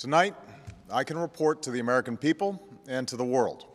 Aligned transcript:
Tonight, 0.00 0.34
I 0.90 1.04
can 1.04 1.18
report 1.18 1.60
to 1.64 1.70
the 1.70 1.78
American 1.78 2.16
people 2.16 2.58
and 2.88 3.06
to 3.06 3.18
the 3.18 3.24
world 3.24 3.66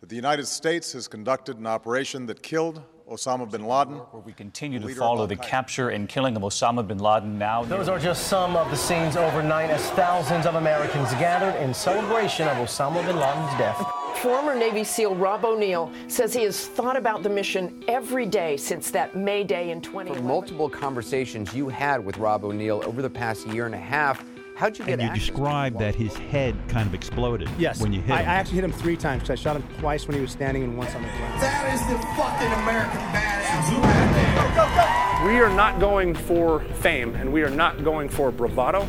that 0.00 0.10
the 0.10 0.14
United 0.14 0.46
States 0.46 0.92
has 0.92 1.08
conducted 1.08 1.56
an 1.56 1.66
operation 1.66 2.26
that 2.26 2.42
killed 2.42 2.82
Osama 3.10 3.50
bin 3.50 3.64
Laden. 3.64 3.94
Where 3.94 4.20
we 4.20 4.34
continue 4.34 4.78
to 4.78 4.94
follow 4.94 5.26
the 5.26 5.36
capture 5.36 5.88
and 5.88 6.10
killing 6.10 6.36
of 6.36 6.42
Osama 6.42 6.86
bin 6.86 6.98
Laden 6.98 7.38
now. 7.38 7.64
Those 7.64 7.88
are 7.88 7.98
just 7.98 8.26
some 8.26 8.54
of 8.54 8.70
the 8.70 8.76
scenes 8.76 9.16
overnight 9.16 9.70
as 9.70 9.80
thousands 9.92 10.44
of 10.44 10.56
Americans 10.56 11.08
gathered 11.12 11.58
in 11.62 11.72
celebration 11.72 12.46
of 12.48 12.58
Osama 12.58 13.02
bin 13.06 13.16
Laden's 13.16 13.58
death. 13.58 13.82
Former 14.16 14.54
Navy 14.54 14.84
SEAL 14.84 15.14
Rob 15.14 15.46
O'Neill 15.46 15.90
says 16.08 16.34
he 16.34 16.42
has 16.42 16.66
thought 16.66 16.98
about 16.98 17.22
the 17.22 17.30
mission 17.30 17.82
every 17.88 18.26
day 18.26 18.58
since 18.58 18.90
that 18.90 19.16
May 19.16 19.42
Day 19.42 19.70
in 19.70 19.80
2011. 19.80 20.22
multiple 20.22 20.68
conversations 20.68 21.54
you 21.54 21.70
had 21.70 22.04
with 22.04 22.18
Rob 22.18 22.44
O'Neill 22.44 22.82
over 22.84 23.00
the 23.00 23.08
past 23.08 23.46
year 23.46 23.64
and 23.64 23.74
a 23.74 23.78
half. 23.78 24.22
How'd 24.56 24.78
you 24.78 24.86
get 24.86 24.92
And 24.94 25.02
you 25.02 25.08
access 25.08 25.26
described 25.26 25.78
that 25.80 25.94
his 25.94 26.14
head 26.16 26.56
kind 26.68 26.86
of 26.88 26.94
exploded 26.94 27.48
Yes. 27.58 27.78
when 27.80 27.92
you 27.92 28.00
hit 28.00 28.14
I, 28.16 28.20
I 28.20 28.22
actually 28.22 28.54
hit 28.56 28.64
him 28.64 28.72
three 28.72 28.96
times 28.96 29.22
because 29.22 29.38
I 29.38 29.42
shot 29.42 29.56
him 29.56 29.64
twice 29.78 30.08
when 30.08 30.14
he 30.16 30.22
was 30.22 30.30
standing 30.30 30.62
and 30.64 30.78
once 30.78 30.94
on 30.94 31.02
the 31.02 31.08
ground. 31.08 31.42
That 31.42 31.74
is 31.74 31.80
the 31.82 31.98
fucking 32.16 32.52
American 32.62 33.00
badass 33.12 33.70
right 33.82 35.22
there. 35.22 35.30
We 35.30 35.40
are 35.40 35.54
not 35.54 35.78
going 35.78 36.14
for 36.14 36.60
fame 36.76 37.14
and 37.16 37.30
we 37.32 37.42
are 37.42 37.50
not 37.50 37.84
going 37.84 38.08
for 38.08 38.30
bravado. 38.30 38.88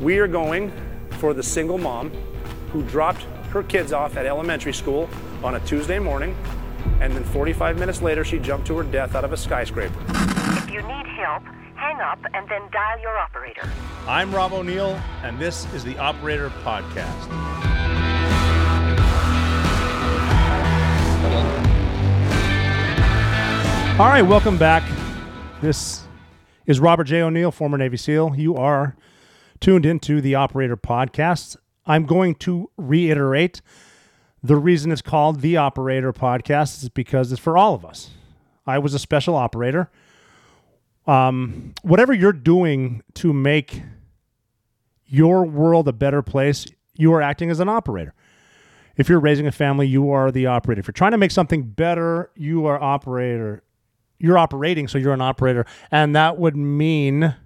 We 0.00 0.18
are 0.20 0.26
going 0.28 0.72
for 1.18 1.34
the 1.34 1.42
single 1.42 1.76
mom 1.76 2.10
who 2.72 2.82
dropped 2.84 3.22
her 3.50 3.62
kids 3.64 3.92
off 3.92 4.16
at 4.16 4.24
elementary 4.24 4.72
school 4.72 5.08
on 5.44 5.56
a 5.56 5.60
Tuesday 5.60 5.98
morning 5.98 6.34
and 7.02 7.12
then 7.12 7.24
45 7.24 7.78
minutes 7.78 8.00
later 8.00 8.24
she 8.24 8.38
jumped 8.38 8.66
to 8.68 8.76
her 8.78 8.84
death 8.84 9.14
out 9.14 9.24
of 9.24 9.34
a 9.34 9.36
skyscraper. 9.36 9.94
If 10.08 10.70
you 10.70 10.80
need 10.82 11.06
help, 11.06 11.42
hang 11.88 12.00
up 12.02 12.18
and 12.34 12.46
then 12.50 12.60
dial 12.70 13.00
your 13.00 13.16
operator. 13.16 13.66
I'm 14.06 14.34
Rob 14.34 14.52
O'Neill, 14.52 15.00
and 15.22 15.38
this 15.38 15.72
is 15.72 15.84
the 15.84 15.96
Operator 15.96 16.50
Podcast. 16.62 17.30
All 23.98 24.08
right, 24.08 24.20
welcome 24.20 24.58
back. 24.58 24.82
This 25.62 26.02
is 26.66 26.78
Robert 26.78 27.04
J. 27.04 27.22
O'Neill, 27.22 27.50
former 27.50 27.78
Navy 27.78 27.96
SEAL. 27.96 28.34
You 28.36 28.54
are 28.56 28.94
tuned 29.58 29.86
into 29.86 30.20
the 30.20 30.34
Operator 30.34 30.76
Podcast. 30.76 31.56
I'm 31.86 32.04
going 32.04 32.34
to 32.36 32.70
reiterate 32.76 33.62
the 34.42 34.56
reason 34.56 34.92
it's 34.92 35.00
called 35.00 35.40
the 35.40 35.56
Operator 35.56 36.12
Podcast 36.12 36.82
is 36.82 36.90
because 36.90 37.32
it's 37.32 37.40
for 37.40 37.56
all 37.56 37.74
of 37.74 37.86
us. 37.86 38.10
I 38.66 38.78
was 38.78 38.92
a 38.92 38.98
special 38.98 39.34
operator. 39.34 39.90
Um, 41.08 41.72
whatever 41.82 42.12
you're 42.12 42.34
doing 42.34 43.02
to 43.14 43.32
make 43.32 43.82
your 45.06 45.44
world 45.44 45.88
a 45.88 45.92
better 45.92 46.22
place, 46.22 46.66
you 46.96 47.12
are 47.14 47.22
acting 47.22 47.50
as 47.50 47.60
an 47.60 47.68
operator. 47.68 48.14
If 48.96 49.08
you're 49.08 49.20
raising 49.20 49.46
a 49.46 49.52
family, 49.52 49.86
you 49.86 50.10
are 50.10 50.30
the 50.30 50.46
operator. 50.46 50.80
If 50.80 50.86
you're 50.86 50.92
trying 50.92 51.12
to 51.12 51.18
make 51.18 51.30
something 51.30 51.62
better, 51.62 52.30
you 52.36 52.66
are 52.66 52.80
operator. 52.80 53.62
You're 54.18 54.36
operating, 54.36 54.86
so 54.86 54.98
you're 54.98 55.14
an 55.14 55.22
operator. 55.22 55.64
And 55.90 56.14
that 56.14 56.38
would 56.38 56.56
mean, 56.56 57.36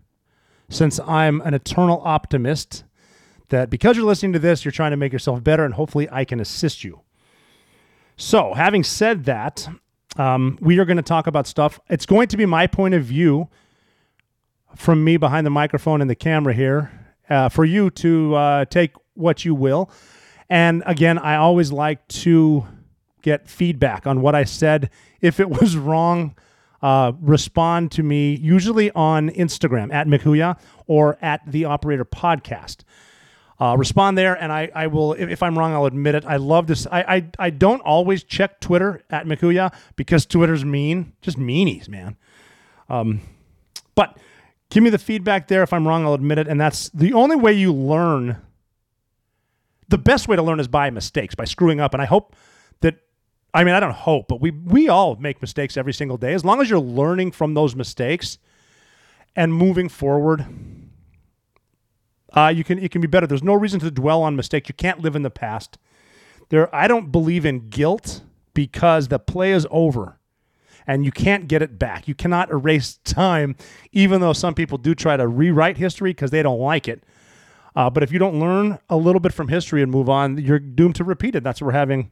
since 0.68 0.98
I'm 1.00 1.40
an 1.42 1.55
eternal 1.55 2.02
optimist, 2.05 2.83
that 3.50 3.70
because 3.70 3.96
you're 3.96 4.06
listening 4.06 4.33
to 4.33 4.38
this, 4.38 4.64
you're 4.64 4.72
trying 4.72 4.90
to 4.90 4.96
make 4.96 5.12
yourself 5.12 5.44
better, 5.44 5.64
and 5.64 5.74
hopefully 5.74 6.08
I 6.10 6.24
can 6.24 6.40
assist 6.40 6.83
you. 6.83 7.02
So, 8.16 8.55
having 8.55 8.83
said 8.83 9.24
that, 9.24 9.68
um, 10.16 10.58
we 10.60 10.78
are 10.78 10.84
going 10.84 10.96
to 10.96 11.02
talk 11.02 11.27
about 11.27 11.46
stuff. 11.46 11.80
It's 11.88 12.06
going 12.06 12.28
to 12.28 12.36
be 12.36 12.46
my 12.46 12.66
point 12.66 12.94
of 12.94 13.05
view 13.05 13.48
from 14.77 15.05
me 15.05 15.16
behind 15.16 15.46
the 15.46 15.50
microphone 15.50 16.00
and 16.00 16.10
the 16.10 16.14
camera 16.14 16.55
here 16.55 16.91
uh, 17.28 17.48
for 17.48 17.64
you 17.64 17.91
to 17.91 18.34
uh, 18.34 18.64
take 18.66 18.92
what 19.14 19.44
you 19.44 19.55
will. 19.55 19.90
And 20.48 20.83
again, 20.86 21.18
I 21.18 21.36
always 21.36 21.72
like 21.72 22.06
to 22.08 22.66
get 23.22 23.48
feedback 23.48 24.06
on 24.06 24.20
what 24.20 24.34
I 24.34 24.44
said. 24.44 24.90
If 25.20 25.40
it 25.40 25.48
was 25.48 25.77
wrong, 25.77 26.34
uh, 26.83 27.12
respond 27.20 27.92
to 27.92 28.02
me 28.02 28.34
usually 28.34 28.90
on 28.90 29.30
Instagram 29.30 29.92
at 29.92 30.06
mchooyah 30.06 30.58
or 30.86 31.17
at 31.22 31.40
the 31.46 31.64
Operator 31.64 32.05
Podcast. 32.05 32.78
Uh, 33.62 33.77
respond 33.77 34.18
there, 34.18 34.34
and 34.34 34.50
I, 34.50 34.73
I 34.74 34.89
will. 34.89 35.12
If, 35.12 35.28
if 35.28 35.40
I'm 35.40 35.56
wrong, 35.56 35.73
I'll 35.73 35.84
admit 35.84 36.17
it. 36.17 36.24
I 36.27 36.34
love 36.34 36.67
this. 36.67 36.84
I, 36.90 37.02
I 37.02 37.30
I 37.39 37.50
don't 37.50 37.80
always 37.83 38.24
check 38.24 38.58
Twitter 38.58 39.05
at 39.08 39.24
mchooyah 39.24 39.73
because 39.95 40.27
Twitter's 40.27 40.64
mean, 40.64 41.12
just 41.20 41.39
meanies, 41.39 41.89
man. 41.89 42.17
Um, 42.89 43.20
but 43.95 44.18
give 44.68 44.83
me 44.83 44.90
the 44.90 44.98
feedback 44.98 45.46
there. 45.46 45.62
If 45.62 45.72
I'm 45.72 45.86
wrong, 45.86 46.05
I'll 46.05 46.14
admit 46.14 46.39
it. 46.39 46.48
And 46.48 46.61
that's 46.61 46.89
the 46.89 47.12
only 47.12 47.36
way 47.36 47.52
you 47.52 47.72
learn. 47.72 48.39
The 49.86 49.98
best 49.98 50.27
way 50.27 50.34
to 50.34 50.42
learn 50.42 50.58
is 50.58 50.67
by 50.67 50.90
mistakes, 50.90 51.36
by 51.36 51.45
screwing 51.45 51.78
up. 51.78 51.95
And 51.95 52.02
I 52.02 52.06
hope 52.06 52.34
that, 52.80 52.96
I 53.55 53.62
mean, 53.62 53.77
I 53.77 53.78
don't 53.78 53.95
hope, 53.95 54.27
but 54.27 54.40
we 54.40 54.51
we 54.51 54.89
all 54.89 55.14
make 55.14 55.40
mistakes 55.40 55.77
every 55.77 55.92
single 55.92 56.17
day. 56.17 56.34
As 56.34 56.45
long 56.45 56.61
as 56.61 56.68
you're 56.68 56.80
learning 56.80 57.30
from 57.30 57.55
those 57.55 57.77
mistakes 57.77 58.39
and 59.36 59.55
moving 59.55 59.89
forward, 59.89 60.46
uh, 62.33 62.53
you 62.55 62.65
can 62.65 62.79
it 62.79 62.91
can 62.91 63.01
be 63.01 63.07
better. 63.07 63.27
There's 63.27 63.43
no 63.43 63.55
reason 63.55 63.81
to 63.81 63.91
dwell 63.91 64.23
on 64.23 64.37
mistakes. 64.37 64.69
You 64.69 64.75
can't 64.75 65.01
live 65.01 65.17
in 65.17 65.23
the 65.23 65.31
past. 65.31 65.79
There, 66.48 66.75
I 66.75 66.87
don't 66.87 67.11
believe 67.11 67.47
in 67.47 67.69
guilt 67.69 68.23
because 68.55 69.09
the 69.09 69.19
play 69.19 69.53
is 69.53 69.67
over 69.70 70.19
and 70.87 71.05
you 71.05 71.13
can't 71.13 71.48
get 71.48 71.63
it 71.63 71.79
back. 71.79 72.09
You 72.09 72.15
cannot 72.15 72.51
erase 72.51 72.98
time, 73.05 73.57
even 73.93 74.20
though 74.20 74.33
some 74.33 74.55
people 74.55 74.79
do 74.79 74.95
try 74.95 75.17
to 75.17 75.27
rewrite 75.27 75.79
history 75.79 76.11
because 76.11 76.31
they 76.31 76.43
don't 76.43 76.61
like 76.61 76.89
it. 76.89 77.05
Uh, 77.75 77.89
but 77.89 78.03
if 78.03 78.13
you 78.13 78.19
don't 78.19 78.39
learn 78.39 78.79
a 78.91 78.97
little 78.97 79.20
bit 79.20 79.33
from 79.33 79.49
history 79.49 79.83
and 79.83 79.91
move 79.91 80.09
on, 80.09 80.37
you're 80.37 80.59
doomed 80.59 80.95
to 80.97 81.05
repeat 81.05 81.35
it. 81.35 81.43
That's 81.43 81.61
what 81.61 81.69
we're 81.69 81.73
having 81.73 82.11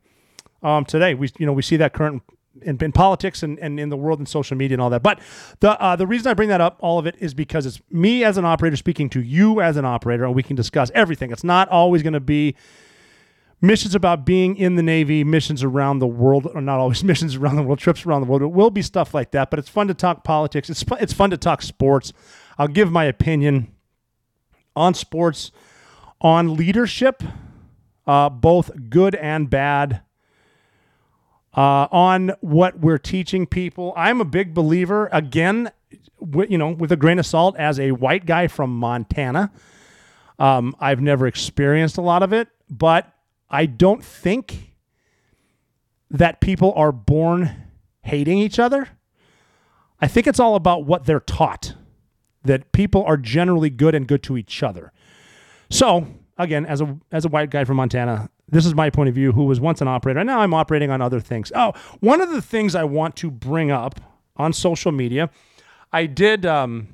um, 0.63 0.85
today. 0.87 1.15
We, 1.15 1.31
you 1.39 1.45
know, 1.45 1.53
we 1.53 1.63
see 1.63 1.77
that 1.77 1.93
current 1.93 2.23
in, 2.63 2.83
in 2.83 2.93
politics 2.93 3.43
and, 3.43 3.59
and 3.59 3.79
in 3.79 3.89
the 3.89 3.97
world 3.97 4.19
and 4.19 4.29
social 4.29 4.57
media 4.57 4.75
and 4.75 4.83
all 4.83 4.91
that. 4.91 5.03
But 5.03 5.21
the 5.61 5.81
uh, 5.81 5.97
the 5.97 6.07
reason 6.07 6.31
I 6.31 6.35
bring 6.35 6.49
that 6.49 6.61
up, 6.61 6.77
all 6.81 6.99
of 6.99 7.07
it, 7.07 7.17
is 7.19 7.35
because 7.35 7.67
it's 7.67 7.81
me 7.91 8.25
as 8.25 8.37
an 8.37 8.45
operator 8.45 8.77
speaking 8.77 9.09
to 9.11 9.23
you 9.23 9.61
as 9.61 9.77
an 9.77 9.85
operator, 9.85 10.25
and 10.25 10.35
we 10.35 10.43
can 10.43 10.57
discuss 10.57 10.91
everything. 10.95 11.31
It's 11.31 11.45
not 11.45 11.69
always 11.69 12.03
going 12.03 12.15
to 12.15 12.21
be 12.21 12.57
missions 13.61 13.95
about 13.95 14.25
being 14.25 14.57
in 14.57 14.77
the 14.77 14.83
Navy, 14.83 15.23
missions 15.25 15.63
around 15.63 15.99
the 15.99 16.07
world, 16.07 16.49
or 16.55 16.61
not 16.61 16.79
always 16.79 17.05
missions 17.13 17.37
around 17.37 17.57
the 17.57 17.63
world, 17.63 17.79
trips 17.79 18.07
around 18.07 18.23
the 18.23 18.27
world. 18.27 18.43
It 18.43 18.47
will 18.47 18.71
be 18.71 18.83
stuff 18.83 19.15
like 19.15 19.33
that, 19.33 19.51
but 19.51 19.59
it's 19.59 19.69
fun 19.69 19.89
to 19.89 19.95
talk 19.95 20.25
politics. 20.25 20.71
It's, 20.71 20.85
it's 21.01 21.13
fun 21.13 21.31
to 21.31 21.37
talk 21.37 21.63
sports. 21.63 22.13
I'll 22.59 22.69
give 22.69 22.91
my 22.91 23.05
opinion 23.05 23.73
on 24.77 24.95
sports, 24.95 25.51
on 26.21 26.57
leadership, 26.57 27.23
uh, 28.07 28.29
both 28.29 28.71
good 28.91 29.15
and 29.15 29.49
bad, 29.49 30.03
uh, 31.61 31.89
on 31.93 32.33
what 32.41 32.79
we're 32.79 32.97
teaching 32.97 33.47
people. 33.47 33.93
I'm 33.95 34.19
a 34.19 34.25
big 34.25 34.55
believer, 34.55 35.11
again, 35.13 35.71
wi- 36.19 36.47
you 36.49 36.57
know, 36.57 36.71
with 36.71 36.91
a 36.91 36.97
grain 36.97 37.19
of 37.19 37.27
salt, 37.27 37.55
as 37.59 37.79
a 37.79 37.91
white 37.93 38.25
guy 38.25 38.49
from 38.49 38.71
Montana. 38.71 39.53
Um, 40.39 40.75
I've 40.81 41.03
never 41.03 41.27
experienced 41.27 41.99
a 41.99 42.01
lot 42.01 42.23
of 42.23 42.33
it, 42.33 42.49
but 42.71 43.13
I 43.51 43.67
don't 43.67 44.03
think 44.03 44.75
that 46.11 46.41
people 46.41 46.73
are 46.77 46.93
born 46.93 47.69
hating 48.05 48.39
each 48.39 48.59
other. 48.59 48.89
I 50.01 50.09
think 50.09 50.27
it's 50.27 50.41
all 50.41 50.55
about 50.55 50.87
what 50.87 51.05
they're 51.05 51.21
taught, 51.21 51.75
that 52.43 52.73
people 52.73 53.05
are 53.05 53.19
generally 53.19 53.69
good 53.69 53.95
and 53.95 54.09
good 54.09 54.23
to 54.23 54.39
each 54.39 54.63
other. 54.63 54.93
So, 55.69 56.07
again, 56.39 56.65
as 56.65 56.81
a 56.81 56.99
as 57.13 57.27
a 57.27 57.29
white 57.29 57.51
guy 57.51 57.65
from 57.65 57.77
Montana, 57.77 58.31
this 58.51 58.67
is 58.67 58.75
my 58.75 58.91
point 58.91 59.09
of 59.09 59.15
view, 59.15 59.33
who 59.33 59.45
was 59.45 59.61
once 59.61 59.81
an 59.81 59.89
operator, 59.89 60.21
and 60.21 60.27
now 60.27 60.41
I'm 60.41 60.55
operating 60.55 60.91
on 60.91 61.01
other 61.01 61.21
things. 61.21 61.53
Oh, 61.55 61.73
one 62.01 62.21
of 62.21 62.31
the 62.31 62.43
things 62.43 62.75
I 62.75 62.85
want 62.85 63.17
to 63.17 63.31
bring 63.31 63.71
up 63.71 64.01
on 64.37 64.53
social 64.53 64.93
media, 64.93 65.31
I 65.93 66.07
did 66.07 66.47
um, 66.47 66.89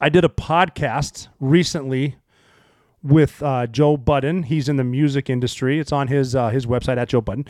I 0.00 0.08
did 0.08 0.24
a 0.24 0.28
podcast 0.28 1.28
recently 1.40 2.16
with 3.02 3.42
uh, 3.42 3.66
Joe 3.66 3.96
Budden. 3.96 4.44
He's 4.44 4.68
in 4.68 4.76
the 4.76 4.84
music 4.84 5.30
industry. 5.30 5.78
It's 5.78 5.92
on 5.92 6.08
his 6.08 6.34
uh, 6.34 6.48
his 6.50 6.66
website 6.66 6.96
at 6.96 7.08
Joe 7.08 7.20
Budden. 7.20 7.46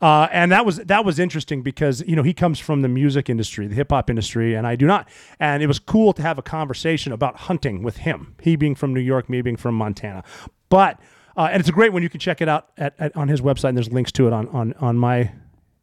Uh, 0.00 0.28
and 0.30 0.52
that 0.52 0.66
was 0.66 0.76
that 0.78 1.04
was 1.04 1.18
interesting 1.18 1.62
because 1.62 2.02
you 2.06 2.16
know 2.16 2.22
he 2.22 2.34
comes 2.34 2.58
from 2.58 2.82
the 2.82 2.88
music 2.88 3.30
industry, 3.30 3.66
the 3.66 3.74
hip 3.74 3.90
hop 3.90 4.10
industry, 4.10 4.54
and 4.54 4.66
I 4.66 4.76
do 4.76 4.86
not. 4.86 5.08
And 5.40 5.62
it 5.62 5.66
was 5.66 5.78
cool 5.78 6.12
to 6.14 6.22
have 6.22 6.38
a 6.38 6.42
conversation 6.42 7.12
about 7.12 7.36
hunting 7.36 7.82
with 7.82 7.98
him. 7.98 8.34
He 8.42 8.56
being 8.56 8.74
from 8.74 8.92
New 8.92 9.00
York, 9.00 9.30
me 9.30 9.40
being 9.40 9.56
from 9.56 9.74
Montana. 9.74 10.22
But 10.68 11.00
uh, 11.36 11.48
and 11.50 11.60
it's 11.60 11.68
a 11.68 11.72
great 11.72 11.92
one. 11.92 12.02
You 12.02 12.08
can 12.08 12.20
check 12.20 12.40
it 12.40 12.48
out 12.48 12.68
at, 12.76 12.94
at, 12.98 13.16
on 13.16 13.28
his 13.28 13.40
website. 13.40 13.70
And 13.70 13.78
there's 13.78 13.92
links 13.92 14.12
to 14.12 14.26
it 14.26 14.32
on 14.32 14.48
on 14.48 14.72
on 14.74 14.96
my 14.96 15.32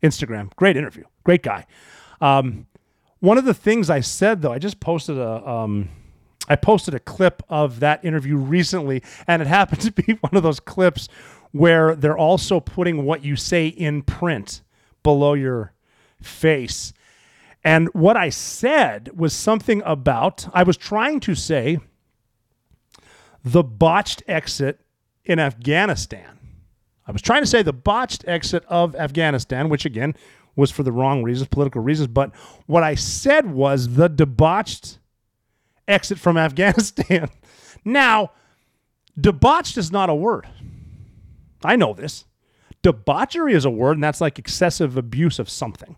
Instagram. 0.01 0.53
Great 0.55 0.77
interview. 0.77 1.03
Great 1.23 1.44
guy. 1.44 1.65
Um, 2.21 2.67
one 3.19 3.38
of 3.38 3.45
the 3.45 3.53
things 3.53 3.89
I 3.89 4.01
said 4.01 4.41
though, 4.41 4.51
I 4.51 4.59
just 4.59 4.79
posted 4.79 5.17
a 5.17 5.47
um, 5.47 5.89
I 6.50 6.55
posted 6.55 6.94
a 6.94 7.00
clip 7.00 7.41
of 7.50 7.79
that 7.79 8.03
interview 8.03 8.35
recently, 8.35 9.03
and 9.27 9.41
it 9.41 9.47
happened 9.59 9.81
to 9.81 9.91
be 9.91 10.13
one 10.13 10.35
of 10.35 10.44
those 10.44 10.59
clips 10.59 11.07
where 11.51 11.95
they're 11.95 12.17
also 12.17 12.59
putting 12.59 13.06
what 13.06 13.23
you 13.23 13.35
say 13.35 13.67
in 13.67 14.01
print 14.01 14.61
below 15.03 15.33
your 15.33 15.73
face. 16.21 16.94
And 17.63 17.88
what 17.94 18.17
I 18.17 18.29
said 18.29 19.11
was 19.15 19.33
something 19.33 19.81
about 19.85 20.47
I 20.53 20.63
was 20.63 20.75
trying 20.75 21.19
to 21.21 21.35
say 21.35 21.79
the 23.44 23.63
botched 23.63 24.23
exit 24.27 24.82
in 25.25 25.39
Afghanistan. 25.39 26.39
I 27.05 27.11
was 27.11 27.21
trying 27.21 27.41
to 27.41 27.47
say 27.47 27.61
the 27.61 27.73
botched 27.73 28.25
exit 28.27 28.63
of 28.67 28.95
Afghanistan, 28.95 29.69
which 29.69 29.85
again 29.85 30.15
was 30.55 30.71
for 30.71 30.83
the 30.83 30.91
wrong 30.91 31.23
reasons, 31.23 31.49
political 31.49 31.81
reasons. 31.81 32.07
But 32.07 32.35
what 32.65 32.83
I 32.83 32.95
said 32.95 33.51
was 33.51 33.95
the 33.95 34.07
debauched 34.07 34.99
exit 35.87 36.19
from 36.19 36.37
Afghanistan. 36.47 37.29
now, 37.83 38.31
debauched 39.19 39.77
is 39.77 39.91
not 39.91 40.09
a 40.09 40.15
word. 40.15 40.47
I 41.63 41.75
know 41.75 41.93
this. 41.93 42.25
Debauchery 42.81 43.53
is 43.53 43.63
a 43.63 43.69
word, 43.69 43.93
and 43.93 44.03
that's 44.03 44.19
like 44.19 44.37
excessive 44.37 44.97
abuse 44.97 45.39
of 45.39 45.49
something. 45.49 45.95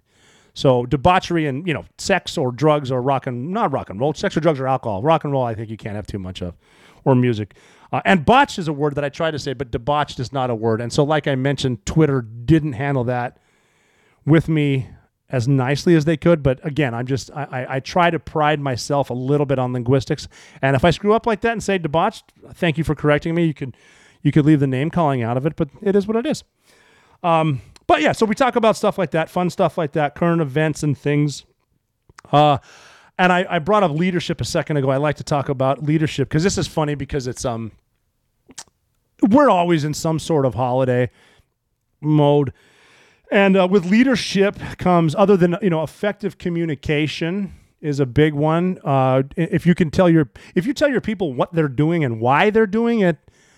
So 0.54 0.86
debauchery 0.86 1.48
and 1.48 1.68
you 1.68 1.74
know 1.74 1.86
sex 1.98 2.38
or 2.38 2.52
drugs 2.52 2.92
or 2.92 3.02
rock 3.02 3.28
and 3.28 3.52
not 3.52 3.74
rock 3.74 3.90
and 3.90 4.00
roll, 4.00 4.14
sex 4.14 4.38
or 4.38 4.40
drugs 4.40 4.60
or 4.60 4.68
alcohol. 4.68 5.02
Rock 5.02 5.24
and 5.24 5.34
roll, 5.34 5.44
I 5.44 5.54
think 5.54 5.70
you 5.70 5.78
can't 5.78 5.96
have 5.96 6.08
too 6.08 6.20
much 6.20 6.42
of, 6.42 6.56
or 7.04 7.14
music. 7.14 7.56
Uh, 7.92 8.02
and 8.06 8.26
botched 8.26 8.58
is 8.58 8.68
a 8.68 8.74
word 8.74 8.96
that 8.96 9.04
I 9.04 9.10
try 9.10 9.32
to 9.32 9.40
say, 9.40 9.54
but 9.54 9.72
debauched 9.72 10.20
is 10.20 10.34
not 10.34 10.50
a 10.50 10.56
word. 10.56 10.82
And 10.82 10.92
so, 10.92 11.04
like 11.04 11.28
I 11.28 11.36
mentioned, 11.36 11.86
Twitter 11.86 12.22
didn't 12.22 12.74
handle 12.74 13.04
that 13.06 13.38
with 14.26 14.50
me 14.50 14.88
as 15.30 15.48
nicely 15.48 15.96
as 15.96 16.06
they 16.06 16.18
could. 16.18 16.44
But 16.44 16.66
again, 16.66 16.94
I'm 16.94 17.06
just 17.06 17.32
I, 17.32 17.66
I, 17.70 17.80
try 17.80 18.10
to 18.10 18.20
pride 18.20 18.60
myself 18.60 19.10
a 19.10 19.14
little 19.14 19.46
bit 19.46 19.60
on 19.60 19.74
linguistics. 19.74 20.28
And 20.62 20.76
if 20.76 20.86
I 20.86 20.92
screw 20.92 21.14
up 21.14 21.26
like 21.26 21.42
that 21.42 21.52
and 21.52 21.64
say 21.64 21.78
debauched, 21.78 22.32
thank 22.54 22.78
you 22.78 22.84
for 22.84 22.96
correcting 22.96 23.34
me. 23.36 23.46
You 23.46 23.54
could 23.54 23.76
you 24.22 24.32
could 24.32 24.46
leave 24.46 24.60
the 24.60 24.68
name 24.68 24.90
calling 24.90 25.24
out 25.24 25.38
of 25.38 25.46
it, 25.46 25.56
but 25.56 25.70
it 25.82 25.96
is 25.96 26.08
what 26.08 26.18
it 26.18 26.26
is. 26.26 26.44
Um, 27.24 27.62
but 27.88 28.02
yeah, 28.02 28.12
so 28.12 28.26
we 28.26 28.36
talk 28.36 28.56
about 28.56 28.76
stuff 28.76 28.98
like 28.98 29.12
that, 29.12 29.30
fun 29.30 29.50
stuff 29.50 29.78
like 29.78 29.94
that, 29.94 30.16
current 30.16 30.42
events 30.42 30.84
and 30.84 30.98
things. 30.98 31.46
Uh, 32.32 32.58
and 33.18 33.32
I, 33.32 33.46
I 33.50 33.60
brought 33.60 33.84
up 33.84 33.92
leadership 33.92 34.42
a 34.42 34.46
second 34.46 34.78
ago. 34.78 34.90
I 34.90 34.98
like 34.98 35.16
to 35.18 35.24
talk 35.24 35.50
about 35.50 35.84
leadership 35.84 36.30
because 36.30 36.44
this 36.44 36.58
is 36.58 36.68
funny 36.68 36.96
because 36.96 37.28
it's 37.28 37.46
um 37.46 37.72
we're 39.22 39.50
always 39.50 39.84
in 39.84 39.94
some 39.94 40.20
sort 40.20 40.46
of 40.46 40.56
holiday 40.56 41.10
mode. 42.02 42.54
And 43.32 43.58
uh, 43.58 43.68
with 43.70 43.86
leadership 43.86 44.58
comes 44.78 45.16
other 45.16 45.36
than 45.36 45.58
you 45.62 45.70
know 45.70 45.84
effective 45.84 46.38
communication 46.38 47.54
is 47.82 48.00
a 48.00 48.06
big 48.06 48.34
one. 48.34 48.80
Uh, 48.84 49.24
if 49.36 49.66
you 49.66 49.76
can 49.76 49.92
tell 49.92 50.10
your 50.10 50.30
if 50.54 50.66
you 50.66 50.74
tell 50.74 50.90
your 50.90 51.02
people 51.02 51.34
what 51.34 51.54
they're 51.54 51.68
doing 51.68 52.04
and 52.04 52.20
why 52.20 52.50
they're 52.50 52.68
doing 52.68 53.00
it, 53.00 53.18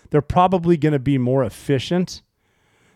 they're 0.10 0.21
probably 0.21 0.77
going 0.77 0.94
to 0.94 1.00
be 1.00 1.18
more 1.18 1.44
efficient. 1.44 2.21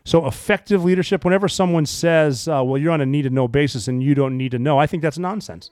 So 0.04 0.26
effective 0.26 0.84
leadership. 0.84 1.24
Whenever 1.24 1.48
someone 1.48 1.86
says, 1.86 2.48
uh, 2.48 2.64
"Well, 2.64 2.78
you're 2.78 2.92
on 2.92 3.02
a 3.02 3.06
need 3.06 3.24
to 3.24 3.30
know 3.30 3.48
basis 3.48 3.88
and 3.88 4.02
you 4.02 4.16
don't 4.16 4.38
need 4.38 4.52
to 4.52 4.60
know," 4.60 4.80
I 4.80 4.88
think 4.88 5.04
that's 5.04 5.20
nonsense. 5.20 5.70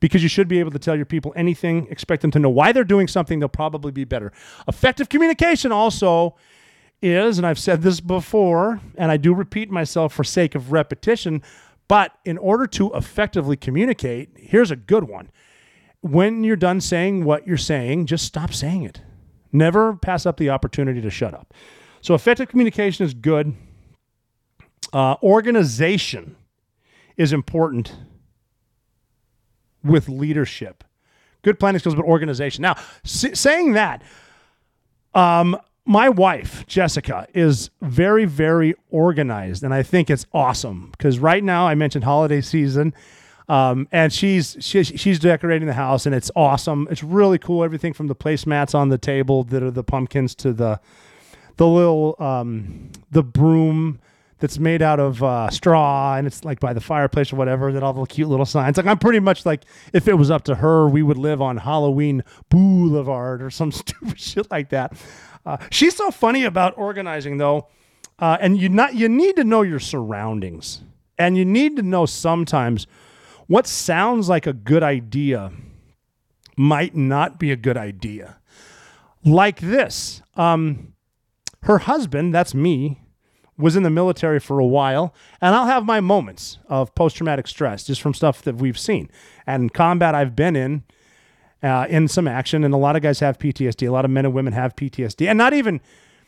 Because 0.00 0.22
you 0.22 0.28
should 0.28 0.48
be 0.48 0.58
able 0.58 0.70
to 0.70 0.78
tell 0.78 0.96
your 0.96 1.04
people 1.04 1.32
anything, 1.36 1.86
expect 1.90 2.22
them 2.22 2.30
to 2.32 2.38
know 2.38 2.48
why 2.48 2.72
they're 2.72 2.84
doing 2.84 3.06
something. 3.06 3.38
They'll 3.38 3.48
probably 3.48 3.92
be 3.92 4.04
better. 4.04 4.32
Effective 4.66 5.08
communication 5.08 5.72
also 5.72 6.36
is, 7.02 7.38
and 7.38 7.46
I've 7.46 7.58
said 7.58 7.82
this 7.82 8.00
before, 8.00 8.80
and 8.96 9.10
I 9.10 9.16
do 9.16 9.34
repeat 9.34 9.70
myself 9.70 10.12
for 10.12 10.24
sake 10.24 10.54
of 10.54 10.72
repetition, 10.72 11.42
but 11.88 12.12
in 12.24 12.38
order 12.38 12.66
to 12.68 12.92
effectively 12.94 13.56
communicate, 13.56 14.30
here's 14.36 14.70
a 14.70 14.76
good 14.76 15.04
one. 15.04 15.30
When 16.02 16.44
you're 16.44 16.56
done 16.56 16.80
saying 16.80 17.24
what 17.24 17.46
you're 17.46 17.56
saying, 17.56 18.06
just 18.06 18.24
stop 18.24 18.54
saying 18.54 18.84
it. 18.84 19.02
Never 19.52 19.96
pass 19.96 20.24
up 20.24 20.36
the 20.36 20.50
opportunity 20.50 21.00
to 21.00 21.10
shut 21.10 21.34
up. 21.34 21.52
So, 22.00 22.14
effective 22.14 22.48
communication 22.48 23.04
is 23.04 23.12
good. 23.12 23.54
Uh, 24.92 25.16
organization 25.22 26.36
is 27.16 27.32
important 27.32 27.92
with 29.84 30.08
leadership. 30.08 30.84
Good 31.42 31.58
planning 31.58 31.78
skills, 31.78 31.94
but 31.94 32.04
organization. 32.04 32.62
Now, 32.62 32.76
s- 33.04 33.38
saying 33.38 33.72
that, 33.72 34.02
um, 35.14 35.56
my 35.86 36.08
wife 36.08 36.66
Jessica 36.66 37.26
is 37.34 37.70
very, 37.80 38.24
very 38.26 38.74
organized, 38.90 39.64
and 39.64 39.72
I 39.74 39.82
think 39.82 40.10
it's 40.10 40.26
awesome 40.32 40.90
because 40.92 41.18
right 41.18 41.42
now 41.42 41.66
I 41.66 41.74
mentioned 41.74 42.04
holiday 42.04 42.40
season. 42.40 42.94
Um, 43.48 43.88
and 43.90 44.12
she's 44.12 44.56
she's 44.60 44.86
she's 44.94 45.18
decorating 45.18 45.66
the 45.66 45.72
house, 45.74 46.06
and 46.06 46.14
it's 46.14 46.30
awesome. 46.36 46.86
It's 46.88 47.02
really 47.02 47.38
cool. 47.38 47.64
Everything 47.64 47.92
from 47.92 48.06
the 48.06 48.14
placemats 48.14 48.76
on 48.76 48.90
the 48.90 48.98
table 48.98 49.42
that 49.44 49.60
are 49.60 49.72
the 49.72 49.82
pumpkins 49.82 50.36
to 50.36 50.52
the 50.52 50.78
the 51.56 51.66
little 51.66 52.14
um, 52.20 52.90
the 53.10 53.24
broom 53.24 53.98
that's 54.40 54.58
made 54.58 54.82
out 54.82 54.98
of 54.98 55.22
uh, 55.22 55.48
straw 55.50 56.16
and 56.16 56.26
it's 56.26 56.44
like 56.44 56.60
by 56.60 56.72
the 56.72 56.80
fireplace 56.80 57.32
or 57.32 57.36
whatever 57.36 57.72
that 57.72 57.82
all 57.82 57.92
the 57.92 58.04
cute 58.06 58.28
little 58.28 58.46
signs. 58.46 58.76
Like 58.76 58.86
i'm 58.86 58.98
pretty 58.98 59.20
much 59.20 59.46
like 59.46 59.64
if 59.92 60.08
it 60.08 60.14
was 60.14 60.30
up 60.30 60.44
to 60.44 60.56
her 60.56 60.88
we 60.88 61.02
would 61.02 61.18
live 61.18 61.40
on 61.40 61.58
halloween 61.58 62.24
boulevard 62.48 63.42
or 63.42 63.50
some 63.50 63.70
stupid 63.80 64.18
shit 64.18 64.50
like 64.50 64.70
that. 64.70 64.92
Uh, 65.46 65.56
she's 65.70 65.96
so 65.96 66.10
funny 66.10 66.44
about 66.44 66.76
organizing 66.76 67.38
though 67.38 67.68
uh, 68.20 68.36
and 68.40 68.60
you 68.60 68.68
not 68.68 68.94
you 68.94 69.08
need 69.08 69.36
to 69.36 69.44
know 69.44 69.62
your 69.62 69.80
surroundings. 69.80 70.82
And 71.18 71.36
you 71.36 71.44
need 71.44 71.76
to 71.76 71.82
know 71.82 72.06
sometimes 72.06 72.86
what 73.46 73.66
sounds 73.66 74.28
like 74.28 74.46
a 74.46 74.52
good 74.52 74.82
idea 74.82 75.52
might 76.56 76.94
not 76.94 77.38
be 77.38 77.50
a 77.50 77.56
good 77.56 77.76
idea. 77.76 78.38
Like 79.24 79.60
this 79.60 80.22
um, 80.36 80.94
her 81.62 81.78
husband, 81.78 82.34
that's 82.34 82.54
me, 82.54 82.99
was 83.60 83.76
in 83.76 83.82
the 83.82 83.90
military 83.90 84.40
for 84.40 84.58
a 84.58 84.66
while, 84.66 85.14
and 85.40 85.54
I'll 85.54 85.66
have 85.66 85.84
my 85.84 86.00
moments 86.00 86.58
of 86.68 86.94
post 86.94 87.16
traumatic 87.16 87.46
stress 87.46 87.84
just 87.84 88.00
from 88.00 88.14
stuff 88.14 88.42
that 88.42 88.56
we've 88.56 88.78
seen. 88.78 89.10
And 89.46 89.72
combat 89.72 90.14
I've 90.14 90.34
been 90.34 90.56
in, 90.56 90.82
uh, 91.62 91.86
in 91.88 92.08
some 92.08 92.26
action, 92.26 92.64
and 92.64 92.72
a 92.74 92.78
lot 92.78 92.96
of 92.96 93.02
guys 93.02 93.20
have 93.20 93.38
PTSD. 93.38 93.86
A 93.86 93.92
lot 93.92 94.04
of 94.04 94.10
men 94.10 94.24
and 94.24 94.34
women 94.34 94.52
have 94.52 94.74
PTSD, 94.76 95.28
and 95.28 95.38
not 95.38 95.52
even. 95.52 95.80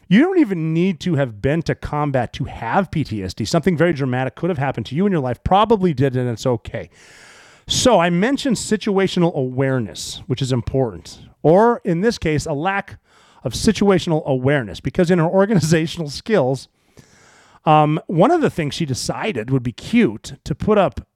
You 0.08 0.20
don't 0.20 0.40
even 0.40 0.74
need 0.74 1.00
to 1.00 1.14
have 1.14 1.40
been 1.40 1.62
to 1.62 1.74
combat 1.74 2.34
to 2.34 2.44
have 2.44 2.90
PTSD. 2.90 3.48
Something 3.48 3.78
very 3.78 3.94
dramatic 3.94 4.34
could 4.34 4.50
have 4.50 4.58
happened 4.58 4.84
to 4.86 4.94
you 4.94 5.06
in 5.06 5.12
your 5.12 5.22
life, 5.22 5.42
probably 5.42 5.94
did, 5.94 6.16
and 6.16 6.28
it's 6.28 6.44
okay. 6.44 6.90
So 7.66 7.98
I 7.98 8.10
mentioned 8.10 8.56
situational 8.56 9.32
awareness, 9.34 10.20
which 10.26 10.42
is 10.42 10.52
important, 10.52 11.20
or 11.42 11.80
in 11.84 12.02
this 12.02 12.18
case, 12.18 12.44
a 12.44 12.52
lack 12.52 12.98
of 13.44 13.54
situational 13.54 14.24
awareness 14.26 14.80
because 14.80 15.10
in 15.10 15.18
her 15.18 15.24
organizational 15.28 16.10
skills, 16.10 16.68
um, 17.64 18.00
one 18.06 18.30
of 18.30 18.40
the 18.40 18.50
things 18.50 18.74
she 18.74 18.86
decided 18.86 19.50
would 19.50 19.62
be 19.62 19.72
cute 19.72 20.34
to 20.44 20.54
put 20.54 20.78
up 20.78 21.06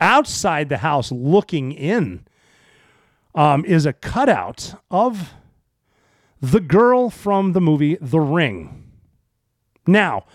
outside 0.00 0.68
the 0.68 0.78
house 0.78 1.10
looking 1.10 1.72
in 1.72 2.26
um, 3.34 3.64
is 3.64 3.86
a 3.86 3.92
cutout 3.92 4.74
of 4.90 5.34
the 6.40 6.60
girl 6.60 7.10
from 7.10 7.52
the 7.52 7.60
movie 7.60 7.96
The 8.00 8.20
Ring. 8.20 8.90
Now, 9.86 10.26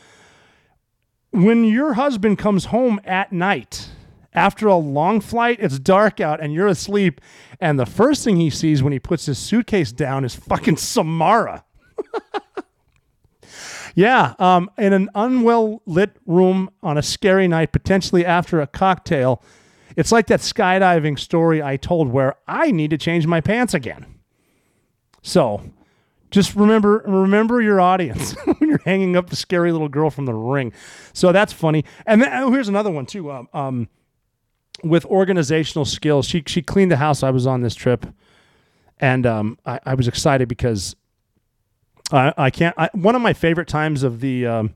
when 1.31 1.63
your 1.63 1.93
husband 1.93 2.37
comes 2.37 2.65
home 2.65 2.99
at 3.03 3.31
night, 3.31 3.89
after 4.33 4.67
a 4.67 4.75
long 4.75 5.21
flight, 5.21 5.57
it's 5.59 5.79
dark 5.79 6.19
out 6.19 6.41
and 6.41 6.53
you're 6.53 6.67
asleep. 6.67 7.19
And 7.59 7.79
the 7.79 7.85
first 7.85 8.23
thing 8.23 8.37
he 8.37 8.49
sees 8.49 8.83
when 8.83 8.93
he 8.93 8.99
puts 8.99 9.25
his 9.25 9.37
suitcase 9.37 9.91
down 9.91 10.23
is 10.23 10.35
fucking 10.35 10.77
Samara. 10.77 11.65
yeah, 13.95 14.35
um, 14.39 14.69
in 14.77 14.93
an 14.93 15.09
unwell 15.15 15.81
lit 15.85 16.17
room 16.25 16.69
on 16.81 16.97
a 16.97 17.01
scary 17.01 17.47
night, 17.47 17.71
potentially 17.71 18.25
after 18.25 18.61
a 18.61 18.67
cocktail, 18.67 19.43
it's 19.95 20.11
like 20.11 20.27
that 20.27 20.39
skydiving 20.39 21.17
story 21.17 21.61
I 21.61 21.77
told 21.77 22.09
where 22.09 22.35
I 22.47 22.71
need 22.71 22.89
to 22.91 22.97
change 22.97 23.27
my 23.27 23.41
pants 23.41 23.73
again. 23.73 24.05
So 25.21 25.61
just 26.31 26.55
remember 26.55 27.03
remember 27.05 27.61
your 27.61 27.81
audience 27.81 28.33
when 28.45 28.69
you're 28.69 28.81
hanging 28.85 29.15
up 29.15 29.29
the 29.29 29.35
scary 29.35 29.71
little 29.71 29.89
girl 29.89 30.09
from 30.09 30.25
the 30.25 30.33
ring. 30.33 30.71
So 31.13 31.31
that's 31.31 31.51
funny. 31.51 31.85
And 32.05 32.21
then, 32.21 32.29
oh, 32.33 32.51
here's 32.51 32.69
another 32.69 32.91
one 32.91 33.05
too. 33.05 33.31
Um, 33.31 33.49
um, 33.53 33.89
with 34.83 35.05
organizational 35.05 35.85
skills. 35.85 36.25
She 36.25 36.43
she 36.45 36.61
cleaned 36.61 36.91
the 36.91 36.97
house. 36.97 37.23
I 37.23 37.31
was 37.31 37.47
on 37.47 37.61
this 37.61 37.75
trip, 37.75 38.05
and 38.99 39.25
um, 39.25 39.57
I, 39.65 39.79
I 39.85 39.93
was 39.95 40.07
excited 40.07 40.47
because 40.47 40.95
I 42.11 42.33
I 42.37 42.49
can't. 42.49 42.75
I, 42.77 42.89
one 42.93 43.15
of 43.15 43.21
my 43.21 43.33
favorite 43.33 43.67
times 43.67 44.03
of 44.03 44.19
the 44.19 44.45
um, 44.47 44.75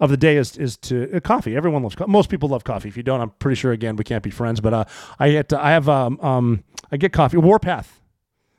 of 0.00 0.10
the 0.10 0.16
day 0.16 0.36
is 0.36 0.56
is 0.56 0.76
to 0.78 1.16
uh, 1.16 1.20
coffee. 1.20 1.56
Everyone 1.56 1.82
loves 1.82 1.94
co- 1.94 2.06
most 2.06 2.30
people 2.30 2.48
love 2.48 2.64
coffee. 2.64 2.88
If 2.88 2.96
you 2.96 3.02
don't, 3.02 3.20
I'm 3.20 3.30
pretty 3.30 3.56
sure 3.56 3.72
again 3.72 3.96
we 3.96 4.04
can't 4.04 4.22
be 4.22 4.30
friends. 4.30 4.60
But 4.60 4.74
uh, 4.74 4.84
I 5.18 5.30
get 5.30 5.52
I 5.52 5.70
have 5.70 5.88
um, 5.88 6.20
um 6.20 6.64
I 6.90 6.96
get 6.96 7.12
coffee. 7.12 7.36
Warpath 7.36 8.00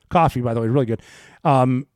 coffee, 0.08 0.40
by 0.40 0.54
the 0.54 0.60
way, 0.60 0.68
really 0.68 0.86
good. 0.86 1.02
Um, 1.44 1.86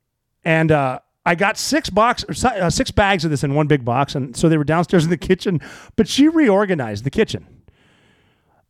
and 0.45 0.73
uh, 0.73 1.01
I 1.25 1.35
got 1.35 1.59
six 1.59 1.91
box 1.91 2.25
or 2.25 2.35
uh, 2.49 2.71
six 2.71 2.91
bags 2.91 3.25
of 3.25 3.31
this 3.31 3.45
in 3.45 3.55
one 3.55 3.67
big 3.67 3.85
box, 3.85 4.15
and 4.15 4.37
so 4.37 4.49
they 4.49 4.57
were 4.57 4.65
downstairs 4.65 5.05
in 5.05 5.11
the 5.11 5.17
kitchen. 5.17 5.61
But 5.97 6.09
she 6.09 6.29
reorganized 6.29 7.05
the 7.05 7.11
kitchen. 7.11 7.47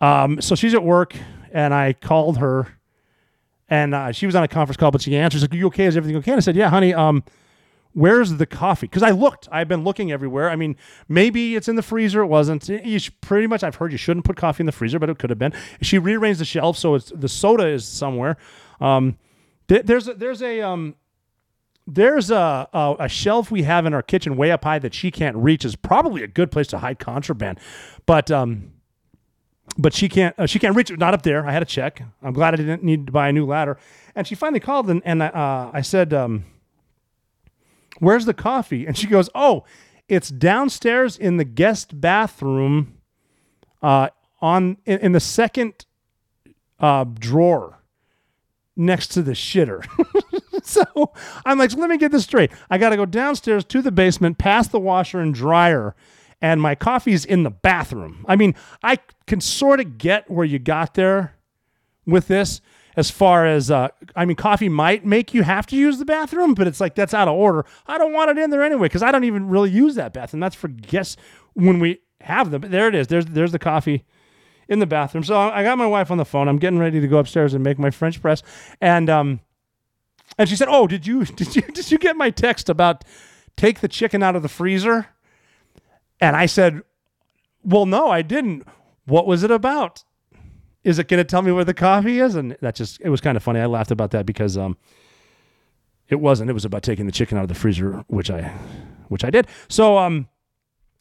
Um, 0.01 0.41
so 0.41 0.55
she's 0.55 0.75
at 0.75 0.83
work, 0.83 1.15
and 1.53 1.75
I 1.75 1.93
called 1.93 2.39
her, 2.39 2.80
and 3.71 3.95
uh, 3.95 4.13
she 4.13 4.27
was 4.27 4.35
on 4.35 4.43
a 4.43 4.49
conference 4.49 4.77
call, 4.77 4.91
but 4.91 5.01
she 5.01 5.17
answers 5.17 5.41
like, 5.43 5.53
"Are 5.55 5.57
you 5.57 5.69
okay? 5.69 5.87
Is 5.87 5.97
everything 5.97 6.17
okay?" 6.19 6.33
And 6.33 6.39
I 6.39 6.41
said, 6.41 6.57
"Yeah, 6.57 6.69
honey. 6.69 6.93
Um, 6.93 7.23
where's 7.93 8.33
the 8.35 8.47
coffee?" 8.47 8.87
Because 8.89 9.03
I 9.03 9.11
looked. 9.11 9.49
I've 9.51 9.69
been 9.69 9.85
looking 9.85 10.13
everywhere. 10.13 10.51
I 10.51 10.57
mean, 10.57 10.77
maybe 11.09 11.57
it's 11.57 11.69
in 11.69 11.77
the 11.77 11.83
freezer. 11.83 12.21
It 12.23 12.27
wasn't. 12.27 12.69
You 12.69 12.99
should, 12.99 13.21
pretty 13.21 13.47
much. 13.47 13.63
I've 13.65 13.77
heard 13.77 13.93
you 13.93 13.99
shouldn't 13.99 14.27
put 14.27 14.37
coffee 14.37 14.63
in 14.63 14.67
the 14.67 14.73
freezer, 14.73 14.99
but 14.99 15.09
it 15.09 15.19
could 15.19 15.31
have 15.31 15.39
been. 15.39 15.53
She 15.81 15.99
rearranged 15.99 16.41
the 16.41 16.45
shelf, 16.45 16.77
so 16.77 16.95
it's 16.97 17.13
the 17.15 17.29
soda 17.29 17.67
is 17.67 17.87
somewhere. 17.87 18.37
Um, 18.81 19.17
There- 19.69 19.83
There's 19.83 20.09
a, 20.09 20.15
there's 20.15 20.43
a 20.43 20.61
um 20.63 20.97
there's 21.87 22.31
a, 22.31 22.69
a 22.73 22.97
a 23.01 23.09
shelf 23.09 23.51
we 23.51 23.63
have 23.63 23.87
in 23.87 23.95
our 23.95 24.03
kitchen 24.03 24.37
way 24.37 24.51
up 24.53 24.65
high 24.65 24.79
that 24.79 24.95
she 24.95 25.11
can't 25.11 25.37
reach 25.37 25.65
is 25.65 25.75
probably 25.77 26.23
a 26.23 26.27
good 26.29 26.51
place 26.51 26.67
to 26.69 26.79
hide 26.79 26.99
contraband, 26.99 27.59
but 28.07 28.31
um 28.31 28.73
but 29.79 29.95
she 29.95 30.09
can't 30.09 30.35
uh, 30.39 30.47
she 30.47 30.59
can't 30.59 30.77
reach 30.77 30.91
it. 30.91 30.99
Not 30.99 31.15
up 31.15 31.23
there. 31.23 31.47
I 31.47 31.53
had 31.53 31.61
to 31.61 31.65
check. 31.67 32.03
I'm 32.23 32.33
glad 32.33 32.55
I 32.55 32.57
didn't 32.59 32.83
need 32.83 33.07
to 33.07 33.13
buy 33.13 33.29
a 33.29 33.33
new 33.33 33.47
ladder. 33.47 33.79
And 34.15 34.27
she 34.27 34.35
finally 34.35 34.61
called 34.61 34.91
and 34.91 35.03
and 35.05 35.23
uh, 35.23 35.71
I 35.73 35.81
said, 35.81 36.13
um, 36.13 36.45
"Where's 37.99 38.25
the 38.25 38.35
coffee?" 38.35 38.87
And 38.87 38.97
she 38.97 39.07
goes, 39.07 39.29
"Oh, 39.35 39.65
it's 40.09 40.29
downstairs 40.29 41.17
in 41.17 41.37
the 41.37 41.45
guest 41.45 42.01
bathroom, 42.01 42.99
uh, 43.83 44.09
on 44.41 44.79
in, 44.85 44.99
in 44.99 45.13
the 45.13 45.21
second 45.21 45.87
uh, 46.79 47.05
drawer 47.05 47.79
next 48.77 49.09
to 49.09 49.23
the 49.23 49.33
shitter." 49.33 49.87
so 50.63 50.85
I'm 51.45 51.59
like, 51.59 51.71
so 51.71 51.79
let 51.79 51.91
me 51.91 51.99
get 51.99 52.13
this 52.13 52.25
straight. 52.25 52.51
I 52.69 52.79
got 52.79 52.91
to 52.91 52.97
go 52.97 53.07
downstairs 53.07 53.65
to 53.67 53.83
the 53.83 53.93
basement, 53.93 54.39
past 54.39 54.73
the 54.73 54.81
washer 54.81 55.21
and 55.21 55.35
dryer, 55.35 55.95
and 56.43 56.61
my 56.61 56.75
coffee's 56.75 57.25
in 57.25 57.43
the 57.43 57.51
bathroom. 57.51 58.25
I 58.29 58.37
mean, 58.37 58.55
I 58.83 58.99
can 59.27 59.41
sort 59.41 59.81
of 59.81 59.99
get 59.99 60.31
where 60.31 60.47
you 60.47 60.59
got 60.59 60.95
there 60.95 61.37
with 62.07 62.29
this 62.29 62.61
as 62.97 63.11
far 63.11 63.47
as 63.47 63.71
uh, 63.71 63.89
I 64.17 64.25
mean, 64.25 64.37
coffee 64.37 64.69
might 64.69 65.05
make 65.05 65.33
you 65.33 65.43
have 65.43 65.67
to 65.67 65.77
use 65.77 65.99
the 65.99 66.05
bathroom, 66.05 66.55
but 66.55 66.67
it's 66.67 66.81
like 66.81 66.95
that's 66.95 67.15
out 67.15 67.29
of 67.29 67.35
order. 67.35 67.65
I 67.87 67.99
don't 67.99 68.13
want 68.13 68.31
it 68.31 68.39
in 68.39 68.51
there 68.51 68.63
anyway 68.63 68.87
because 68.87 69.03
I 69.03 69.13
don't 69.13 69.25
even 69.25 69.49
really 69.49 69.71
use 69.71 69.95
that 69.95 70.13
bathroom. 70.13 70.41
That's 70.41 70.57
for 70.57 70.69
guests 70.69 71.17
when 71.55 71.79
we 71.79 72.01
have 72.23 72.51
them. 72.51 72.61
But 72.63 72.71
there 72.71 72.89
it 72.89 72.95
is. 72.95 73.07
There's 73.07 73.27
there's 73.27 73.53
the 73.53 73.59
coffee 73.59 74.05
in 74.69 74.79
the 74.79 74.87
bathroom. 74.87 75.25
So 75.25 75.37
I 75.37 75.63
got 75.63 75.79
my 75.79 75.87
wife 75.87 76.11
on 76.11 76.19
the 76.19 76.25
phone. 76.25 76.49
I'm 76.49 76.59
getting 76.59 76.79
ready 76.79 77.01
to 77.01 77.09
go 77.09 77.19
upstairs 77.19 77.55
and 77.55 77.63
make 77.63 77.79
my 77.79 77.91
French 77.91 78.21
press, 78.21 78.43
and 78.81 79.09
um, 79.09 79.41
and 80.39 80.49
she 80.49 80.57
said, 80.57 80.69
"Oh, 80.71 80.87
did 80.87 81.07
you 81.07 81.25
did 81.37 81.55
you 81.55 81.63
did 81.63 81.91
you 81.91 81.99
get 81.99 82.17
my 82.17 82.31
text 82.31 82.69
about 82.69 83.05
take 83.57 83.81
the 83.81 83.89
chicken 83.89 84.23
out 84.23 84.37
of 84.37 84.43
the 84.43 84.49
freezer?" 84.49 85.09
And 86.21 86.37
I 86.37 86.47
said, 86.47 86.83
"Well, 87.63 87.87
no, 87.87 88.11
I 88.11 88.23
didn't. 88.23 88.67
What 89.07 89.27
was 89.27 89.43
it 89.43 89.51
about? 89.51 90.05
Is 90.85 90.99
it 90.99 91.09
going 91.09 91.19
to 91.19 91.25
tell 91.25 91.43
me 91.43 91.53
where 91.53 91.65
the 91.65 91.75
coffee 91.75 92.21
is?" 92.21 92.35
And 92.35 92.57
that 92.61 92.75
just 92.75 93.01
it 93.01 93.09
was 93.09 93.21
kind 93.21 93.37
of 93.37 93.43
funny. 93.43 93.61
I 93.61 93.67
laughed 93.67 93.91
about 93.91 94.11
that 94.13 94.27
because 94.27 94.57
um 94.57 94.77
it 96.09 96.21
wasn't. 96.21 96.51
It 96.51 96.55
was 96.55 96.65
about 96.65 96.83
taking 96.83 97.07
the 97.07 97.13
chicken 97.13 97.39
out 97.39 97.43
of 97.43 97.49
the 97.49 97.55
freezer, 97.55 98.05
which 98.09 98.31
I 98.31 98.53
which 99.09 99.25
I 99.25 99.31
did. 99.31 99.47
So 99.69 99.99
um 99.99 100.29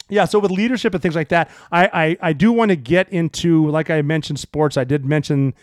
yeah, 0.08 0.24
so 0.24 0.40
with 0.40 0.50
leadership 0.50 0.92
and 0.92 1.02
things 1.02 1.14
like 1.14 1.28
that, 1.28 1.50
I 1.70 1.86
I, 1.92 2.16
I 2.28 2.32
do 2.32 2.52
want 2.52 2.70
to 2.70 2.76
get 2.76 3.08
into 3.10 3.68
like 3.68 3.90
I 3.90 4.02
mentioned 4.02 4.38
sports. 4.38 4.76
I 4.76 4.84
did 4.84 5.04
mention 5.04 5.54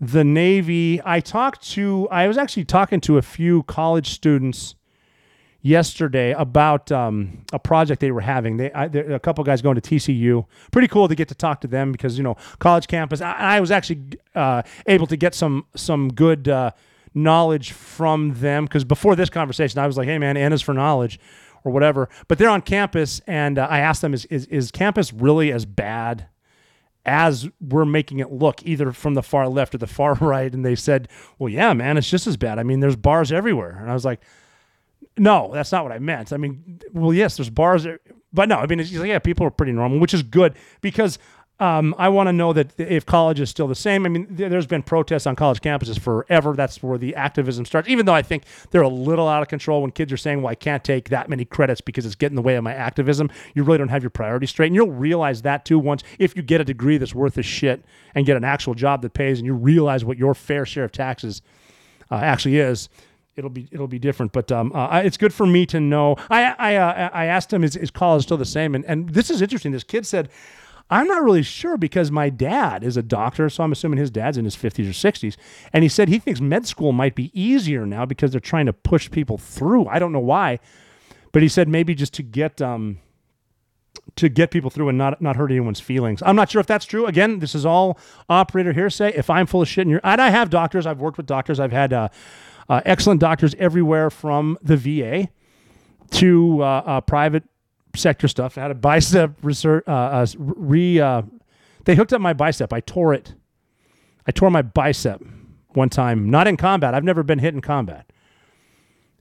the 0.00 0.24
Navy. 0.24 1.00
I 1.04 1.20
talked 1.20 1.62
to 1.72 2.08
I 2.10 2.26
was 2.28 2.36
actually 2.36 2.64
talking 2.64 3.00
to 3.02 3.16
a 3.18 3.22
few 3.22 3.62
college 3.64 4.10
students 4.10 4.74
yesterday 5.64 6.32
about 6.32 6.92
um, 6.92 7.42
a 7.52 7.58
project 7.58 8.00
they 8.00 8.12
were 8.12 8.20
having. 8.20 8.58
They 8.58 8.70
I, 8.72 8.84
a 8.84 9.18
couple 9.18 9.42
guys 9.42 9.62
going 9.62 9.80
to 9.80 9.80
TCU. 9.80 10.46
Pretty 10.70 10.86
cool 10.86 11.08
to 11.08 11.14
get 11.14 11.28
to 11.28 11.34
talk 11.34 11.62
to 11.62 11.66
them 11.66 11.90
because 11.90 12.16
you 12.16 12.22
know 12.22 12.36
college 12.60 12.86
campus. 12.86 13.20
I, 13.20 13.32
I 13.32 13.60
was 13.60 13.72
actually 13.72 14.02
uh, 14.36 14.62
able 14.86 15.08
to 15.08 15.16
get 15.16 15.34
some 15.34 15.66
some 15.74 16.12
good 16.12 16.48
uh, 16.48 16.70
knowledge 17.14 17.72
from 17.72 18.34
them 18.34 18.66
because 18.66 18.84
before 18.84 19.16
this 19.16 19.30
conversation, 19.30 19.80
I 19.80 19.86
was 19.88 19.96
like, 19.96 20.06
"Hey 20.06 20.18
man, 20.18 20.36
is 20.36 20.62
for 20.62 20.74
knowledge." 20.74 21.18
Or 21.66 21.72
whatever, 21.72 22.10
but 22.28 22.36
they're 22.36 22.50
on 22.50 22.60
campus, 22.60 23.22
and 23.26 23.58
uh, 23.58 23.66
I 23.70 23.78
asked 23.78 24.02
them, 24.02 24.12
"Is 24.12 24.26
is, 24.26 24.44
is 24.48 24.70
campus 24.70 25.14
really 25.14 25.50
as 25.50 25.64
bad 25.64 26.28
as 27.06 27.48
we're 27.58 27.86
making 27.86 28.18
it 28.18 28.30
look, 28.30 28.62
either 28.66 28.92
from 28.92 29.14
the 29.14 29.22
far 29.22 29.48
left 29.48 29.74
or 29.74 29.78
the 29.78 29.86
far 29.86 30.12
right. 30.20 30.52
And 30.52 30.62
they 30.62 30.74
said, 30.74 31.08
well, 31.38 31.48
yeah, 31.48 31.72
man, 31.72 31.96
it's 31.96 32.10
just 32.10 32.26
as 32.26 32.36
bad. 32.36 32.58
I 32.58 32.64
mean, 32.64 32.80
there's 32.80 32.96
bars 32.96 33.32
everywhere. 33.32 33.78
And 33.80 33.90
I 33.90 33.94
was 33.94 34.04
like, 34.04 34.20
no, 35.18 35.50
that's 35.52 35.72
not 35.72 35.84
what 35.84 35.92
I 35.92 35.98
meant. 35.98 36.32
I 36.32 36.36
mean, 36.36 36.80
well, 36.92 37.12
yes, 37.12 37.36
there's 37.36 37.50
bars, 37.50 37.84
there, 37.84 38.00
but 38.32 38.48
no, 38.48 38.56
I 38.56 38.66
mean, 38.66 38.78
like, 38.78 39.08
yeah, 39.08 39.18
people 39.18 39.46
are 39.46 39.50
pretty 39.50 39.72
normal, 39.72 40.00
which 40.00 40.14
is 40.14 40.22
good 40.22 40.54
because 40.80 41.18
um, 41.60 41.94
I 41.98 42.08
want 42.08 42.26
to 42.26 42.32
know 42.32 42.52
that 42.52 42.78
if 42.80 43.06
college 43.06 43.38
is 43.38 43.48
still 43.48 43.68
the 43.68 43.76
same. 43.76 44.06
I 44.06 44.08
mean, 44.08 44.26
there's 44.28 44.66
been 44.66 44.82
protests 44.82 45.24
on 45.24 45.36
college 45.36 45.60
campuses 45.60 46.00
forever. 46.00 46.54
That's 46.54 46.82
where 46.82 46.98
the 46.98 47.14
activism 47.14 47.64
starts. 47.64 47.88
Even 47.88 48.06
though 48.06 48.14
I 48.14 48.22
think 48.22 48.42
they're 48.70 48.82
a 48.82 48.88
little 48.88 49.28
out 49.28 49.40
of 49.40 49.46
control 49.48 49.82
when 49.82 49.92
kids 49.92 50.12
are 50.12 50.16
saying, 50.16 50.42
"Well, 50.42 50.50
I 50.50 50.56
can't 50.56 50.82
take 50.82 51.10
that 51.10 51.28
many 51.28 51.44
credits 51.44 51.80
because 51.80 52.06
it's 52.06 52.16
getting 52.16 52.32
in 52.32 52.36
the 52.36 52.42
way 52.42 52.56
of 52.56 52.64
my 52.64 52.74
activism." 52.74 53.30
You 53.54 53.62
really 53.62 53.78
don't 53.78 53.88
have 53.88 54.02
your 54.02 54.10
priorities 54.10 54.50
straight, 54.50 54.66
and 54.66 54.74
you'll 54.74 54.90
realize 54.90 55.42
that 55.42 55.64
too 55.64 55.78
once 55.78 56.02
if 56.18 56.34
you 56.34 56.42
get 56.42 56.60
a 56.60 56.64
degree 56.64 56.98
that's 56.98 57.14
worth 57.14 57.38
a 57.38 57.42
shit 57.42 57.84
and 58.16 58.26
get 58.26 58.36
an 58.36 58.44
actual 58.44 58.74
job 58.74 59.02
that 59.02 59.14
pays, 59.14 59.38
and 59.38 59.46
you 59.46 59.54
realize 59.54 60.04
what 60.04 60.18
your 60.18 60.34
fair 60.34 60.66
share 60.66 60.84
of 60.84 60.92
taxes 60.92 61.40
uh, 62.10 62.16
actually 62.16 62.58
is 62.58 62.88
it'll 63.36 63.50
be 63.50 63.68
it'll 63.70 63.88
be 63.88 63.98
different. 63.98 64.32
But 64.32 64.50
um, 64.52 64.72
uh, 64.74 65.02
it's 65.04 65.16
good 65.16 65.32
for 65.32 65.46
me 65.46 65.66
to 65.66 65.80
know. 65.80 66.16
I 66.30 66.54
I 66.58 66.76
uh, 66.76 67.10
I 67.12 67.24
asked 67.26 67.52
him 67.52 67.64
is, 67.64 67.76
is 67.76 67.90
college 67.90 68.24
still 68.24 68.36
the 68.36 68.44
same? 68.44 68.74
And 68.74 68.84
and 68.86 69.10
this 69.10 69.30
is 69.30 69.42
interesting. 69.42 69.72
This 69.72 69.84
kid 69.84 70.06
said. 70.06 70.28
I'm 70.90 71.06
not 71.06 71.22
really 71.22 71.42
sure 71.42 71.78
because 71.78 72.10
my 72.10 72.28
dad 72.28 72.84
is 72.84 72.98
a 72.98 73.02
doctor, 73.02 73.48
so 73.48 73.64
I'm 73.64 73.72
assuming 73.72 73.98
his 73.98 74.10
dad's 74.10 74.36
in 74.36 74.44
his 74.44 74.54
50s 74.54 74.84
or 74.84 74.92
60s. 74.92 75.34
And 75.72 75.82
he 75.82 75.88
said 75.88 76.08
he 76.08 76.18
thinks 76.18 76.42
med 76.42 76.66
school 76.66 76.92
might 76.92 77.14
be 77.14 77.30
easier 77.32 77.86
now 77.86 78.04
because 78.04 78.32
they're 78.32 78.40
trying 78.40 78.66
to 78.66 78.74
push 78.74 79.10
people 79.10 79.38
through. 79.38 79.86
I 79.86 79.98
don't 79.98 80.12
know 80.12 80.18
why, 80.18 80.58
but 81.32 81.40
he 81.40 81.48
said 81.48 81.68
maybe 81.68 81.94
just 81.94 82.12
to 82.14 82.22
get 82.22 82.60
um, 82.60 82.98
to 84.16 84.28
get 84.28 84.50
people 84.50 84.70
through 84.70 84.90
and 84.90 84.98
not 84.98 85.20
not 85.22 85.36
hurt 85.36 85.50
anyone's 85.50 85.80
feelings. 85.80 86.22
I'm 86.24 86.36
not 86.36 86.50
sure 86.50 86.60
if 86.60 86.66
that's 86.66 86.84
true. 86.84 87.06
Again, 87.06 87.38
this 87.38 87.54
is 87.54 87.64
all 87.64 87.98
operator 88.28 88.72
hearsay. 88.72 89.12
If 89.14 89.30
I'm 89.30 89.46
full 89.46 89.62
of 89.62 89.68
shit, 89.68 89.82
and 89.82 89.90
you're, 89.90 90.00
and 90.04 90.20
I 90.20 90.30
have 90.30 90.50
doctors. 90.50 90.86
I've 90.86 91.00
worked 91.00 91.16
with 91.16 91.26
doctors. 91.26 91.58
I've 91.58 91.72
had 91.72 91.92
uh, 91.92 92.08
uh, 92.68 92.80
excellent 92.84 93.20
doctors 93.20 93.54
everywhere 93.58 94.10
from 94.10 94.58
the 94.62 94.76
VA 94.76 95.28
to 96.12 96.62
uh, 96.62 96.66
uh, 96.66 97.00
private 97.00 97.44
sector 97.96 98.28
stuff. 98.28 98.58
I 98.58 98.62
had 98.62 98.70
a 98.70 98.74
bicep 98.74 99.32
research, 99.42 99.84
uh, 99.86 99.92
uh, 99.92 100.26
re. 100.38 101.00
Uh, 101.00 101.22
they 101.84 101.94
hooked 101.94 102.12
up 102.12 102.20
my 102.20 102.32
bicep. 102.32 102.72
I 102.72 102.80
tore 102.80 103.14
it. 103.14 103.34
I 104.26 104.30
tore 104.30 104.50
my 104.50 104.62
bicep 104.62 105.22
one 105.74 105.90
time, 105.90 106.30
not 106.30 106.46
in 106.46 106.56
combat. 106.56 106.94
I've 106.94 107.04
never 107.04 107.22
been 107.22 107.38
hit 107.38 107.52
in 107.52 107.60
combat 107.60 108.10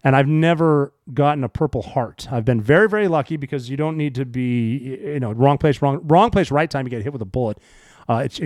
and 0.03 0.15
I've 0.15 0.27
never 0.27 0.93
gotten 1.13 1.43
a 1.43 1.49
Purple 1.49 1.81
Heart. 1.81 2.27
I've 2.31 2.45
been 2.45 2.61
very, 2.61 2.87
very 2.87 3.07
lucky 3.07 3.37
because 3.37 3.69
you 3.69 3.75
don't 3.75 3.97
need 3.97 4.15
to 4.15 4.25
be, 4.25 4.77
you 4.77 5.19
know, 5.19 5.31
wrong 5.31 5.57
place, 5.57 5.81
wrong, 5.81 5.99
wrong 6.03 6.29
place, 6.29 6.51
right 6.51 6.69
time. 6.69 6.85
You 6.85 6.89
get 6.89 7.03
hit 7.03 7.13
with 7.13 7.21
a 7.21 7.25
bullet. 7.25 7.57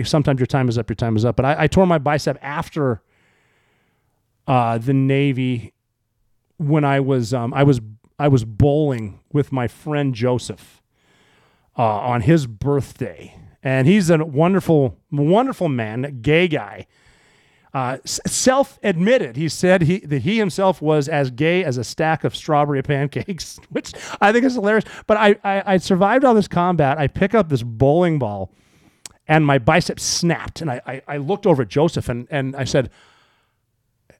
Sometimes 0.04 0.40
your 0.40 0.46
time 0.46 0.68
is 0.68 0.78
up, 0.78 0.88
your 0.88 0.96
time 0.96 1.16
is 1.16 1.24
up. 1.24 1.36
But 1.36 1.44
I, 1.44 1.64
I 1.64 1.66
tore 1.66 1.86
my 1.86 1.98
bicep 1.98 2.38
after 2.42 3.02
uh, 4.48 4.78
the 4.78 4.92
Navy 4.92 5.72
when 6.56 6.84
I 6.84 6.98
was, 6.98 7.32
um, 7.32 7.54
I 7.54 7.62
was, 7.62 7.80
I 8.18 8.26
was 8.26 8.44
bowling 8.44 9.20
with 9.32 9.52
my 9.52 9.68
friend 9.68 10.12
Joseph 10.12 10.82
uh, 11.76 11.82
on 11.82 12.22
his 12.22 12.48
birthday, 12.48 13.36
and 13.62 13.86
he's 13.86 14.10
a 14.10 14.24
wonderful, 14.24 14.96
wonderful 15.12 15.68
man, 15.68 16.18
gay 16.20 16.48
guy 16.48 16.86
uh, 17.74 17.98
self-admitted. 18.04 19.36
He 19.36 19.48
said 19.48 19.82
he 19.82 19.98
that 20.00 20.22
he 20.22 20.38
himself 20.38 20.80
was 20.80 21.08
as 21.08 21.30
gay 21.30 21.64
as 21.64 21.76
a 21.76 21.84
stack 21.84 22.24
of 22.24 22.34
strawberry 22.34 22.82
pancakes, 22.94 23.58
which 23.70 23.92
I 24.20 24.32
think 24.32 24.44
is 24.44 24.54
hilarious. 24.54 24.84
But 25.06 25.16
I, 25.16 25.36
I 25.44 25.74
I 25.74 25.76
survived 25.76 26.24
all 26.24 26.34
this 26.34 26.48
combat. 26.48 26.98
I 26.98 27.06
pick 27.06 27.34
up 27.34 27.48
this 27.48 27.62
bowling 27.62 28.18
ball, 28.18 28.50
and 29.26 29.44
my 29.44 29.58
bicep 29.58 30.00
snapped. 30.00 30.60
And 30.60 30.70
I 30.70 30.80
I, 30.86 31.02
I 31.06 31.16
looked 31.18 31.46
over 31.46 31.62
at 31.62 31.68
Joseph 31.68 32.08
and 32.08 32.26
and 32.30 32.56
I 32.56 32.64
said. 32.64 32.90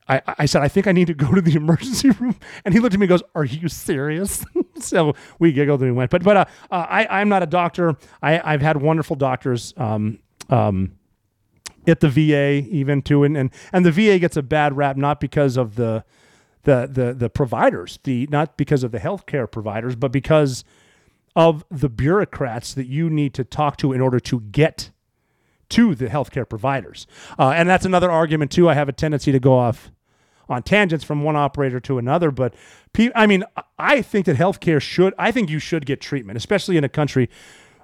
I, 0.09 0.23
I 0.39 0.47
said, 0.47 0.63
I 0.63 0.69
think 0.69 0.87
I 0.87 0.93
need 0.93 1.07
to 1.09 1.15
go 1.15 1.35
to 1.35 1.41
the 1.41 1.55
emergency 1.57 2.11
room. 2.11 2.37
And 2.65 2.75
he 2.75 2.81
looked 2.81 2.95
at 2.95 3.01
me 3.01 3.05
and 3.05 3.11
goes, 3.11 3.23
Are 3.35 3.45
you 3.45 3.69
serious? 3.69 4.45
so 4.79 5.15
we 5.39 5.53
giggled 5.53 5.81
and 5.83 5.91
we 5.91 5.97
went. 5.97 6.11
But 6.11 6.25
but 6.25 6.37
uh, 6.37 6.45
uh, 6.71 6.87
I, 6.89 7.21
I'm 7.21 7.29
not 7.29 7.43
a 7.43 7.47
doctor. 7.47 7.97
I, 8.23 8.41
I've 8.45 8.63
had 8.63 8.81
wonderful 8.81 9.17
doctors. 9.17 9.75
Um, 9.77 10.21
um, 10.49 10.93
at 11.87 12.01
the 12.01 12.09
VA 12.09 12.67
even 12.69 13.03
too 13.03 13.25
and, 13.25 13.37
and 13.37 13.51
and 13.73 13.85
the 13.85 13.91
VA 13.91 14.19
gets 14.19 14.37
a 14.37 14.43
bad 14.43 14.77
rap 14.77 14.97
not 14.97 15.21
because 15.21 15.57
of 15.57 15.77
the 15.77 16.05
the 16.65 16.89
the 16.91 17.15
the 17.15 17.31
providers 17.31 17.99
the 18.05 18.29
not 18.31 18.57
because 18.57 18.83
of 18.83 18.93
the 18.93 18.99
healthcare 18.99 19.51
providers 19.51 19.97
but 19.97 20.13
because 20.13 20.65
of 21.35 21.65
the 21.71 21.89
bureaucrats 21.89 22.75
that 22.75 22.87
you 22.87 23.09
need 23.09 23.33
to 23.35 23.45
talk 23.45 23.77
to 23.79 23.93
in 23.93 24.01
order 24.01 24.21
to 24.21 24.41
get 24.41 24.91
to 25.71 25.95
the 25.95 26.07
healthcare 26.09 26.49
providers 26.49 27.07
uh, 27.39 27.51
and 27.51 27.69
that's 27.69 27.87
another 27.87 28.11
argument 28.11 28.51
too 28.51 28.69
I 28.69 28.75
have 28.75 28.89
a 28.89 28.93
tendency 28.93 29.33
to 29.33 29.41
go 29.41 29.55
off 29.55 29.91
on 30.49 30.63
tangents 30.63 31.05
from 31.05 31.23
one 31.23 31.37
operator 31.37 31.79
to 31.81 31.99
another 31.99 32.31
but 32.31 32.55
I 33.15 33.27
mean 33.27 33.45
I 33.79 34.03
think 34.03 34.27
that 34.27 34.37
healthcare 34.37 34.81
should 34.81 35.15
I 35.19 35.31
think 35.31 35.51
you 35.51 35.59
should 35.59 35.87
get 35.87 36.01
treatment 36.01 36.37
especially 36.37 36.77
in 36.77 36.85
a 36.85 36.89
country 36.89 37.29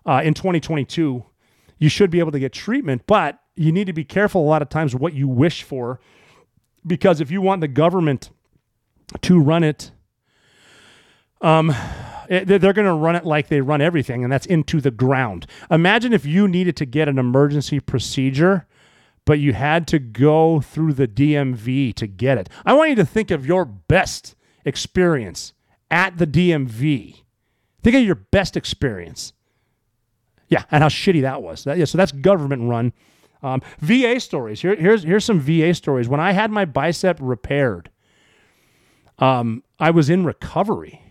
uh, 0.06 0.20
in 0.24 0.34
2022 0.34 1.24
you 1.78 1.88
should 1.88 2.10
be 2.10 2.20
able 2.20 2.30
to 2.30 2.38
get 2.38 2.52
treatment, 2.52 3.02
but 3.06 3.40
you 3.56 3.72
need 3.72 3.86
to 3.88 3.92
be 3.92 4.04
careful 4.04 4.40
a 4.42 4.46
lot 4.48 4.62
of 4.62 4.68
times 4.68 4.94
what 4.94 5.12
you 5.12 5.26
wish 5.26 5.64
for 5.64 6.00
because 6.86 7.20
if 7.20 7.30
you 7.32 7.40
want 7.42 7.60
the 7.60 7.68
government 7.68 8.30
to 9.22 9.40
run 9.40 9.64
it, 9.64 9.90
um, 11.40 11.74
it- 12.28 12.46
they're 12.46 12.72
going 12.72 12.86
to 12.86 12.92
run 12.94 13.16
it 13.16 13.24
like 13.24 13.48
they 13.48 13.60
run 13.60 13.80
everything, 13.80 14.22
and 14.22 14.32
that's 14.32 14.46
into 14.46 14.80
the 14.80 14.90
ground. 14.90 15.46
Imagine 15.70 16.12
if 16.12 16.24
you 16.24 16.46
needed 16.48 16.76
to 16.76 16.86
get 16.86 17.08
an 17.08 17.18
emergency 17.18 17.80
procedure 17.80 18.66
but 19.24 19.38
you 19.38 19.52
had 19.52 19.86
to 19.88 19.98
go 19.98 20.60
through 20.60 20.92
the 20.92 21.08
DMV 21.08 21.94
to 21.94 22.06
get 22.06 22.38
it. 22.38 22.48
I 22.64 22.74
want 22.74 22.90
you 22.90 22.96
to 22.96 23.06
think 23.06 23.30
of 23.30 23.46
your 23.46 23.64
best 23.64 24.34
experience 24.64 25.52
at 25.90 26.18
the 26.18 26.26
DMV. 26.26 27.22
Think 27.82 27.96
of 27.96 28.02
your 28.02 28.14
best 28.14 28.56
experience. 28.56 29.32
Yeah, 30.48 30.64
and 30.70 30.82
how 30.82 30.88
shitty 30.88 31.22
that 31.22 31.42
was. 31.42 31.64
That, 31.64 31.78
yeah, 31.78 31.84
so 31.84 31.98
that's 31.98 32.12
government 32.12 32.68
run. 32.68 32.92
Um, 33.42 33.60
VA 33.80 34.20
stories. 34.20 34.62
Here, 34.62 34.74
here's 34.74 35.02
here's 35.02 35.24
some 35.24 35.40
VA 35.40 35.74
stories. 35.74 36.08
When 36.08 36.20
I 36.20 36.32
had 36.32 36.50
my 36.50 36.64
bicep 36.64 37.18
repaired, 37.20 37.90
um, 39.18 39.62
I 39.78 39.90
was 39.90 40.08
in 40.08 40.24
recovery, 40.24 41.02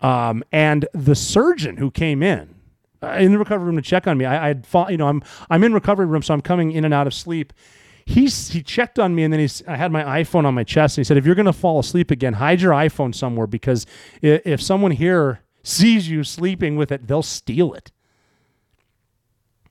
um, 0.00 0.42
and 0.50 0.88
the 0.92 1.14
surgeon 1.14 1.76
who 1.76 1.90
came 1.90 2.22
in 2.22 2.57
in 3.02 3.32
the 3.32 3.38
recovery 3.38 3.66
room 3.66 3.76
to 3.76 3.82
check 3.82 4.06
on 4.06 4.18
me, 4.18 4.24
I, 4.24 4.50
I'd 4.50 4.66
fall, 4.66 4.90
you 4.90 4.96
know, 4.96 5.08
I'm 5.08 5.22
I'm 5.50 5.62
in 5.64 5.72
recovery 5.72 6.06
room, 6.06 6.22
so 6.22 6.34
I'm 6.34 6.40
coming 6.40 6.72
in 6.72 6.84
and 6.84 6.92
out 6.92 7.06
of 7.06 7.14
sleep. 7.14 7.52
He's 8.04 8.48
he 8.48 8.62
checked 8.62 8.98
on 8.98 9.14
me, 9.14 9.22
and 9.22 9.32
then 9.32 9.40
he's 9.40 9.62
I 9.66 9.76
had 9.76 9.92
my 9.92 10.22
iPhone 10.22 10.44
on 10.44 10.54
my 10.54 10.64
chest, 10.64 10.96
and 10.96 11.04
he 11.04 11.06
said, 11.06 11.16
"If 11.16 11.26
you're 11.26 11.34
gonna 11.34 11.52
fall 11.52 11.78
asleep 11.78 12.10
again, 12.10 12.34
hide 12.34 12.60
your 12.60 12.72
iPhone 12.72 13.14
somewhere 13.14 13.46
because 13.46 13.86
if, 14.22 14.46
if 14.46 14.62
someone 14.62 14.92
here 14.92 15.40
sees 15.62 16.08
you 16.08 16.24
sleeping 16.24 16.76
with 16.76 16.90
it, 16.90 17.06
they'll 17.06 17.22
steal 17.22 17.74
it." 17.74 17.92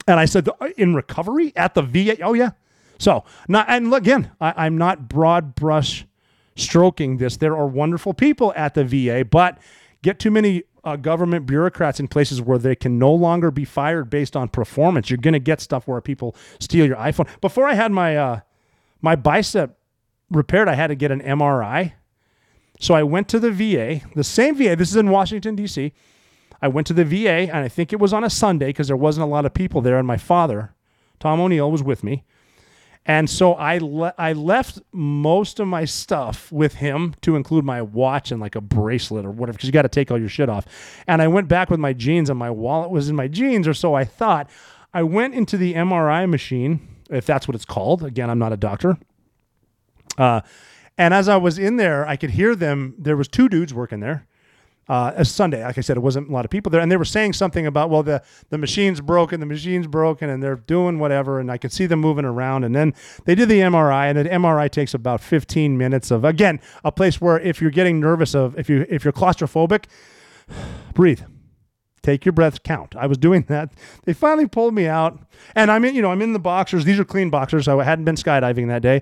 And 0.07 0.19
I 0.19 0.25
said, 0.25 0.47
"Uh, 0.47 0.69
"In 0.77 0.93
recovery 0.93 1.51
at 1.55 1.73
the 1.73 1.81
VA? 1.81 2.21
Oh 2.21 2.33
yeah." 2.33 2.51
So 2.99 3.23
not 3.47 3.67
and 3.69 3.93
again, 3.93 4.31
I, 4.39 4.65
I'm 4.65 4.77
not 4.77 5.09
broad 5.09 5.55
brush 5.55 6.05
stroking 6.55 7.17
this. 7.17 7.37
There 7.37 7.55
are 7.57 7.67
wonderful 7.67 8.13
people 8.13 8.53
at 8.55 8.73
the 8.73 8.83
VA, 8.85 9.25
but 9.25 9.57
get 10.01 10.19
too 10.19 10.31
many 10.31 10.63
uh, 10.87 10.95
government 10.95 11.45
bureaucrats 11.45 11.99
in 11.99 12.07
places 12.07 12.41
where 12.41 12.57
they 12.57 12.73
can 12.73 12.97
no 12.97 13.13
longer 13.13 13.51
be 13.51 13.65
fired 13.65 14.09
based 14.09 14.37
on 14.37 14.47
performance. 14.47 15.09
You're 15.09 15.17
going 15.17 15.33
to 15.33 15.39
get 15.39 15.59
stuff 15.59 15.85
where 15.85 15.99
people 15.99 16.33
steal 16.61 16.85
your 16.85 16.95
iPhone. 16.95 17.27
Before 17.41 17.67
I 17.67 17.73
had 17.73 17.91
my 17.91 18.15
uh, 18.15 18.39
my 19.01 19.17
bicep 19.17 19.77
repaired, 20.31 20.69
I 20.69 20.75
had 20.75 20.87
to 20.87 20.95
get 20.95 21.11
an 21.11 21.21
MRI. 21.21 21.91
So 22.79 22.93
I 22.93 23.03
went 23.03 23.27
to 23.29 23.39
the 23.39 23.51
VA, 23.51 24.01
the 24.15 24.23
same 24.23 24.55
VA. 24.55 24.77
This 24.77 24.89
is 24.89 24.95
in 24.95 25.09
Washington 25.09 25.55
D.C. 25.55 25.91
I 26.61 26.69
went 26.69 26.87
to 26.87 26.93
the 26.93 27.03
VA, 27.03 27.51
and 27.53 27.57
I 27.57 27.67
think 27.67 27.91
it 27.91 27.99
was 27.99 28.13
on 28.13 28.23
a 28.23 28.29
Sunday 28.29 28.67
because 28.67 28.87
there 28.87 28.95
wasn't 28.95 29.25
a 29.25 29.29
lot 29.29 29.45
of 29.45 29.53
people 29.53 29.81
there, 29.81 29.97
and 29.97 30.07
my 30.07 30.17
father, 30.17 30.73
Tom 31.19 31.41
O'Neill, 31.41 31.69
was 31.69 31.83
with 31.83 32.01
me. 32.01 32.23
And 33.07 33.29
so 33.29 33.53
I 33.53 33.77
le- 33.77 34.13
I 34.17 34.33
left 34.33 34.79
most 34.91 35.61
of 35.61 35.67
my 35.67 35.85
stuff 35.85 36.51
with 36.51 36.75
him 36.75 37.15
to 37.21 37.37
include 37.37 37.63
my 37.63 37.81
watch 37.81 38.31
and 38.31 38.41
like 38.41 38.55
a 38.55 38.61
bracelet 38.61 39.25
or 39.25 39.31
whatever 39.31 39.55
because 39.55 39.67
you 39.67 39.71
got 39.71 39.83
to 39.83 39.89
take 39.89 40.11
all 40.11 40.19
your 40.19 40.27
shit 40.27 40.49
off. 40.49 40.65
And 41.07 41.21
I 41.21 41.29
went 41.29 41.47
back 41.47 41.69
with 41.69 41.79
my 41.79 41.93
jeans 41.93 42.29
and 42.29 42.37
my 42.37 42.51
wallet 42.51 42.91
was 42.91 43.07
in 43.07 43.15
my 43.15 43.29
jeans 43.29 43.65
or 43.65 43.73
so 43.73 43.93
I 43.93 44.03
thought. 44.03 44.49
I 44.93 45.03
went 45.03 45.35
into 45.35 45.57
the 45.57 45.73
MRI 45.73 46.29
machine, 46.29 46.85
if 47.09 47.25
that's 47.25 47.47
what 47.47 47.55
it's 47.55 47.65
called. 47.65 48.03
Again, 48.03 48.29
I'm 48.29 48.39
not 48.39 48.51
a 48.51 48.57
doctor. 48.57 48.97
Uh, 50.17 50.41
and 50.97 51.13
as 51.13 51.29
I 51.29 51.37
was 51.37 51.57
in 51.57 51.77
there, 51.77 52.05
I 52.05 52.17
could 52.17 52.31
hear 52.31 52.55
them. 52.55 52.95
There 52.97 53.15
was 53.15 53.27
two 53.29 53.47
dudes 53.47 53.73
working 53.73 54.01
there. 54.01 54.27
Uh, 54.89 55.11
a 55.15 55.25
Sunday, 55.25 55.63
like 55.63 55.77
I 55.77 55.81
said, 55.81 55.97
it 55.97 55.99
wasn't 55.99 56.29
a 56.29 56.31
lot 56.31 56.45
of 56.45 56.51
people 56.51 56.69
there, 56.69 56.79
and 56.79 56.91
they 56.91 56.97
were 56.97 57.05
saying 57.05 57.33
something 57.33 57.67
about, 57.67 57.89
well, 57.89 58.03
the 58.03 58.23
the 58.49 58.57
machine's 58.57 59.01
broken, 59.01 59.39
the 59.39 59.45
machine's 59.45 59.87
broken, 59.87 60.29
and 60.29 60.41
they're 60.41 60.55
doing 60.55 60.97
whatever, 60.97 61.39
and 61.39 61.51
I 61.51 61.57
could 61.57 61.73
see 61.73 61.85
them 61.85 61.99
moving 61.99 62.25
around, 62.25 62.63
and 62.63 62.73
then 62.75 62.93
they 63.25 63.35
did 63.35 63.49
the 63.49 63.59
MRI, 63.59 64.09
and 64.09 64.17
the 64.17 64.23
MRI 64.23 64.69
takes 64.69 64.93
about 64.93 65.19
15 65.21 65.77
minutes 65.77 66.09
of 66.11 66.23
again 66.23 66.59
a 66.83 66.91
place 66.91 67.19
where 67.19 67.39
if 67.39 67.61
you're 67.61 67.71
getting 67.71 67.99
nervous 67.99 68.33
of 68.33 68.57
if 68.57 68.69
you 68.69 68.85
if 68.89 69.03
you're 69.03 69.13
claustrophobic, 69.13 69.85
breathe, 70.93 71.21
take 72.11 72.25
your 72.25 72.33
breaths, 72.33 72.59
count. 72.63 72.95
I 72.95 73.05
was 73.07 73.17
doing 73.17 73.43
that. 73.47 73.71
They 74.05 74.13
finally 74.13 74.47
pulled 74.47 74.73
me 74.73 74.87
out, 74.87 75.19
and 75.55 75.69
I'm 75.69 75.83
in, 75.85 75.95
you 75.95 76.01
know, 76.01 76.11
I'm 76.11 76.21
in 76.21 76.33
the 76.33 76.39
boxers. 76.39 76.85
These 76.85 76.99
are 76.99 77.05
clean 77.05 77.29
boxers. 77.29 77.67
I 77.67 77.83
hadn't 77.83 78.05
been 78.05 78.15
skydiving 78.15 78.67
that 78.69 78.81
day. 78.81 79.01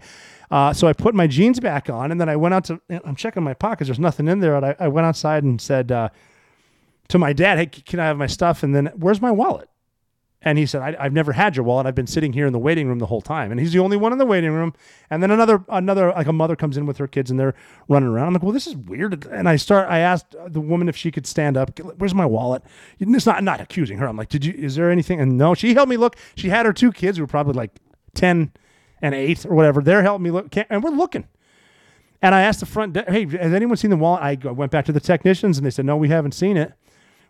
Uh, 0.52 0.74
so 0.74 0.88
I 0.88 0.94
put 0.94 1.16
my 1.16 1.28
jeans 1.28 1.60
back 1.60 1.90
on, 1.90 2.12
and 2.12 2.20
then 2.20 2.30
I 2.30 2.36
went 2.36 2.54
out 2.54 2.66
to. 2.66 2.82
I'm 2.90 3.16
checking 3.16 3.44
my 3.44 3.54
pockets. 3.54 3.88
There's 3.88 4.00
nothing 4.00 4.28
in 4.28 4.40
there. 4.40 4.56
And 4.56 4.66
I, 4.66 4.76
I 4.80 4.88
went 4.88 5.06
outside 5.06 5.44
and 5.44 5.60
said 5.60 5.92
uh, 5.92 6.10
to 7.08 7.18
my 7.18 7.34
dad, 7.34 7.58
"Hey, 7.58 7.66
can 7.66 8.00
I 8.00 8.06
have 8.06 8.18
my 8.18 8.28
stuff?" 8.28 8.62
And 8.62 8.76
then, 8.76 8.92
"Where's 8.96 9.22
my 9.22 9.32
wallet?" 9.32 9.70
And 10.46 10.60
he 10.60 10.68
said, 10.68 10.82
I, 10.82 10.96
"I've 11.04 11.12
never 11.12 11.32
had 11.32 11.56
your 11.56 11.66
wallet. 11.66 11.88
I've 11.88 11.96
been 11.96 12.06
sitting 12.06 12.32
here 12.32 12.46
in 12.46 12.54
the 12.54 12.60
waiting 12.60 12.88
room 12.88 13.00
the 13.00 13.08
whole 13.08 13.22
time." 13.22 13.52
And 13.52 13.60
he's 13.60 13.74
the 13.74 13.80
only 13.80 13.98
one 13.98 14.12
in 14.12 14.20
the 14.20 14.26
waiting 14.28 14.52
room. 14.52 14.74
And 15.10 15.24
then 15.24 15.32
another, 15.32 15.66
another, 15.70 16.12
like 16.12 16.28
a 16.28 16.34
mother 16.34 16.56
comes 16.56 16.78
in 16.78 16.86
with 16.86 16.98
her 16.98 17.08
kids, 17.08 17.32
and 17.32 17.40
they're 17.40 17.56
running 17.90 18.10
around. 18.10 18.28
I'm 18.28 18.34
like, 18.34 18.44
"Well, 18.44 18.52
this 18.52 18.68
is 18.68 18.76
weird." 18.76 19.26
And 19.26 19.50
I 19.50 19.56
start. 19.56 19.90
I 19.90 20.00
asked 20.00 20.36
the 20.48 20.62
woman 20.62 20.88
if 20.88 20.96
she 20.96 21.10
could 21.10 21.26
stand 21.26 21.58
up. 21.58 21.78
Where's 21.98 22.14
my 22.14 22.28
wallet? 22.28 22.62
It's 23.00 23.26
not 23.26 23.44
not 23.44 23.60
accusing 23.60 23.98
her. 23.98 24.08
I'm 24.08 24.18
like, 24.18 24.30
"Did 24.30 24.46
you? 24.46 24.54
Is 24.54 24.76
there 24.76 24.92
anything?" 24.92 25.20
And 25.20 25.38
no, 25.38 25.56
she 25.56 25.74
helped 25.74 25.90
me 25.90 25.98
look. 25.98 26.16
She 26.36 26.50
had 26.50 26.66
her 26.68 26.74
two 26.74 26.92
kids 26.92 27.18
who 27.18 27.24
were 27.24 27.28
probably 27.28 27.54
like 27.54 27.72
ten 28.14 28.52
and 29.02 29.16
eight 29.16 29.46
or 29.46 29.56
whatever. 29.56 29.82
They're 29.82 30.04
helping 30.04 30.24
me 30.24 30.32
look, 30.32 30.56
and 30.70 30.84
we're 30.84 30.92
looking. 30.92 31.28
And 32.22 32.34
I 32.34 32.42
asked 32.42 32.60
the 32.60 32.66
front, 32.66 32.94
de- 32.94 33.12
hey, 33.12 33.26
has 33.26 33.54
anyone 33.54 33.78
seen 33.78 33.92
the 33.92 33.98
wallet? 33.98 34.22
I 34.24 34.52
went 34.52 34.72
back 34.72 34.86
to 34.86 34.92
the 34.92 35.00
technicians, 35.00 35.58
and 35.58 35.66
they 35.66 35.70
said, 35.70 35.86
no, 35.86 35.96
we 35.96 36.10
haven't 36.10 36.32
seen 36.32 36.58
it. 36.58 36.74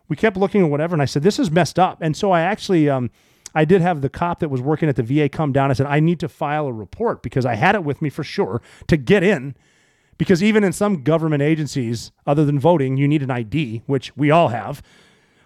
We 0.08 0.16
kept 0.16 0.36
looking 0.36 0.62
or 0.62 0.68
whatever, 0.68 0.94
and 0.94 1.02
I 1.02 1.06
said, 1.06 1.22
this 1.22 1.38
is 1.38 1.50
messed 1.50 1.78
up. 1.78 1.98
And 2.00 2.16
so 2.16 2.30
I 2.30 2.40
actually, 2.40 2.88
um, 2.88 3.10
I 3.54 3.64
did 3.64 3.80
have 3.80 4.02
the 4.02 4.08
cop 4.08 4.40
that 4.40 4.48
was 4.48 4.60
working 4.60 4.88
at 4.88 4.96
the 4.96 5.02
VA 5.02 5.28
come 5.28 5.52
down. 5.52 5.70
I 5.70 5.74
said, 5.74 5.86
I 5.86 6.00
need 6.00 6.20
to 6.20 6.28
file 6.28 6.66
a 6.66 6.72
report 6.72 7.22
because 7.22 7.46
I 7.46 7.54
had 7.54 7.74
it 7.74 7.84
with 7.84 8.02
me 8.02 8.10
for 8.10 8.22
sure 8.22 8.62
to 8.86 8.96
get 8.96 9.22
in. 9.22 9.54
Because 10.18 10.42
even 10.42 10.64
in 10.64 10.72
some 10.72 11.02
government 11.02 11.42
agencies, 11.42 12.10
other 12.26 12.44
than 12.44 12.58
voting, 12.58 12.96
you 12.96 13.06
need 13.06 13.22
an 13.22 13.30
ID, 13.30 13.82
which 13.86 14.16
we 14.16 14.30
all 14.30 14.48
have. 14.48 14.82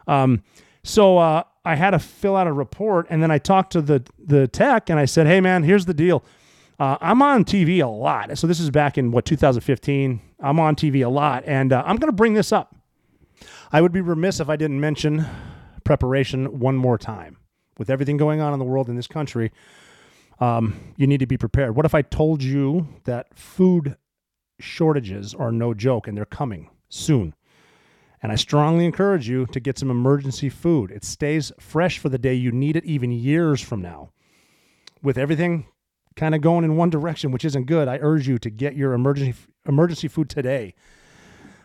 Um, 0.06 0.42
so 0.82 1.18
uh, 1.18 1.42
I 1.64 1.74
had 1.74 1.90
to 1.90 1.98
fill 1.98 2.36
out 2.36 2.46
a 2.46 2.52
report, 2.52 3.06
and 3.10 3.22
then 3.22 3.30
I 3.30 3.38
talked 3.38 3.72
to 3.72 3.82
the 3.82 4.02
the 4.18 4.48
tech, 4.48 4.88
and 4.88 4.98
I 4.98 5.04
said, 5.04 5.26
"Hey, 5.26 5.40
man, 5.40 5.62
here's 5.62 5.86
the 5.86 5.94
deal. 5.94 6.24
Uh, 6.78 6.96
I'm 7.00 7.20
on 7.20 7.44
TV 7.44 7.82
a 7.82 7.88
lot. 7.88 8.36
So 8.38 8.46
this 8.46 8.58
is 8.58 8.70
back 8.70 8.96
in 8.96 9.10
what 9.10 9.26
2015. 9.26 10.20
I'm 10.40 10.58
on 10.58 10.74
TV 10.74 11.04
a 11.04 11.08
lot, 11.08 11.44
and 11.46 11.72
uh, 11.72 11.82
I'm 11.84 11.96
going 11.96 12.08
to 12.08 12.16
bring 12.16 12.32
this 12.32 12.52
up. 12.52 12.74
I 13.72 13.80
would 13.80 13.92
be 13.92 14.00
remiss 14.00 14.40
if 14.40 14.48
I 14.48 14.56
didn't 14.56 14.80
mention 14.80 15.24
preparation 15.84 16.58
one 16.58 16.76
more 16.76 16.98
time. 16.98 17.36
With 17.78 17.88
everything 17.88 18.16
going 18.16 18.40
on 18.40 18.52
in 18.52 18.58
the 18.58 18.64
world 18.64 18.88
in 18.88 18.96
this 18.96 19.06
country, 19.06 19.52
um, 20.40 20.74
you 20.96 21.06
need 21.06 21.20
to 21.20 21.26
be 21.26 21.36
prepared. 21.36 21.76
What 21.76 21.86
if 21.86 21.94
I 21.94 22.02
told 22.02 22.42
you 22.42 22.88
that 23.04 23.32
food 23.38 23.96
shortages 24.58 25.34
are 25.34 25.52
no 25.52 25.72
joke 25.72 26.08
and 26.08 26.18
they're 26.18 26.24
coming 26.24 26.68
soon? 26.88 27.32
And 28.20 28.32
I 28.32 28.34
strongly 28.34 28.84
encourage 28.86 29.28
you 29.28 29.46
to 29.46 29.60
get 29.60 29.78
some 29.78 29.90
emergency 29.90 30.48
food. 30.48 30.90
It 30.90 31.04
stays 31.04 31.52
fresh 31.60 31.98
for 31.98 32.08
the 32.08 32.18
day 32.18 32.34
you 32.34 32.50
need 32.50 32.74
it, 32.74 32.84
even 32.84 33.12
years 33.12 33.60
from 33.60 33.80
now. 33.80 34.10
With 35.00 35.16
everything 35.16 35.66
kind 36.16 36.34
of 36.34 36.40
going 36.40 36.64
in 36.64 36.76
one 36.76 36.90
direction, 36.90 37.30
which 37.30 37.44
isn't 37.44 37.66
good, 37.66 37.86
I 37.86 37.98
urge 38.02 38.26
you 38.26 38.36
to 38.40 38.50
get 38.50 38.74
your 38.74 38.94
emergency 38.94 39.38
emergency 39.64 40.08
food 40.08 40.28
today 40.28 40.74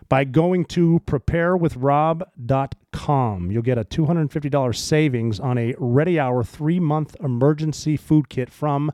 by 0.09 0.23
going 0.23 0.65
to 0.65 1.01
preparewithrob.com. 1.05 3.51
You'll 3.51 3.63
get 3.63 3.77
a 3.77 3.83
$250 3.83 4.75
savings 4.75 5.39
on 5.39 5.57
a 5.57 5.73
Ready 5.77 6.19
Hour 6.19 6.43
three 6.43 6.79
month 6.79 7.15
emergency 7.21 7.97
food 7.97 8.29
kit 8.29 8.49
from 8.49 8.91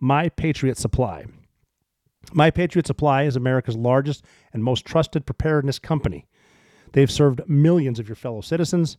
My 0.00 0.28
Patriot 0.30 0.78
Supply. 0.78 1.26
My 2.32 2.50
Patriot 2.50 2.86
Supply 2.86 3.24
is 3.24 3.36
America's 3.36 3.76
largest 3.76 4.24
and 4.52 4.64
most 4.64 4.84
trusted 4.84 5.26
preparedness 5.26 5.78
company. 5.78 6.26
They've 6.92 7.10
served 7.10 7.42
millions 7.46 7.98
of 7.98 8.08
your 8.08 8.16
fellow 8.16 8.40
citizens. 8.40 8.96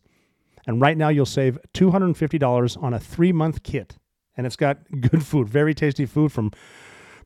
And 0.66 0.80
right 0.80 0.96
now, 0.96 1.08
you'll 1.08 1.26
save 1.26 1.58
$250 1.74 2.82
on 2.82 2.94
a 2.94 3.00
three 3.00 3.32
month 3.32 3.62
kit. 3.62 3.96
And 4.36 4.46
it's 4.46 4.56
got 4.56 4.78
good 5.00 5.26
food, 5.26 5.48
very 5.48 5.74
tasty 5.74 6.06
food 6.06 6.30
from 6.30 6.52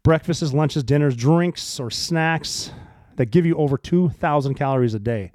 breakfasts, 0.03 0.53
lunches, 0.53 0.83
dinners, 0.83 1.15
drinks, 1.15 1.79
or 1.79 1.91
snacks 1.91 2.73
that 3.17 3.31
give 3.31 3.47
you 3.47 3.55
over 3.57 3.77
2,000 3.77 4.55
calories 4.55 4.95
a 4.95 4.99
day. 4.99 5.31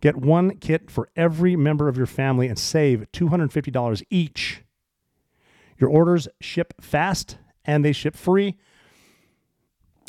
Get 0.00 0.16
one 0.16 0.56
kit 0.56 0.90
for 0.90 1.10
every 1.14 1.56
member 1.56 1.88
of 1.88 1.96
your 1.96 2.06
family 2.06 2.48
and 2.48 2.58
save 2.58 3.06
$250 3.12 4.02
each. 4.10 4.62
Your 5.78 5.90
orders 5.90 6.28
ship 6.40 6.74
fast 6.80 7.38
and 7.64 7.84
they 7.84 7.92
ship 7.92 8.16
free. 8.16 8.56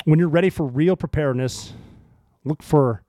When 0.06 0.20
you're 0.20 0.30
ready 0.30 0.50
for 0.50 0.66
real 0.66 0.96
preparedness, 0.96 1.74
look 2.44 2.64
for 2.64 3.04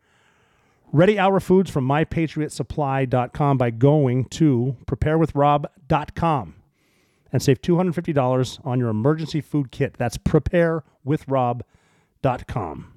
Ready 0.93 1.19
Hour 1.19 1.41
Foods 1.41 1.71
from 1.71 1.89
MyPatriotSupply.com 1.89 3.57
by 3.57 3.71
going 3.71 4.27
to 4.27 4.77
preparewithrob.com 4.87 6.55
and 7.33 7.43
save 7.43 7.63
$250 7.63 8.67
on 8.67 8.79
your 8.79 8.91
emergency 8.91 9.41
food 9.41 9.71
kit. 9.71 9.95
That's 9.97 10.19
preparewithrob.com. 10.19 12.92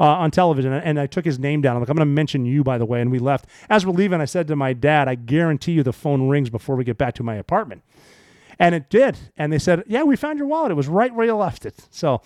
Uh, 0.00 0.04
on 0.04 0.30
television, 0.30 0.72
and 0.72 0.98
I 0.98 1.06
took 1.06 1.26
his 1.26 1.38
name 1.38 1.60
down. 1.60 1.76
I'm 1.76 1.82
like, 1.82 1.90
I'm 1.90 1.96
going 1.96 2.08
to 2.08 2.14
mention 2.14 2.46
you, 2.46 2.64
by 2.64 2.78
the 2.78 2.86
way. 2.86 3.02
And 3.02 3.10
we 3.10 3.18
left. 3.18 3.44
As 3.68 3.84
we're 3.84 3.92
leaving, 3.92 4.18
I 4.18 4.24
said 4.24 4.48
to 4.48 4.56
my 4.56 4.72
dad, 4.72 5.08
I 5.08 5.14
guarantee 5.14 5.72
you 5.72 5.82
the 5.82 5.92
phone 5.92 6.26
rings 6.26 6.48
before 6.48 6.74
we 6.74 6.84
get 6.84 6.96
back 6.96 7.12
to 7.16 7.22
my 7.22 7.34
apartment. 7.34 7.82
And 8.58 8.74
it 8.74 8.88
did. 8.88 9.18
And 9.36 9.52
they 9.52 9.58
said, 9.58 9.84
Yeah, 9.86 10.04
we 10.04 10.16
found 10.16 10.38
your 10.38 10.48
wallet. 10.48 10.70
It 10.70 10.74
was 10.74 10.88
right 10.88 11.14
where 11.14 11.26
you 11.26 11.34
left 11.34 11.66
it. 11.66 11.86
So, 11.90 12.22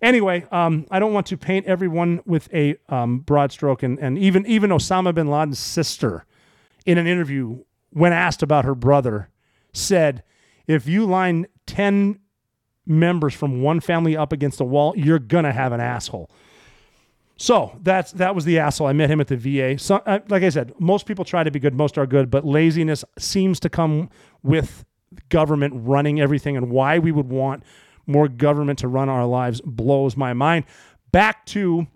anyway, 0.00 0.46
um, 0.52 0.86
I 0.92 1.00
don't 1.00 1.12
want 1.12 1.26
to 1.26 1.36
paint 1.36 1.66
everyone 1.66 2.20
with 2.24 2.48
a 2.54 2.76
um, 2.88 3.18
broad 3.18 3.50
stroke. 3.50 3.82
And, 3.82 3.98
and 3.98 4.16
even, 4.16 4.46
even 4.46 4.70
Osama 4.70 5.12
bin 5.12 5.26
Laden's 5.26 5.58
sister, 5.58 6.24
in 6.86 6.98
an 6.98 7.06
interview, 7.06 7.64
when 7.90 8.12
asked 8.12 8.42
about 8.42 8.64
her 8.64 8.74
brother, 8.74 9.28
said, 9.72 10.22
if 10.66 10.86
you 10.86 11.04
line 11.04 11.46
10 11.66 12.18
members 12.86 13.34
from 13.34 13.60
one 13.60 13.80
family 13.80 14.16
up 14.16 14.32
against 14.32 14.60
a 14.60 14.64
wall, 14.64 14.94
you're 14.96 15.18
going 15.18 15.44
to 15.44 15.52
have 15.52 15.72
an 15.72 15.80
asshole. 15.80 16.30
So 17.38 17.78
that's 17.82 18.12
that 18.12 18.34
was 18.34 18.44
the 18.44 18.58
asshole. 18.58 18.88
I 18.88 18.92
met 18.92 19.08
him 19.08 19.20
at 19.20 19.28
the 19.28 19.36
VA. 19.36 19.78
So, 19.78 19.96
uh, 20.04 20.18
like 20.28 20.42
I 20.42 20.48
said, 20.48 20.72
most 20.80 21.06
people 21.06 21.24
try 21.24 21.44
to 21.44 21.50
be 21.52 21.60
good, 21.60 21.72
most 21.72 21.96
are 21.96 22.06
good, 22.06 22.30
but 22.30 22.44
laziness 22.44 23.04
seems 23.16 23.60
to 23.60 23.68
come 23.68 24.10
with 24.42 24.84
government 25.28 25.72
running 25.76 26.20
everything, 26.20 26.56
and 26.56 26.68
why 26.68 26.98
we 26.98 27.12
would 27.12 27.28
want 27.28 27.62
more 28.06 28.26
government 28.26 28.80
to 28.80 28.88
run 28.88 29.08
our 29.08 29.24
lives 29.24 29.60
blows 29.60 30.16
my 30.16 30.32
mind. 30.32 30.64
Back 31.12 31.46
to 31.46 31.86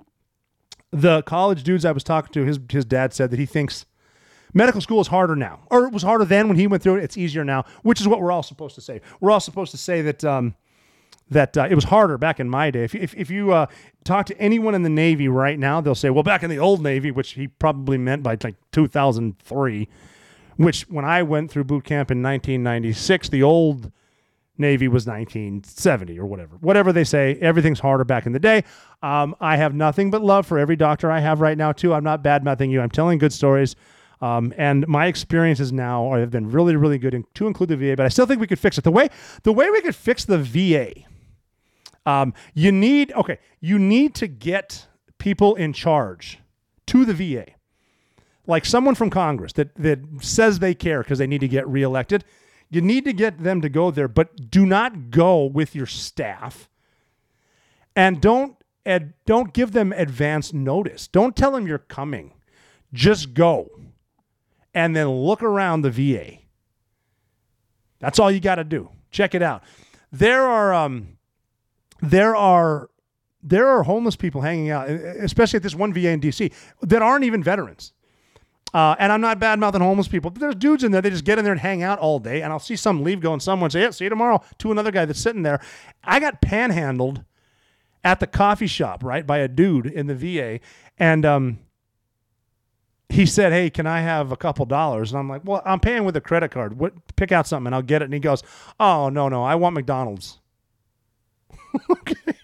the 0.93 1.23
college 1.23 1.65
dudes 1.65 1.85
I 1.85 1.93
was 1.93 2.05
talking 2.05 2.33
to. 2.35 2.45
His 2.45 2.61
his 2.71 2.85
dad 2.85 3.13
said 3.13 3.33
that 3.33 3.41
he 3.41 3.47
thinks 3.47 3.85
medical 4.55 4.81
school 4.81 5.01
is 5.01 5.09
harder 5.09 5.35
now, 5.35 5.59
or 5.73 5.87
it 5.87 5.93
was 5.93 6.05
harder 6.05 6.25
then 6.25 6.47
when 6.47 6.57
he 6.57 6.69
went 6.69 6.85
through 6.85 6.99
it. 6.99 7.03
It's 7.05 7.17
easier 7.17 7.45
now, 7.45 7.65
which 7.83 8.01
is 8.01 8.07
what 8.07 8.21
we're 8.21 8.31
all 8.31 8.45
supposed 8.45 8.77
to 8.77 8.81
say. 8.81 9.01
We're 9.21 9.33
all 9.33 9.41
supposed 9.41 9.73
to 9.73 9.77
say 9.79 10.03
that. 10.03 10.23
Um, 10.23 10.55
that 11.31 11.57
uh, 11.57 11.67
it 11.71 11.75
was 11.75 11.85
harder 11.85 12.19
back 12.19 12.41
in 12.41 12.49
my 12.49 12.71
day. 12.71 12.85
If, 12.85 12.95
if, 12.95 13.15
if 13.15 13.31
you 13.31 13.53
uh, 13.53 13.67
talk 14.05 14.27
to 14.27 14.39
anyone 14.39 14.75
in 14.75 14.83
the 14.83 14.91
Navy 14.91 15.29
right 15.29 15.59
now, 15.59 15.81
they'll 15.81 15.95
say, 15.95 16.11
well, 16.11 16.23
back 16.23 16.43
in 16.43 16.51
the 16.51 16.59
old 16.59 16.83
Navy, 16.83 17.11
which 17.11 17.33
he 17.33 17.49
probably 17.49 17.99
meant 17.99 18.23
by 18.23 18.37
like 18.43 18.57
2003, 18.73 19.89
which 20.57 20.83
when 20.83 21.05
I 21.05 21.23
went 21.23 21.51
through 21.51 21.65
boot 21.65 21.85
camp 21.85 22.11
in 22.11 22.23
1996, 22.23 23.29
the 23.31 23.43
old 23.43 23.91
Navy 24.59 24.89
was 24.89 25.07
1970 25.07 26.19
or 26.19 26.27
whatever. 26.27 26.57
Whatever 26.57 26.93
they 26.93 27.05
say, 27.05 27.39
everything's 27.41 27.81
harder 27.81 28.05
back 28.05 28.27
in 28.27 28.33
the 28.33 28.39
day. 28.39 28.65
Um, 29.03 29.35
I 29.41 29.57
have 29.57 29.75
nothing 29.75 30.11
but 30.11 30.23
love 30.23 30.47
for 30.47 30.59
every 30.59 30.77
doctor 30.77 31.11
I 31.11 31.21
have 31.21 31.41
right 31.41 31.57
now, 31.57 31.73
too. 31.73 31.95
I'm 31.95 32.05
not 32.05 32.23
bad 32.23 32.45
mouthing 32.45 32.71
you, 32.71 32.81
I'm 32.81 32.91
telling 32.91 33.19
good 33.19 33.33
stories. 33.33 33.75
Um, 34.21 34.55
and 34.57 34.87
my 34.87 35.07
experiences 35.07 35.73
now 35.73 36.15
have 36.15 36.31
been 36.31 36.49
really, 36.49 36.77
really 36.77 36.97
good, 36.97 37.25
to 37.35 37.47
include 37.47 37.71
the 37.71 37.77
VA. 37.77 37.97
But 37.97 38.07
I 38.07 38.09
still 38.09 38.25
think 38.25 38.41
we 38.41 38.47
could 38.47 38.61
fix 38.61 38.79
it. 38.79 38.85
The 38.85 38.93
way 38.93 39.09
the 39.43 39.53
way 39.53 39.69
we 39.69 39.81
could 39.81 39.97
fix 39.97 40.25
the 40.25 40.39
VA 40.39 40.93
um, 42.07 42.35
you 42.55 42.73
need 42.73 43.13
okay, 43.13 43.39
you 43.61 43.79
need 43.79 44.15
to 44.17 44.27
get 44.27 44.87
people 45.19 45.55
in 45.55 45.73
charge 45.73 46.39
to 46.87 47.05
the 47.05 47.15
VA, 47.15 47.47
like 48.47 48.65
someone 48.65 48.95
from 48.95 49.11
Congress 49.11 49.53
that 49.55 49.75
that 49.77 50.01
says 50.21 50.59
they 50.59 50.75
care 50.75 51.03
because 51.03 51.19
they 51.19 51.27
need 51.27 51.41
to 51.41 51.49
get 51.49 51.67
reelected. 51.69 52.25
You 52.71 52.81
need 52.81 53.05
to 53.05 53.13
get 53.13 53.43
them 53.43 53.61
to 53.61 53.69
go 53.69 53.91
there, 53.91 54.09
but 54.09 54.51
do 54.51 54.65
not 54.65 55.11
go 55.11 55.45
with 55.45 55.75
your 55.75 55.87
staff, 55.87 56.69
and 57.95 58.21
don't 58.21 58.57
ed, 58.85 59.15
don't 59.27 59.53
give 59.53 59.73
them 59.73 59.93
advance 59.93 60.53
notice. 60.53 61.07
Don't 61.07 61.37
tell 61.37 61.53
them 61.53 61.67
you're 61.67 61.79
coming. 61.79 62.33
Just 62.93 63.35
go, 63.35 63.71
and 64.75 64.95
then 64.97 65.09
look 65.09 65.43
around 65.43 65.83
the 65.83 65.91
VA. 65.91 66.39
That's 68.01 68.19
all 68.19 68.31
you 68.31 68.41
got 68.41 68.57
to 68.57 68.65
do. 68.65 68.91
Check 69.11 69.35
it 69.35 69.43
out. 69.43 69.63
There 70.11 70.43
are 70.43 70.75
um, 70.75 71.17
there 72.03 72.37
are 72.37 72.91
there 73.43 73.69
are 73.69 73.83
homeless 73.83 74.15
people 74.15 74.41
hanging 74.43 74.71
out, 74.71 74.89
especially 74.89 75.57
at 75.57 75.63
this 75.63 75.75
one 75.75 75.93
VA 75.93 76.11
in 76.11 76.21
DC, 76.21 76.53
that 76.83 77.03
aren't 77.03 77.25
even 77.25 77.43
veterans. 77.43 77.93
Uh, 78.73 78.95
and 78.99 79.13
I'm 79.13 79.21
not 79.21 79.39
bad 79.39 79.59
mouthing 79.59 79.83
homeless 79.83 80.09
people, 80.09 80.31
but 80.31 80.41
there's 80.41 80.55
dudes 80.55 80.83
in 80.85 80.93
there. 80.93 81.03
They 81.03 81.11
just 81.11 81.25
get 81.25 81.39
in 81.39 81.45
there 81.45 81.53
and 81.53 81.61
hang 81.61 81.83
out 81.83 81.99
all 81.99 82.19
day. 82.19 82.41
And 82.41 82.53
I'll 82.53 82.59
see 82.59 82.77
some 82.77 83.03
leave 83.03 83.21
going 83.21 83.41
someone 83.41 83.71
say, 83.71 83.83
yeah, 83.83 83.91
see 83.91 84.05
you 84.05 84.11
tomorrow 84.11 84.43
to 84.59 84.73
another 84.73 84.91
guy 84.91 85.05
that's 85.05 85.21
sitting 85.21 85.43
there. 85.43 85.61
I 86.05 86.21
got 86.21 86.41
panhandled 86.41 87.25
at 88.03 88.21
the 88.21 88.27
coffee 88.27 88.67
shop, 88.67 89.05
right, 89.05 89.27
by 89.27 89.39
a 89.39 89.49
dude 89.49 89.87
in 89.87 90.07
the 90.07 90.15
VA. 90.15 90.61
And 90.99 91.27
um, 91.27 91.59
he 93.11 93.27
said, 93.27 93.53
hey, 93.53 93.69
can 93.69 93.87
I 93.87 94.01
have 94.01 94.33
a 94.33 94.37
couple 94.37 94.65
dollars? 94.65 95.13
And 95.13 95.19
I'm 95.19 95.29
like, 95.29 95.43
well, 95.45 95.63
I'm 95.67 95.81
paying 95.81 96.05
with 96.05 96.17
a 96.17 96.21
credit 96.23 96.51
card. 96.51 96.79
What, 96.79 96.95
pick 97.17 97.31
out 97.31 97.47
something 97.47 97.67
and 97.67 97.75
I'll 97.75 97.83
get 97.83 98.01
it. 98.01 98.07
And 98.07 98.15
he 98.15 98.21
goes, 98.21 98.43
oh, 98.81 99.11
no, 99.11 99.29
no, 99.29 99.43
I 99.45 99.57
want 99.57 99.75
McDonald's. 99.75 100.39
okay. 101.91 102.35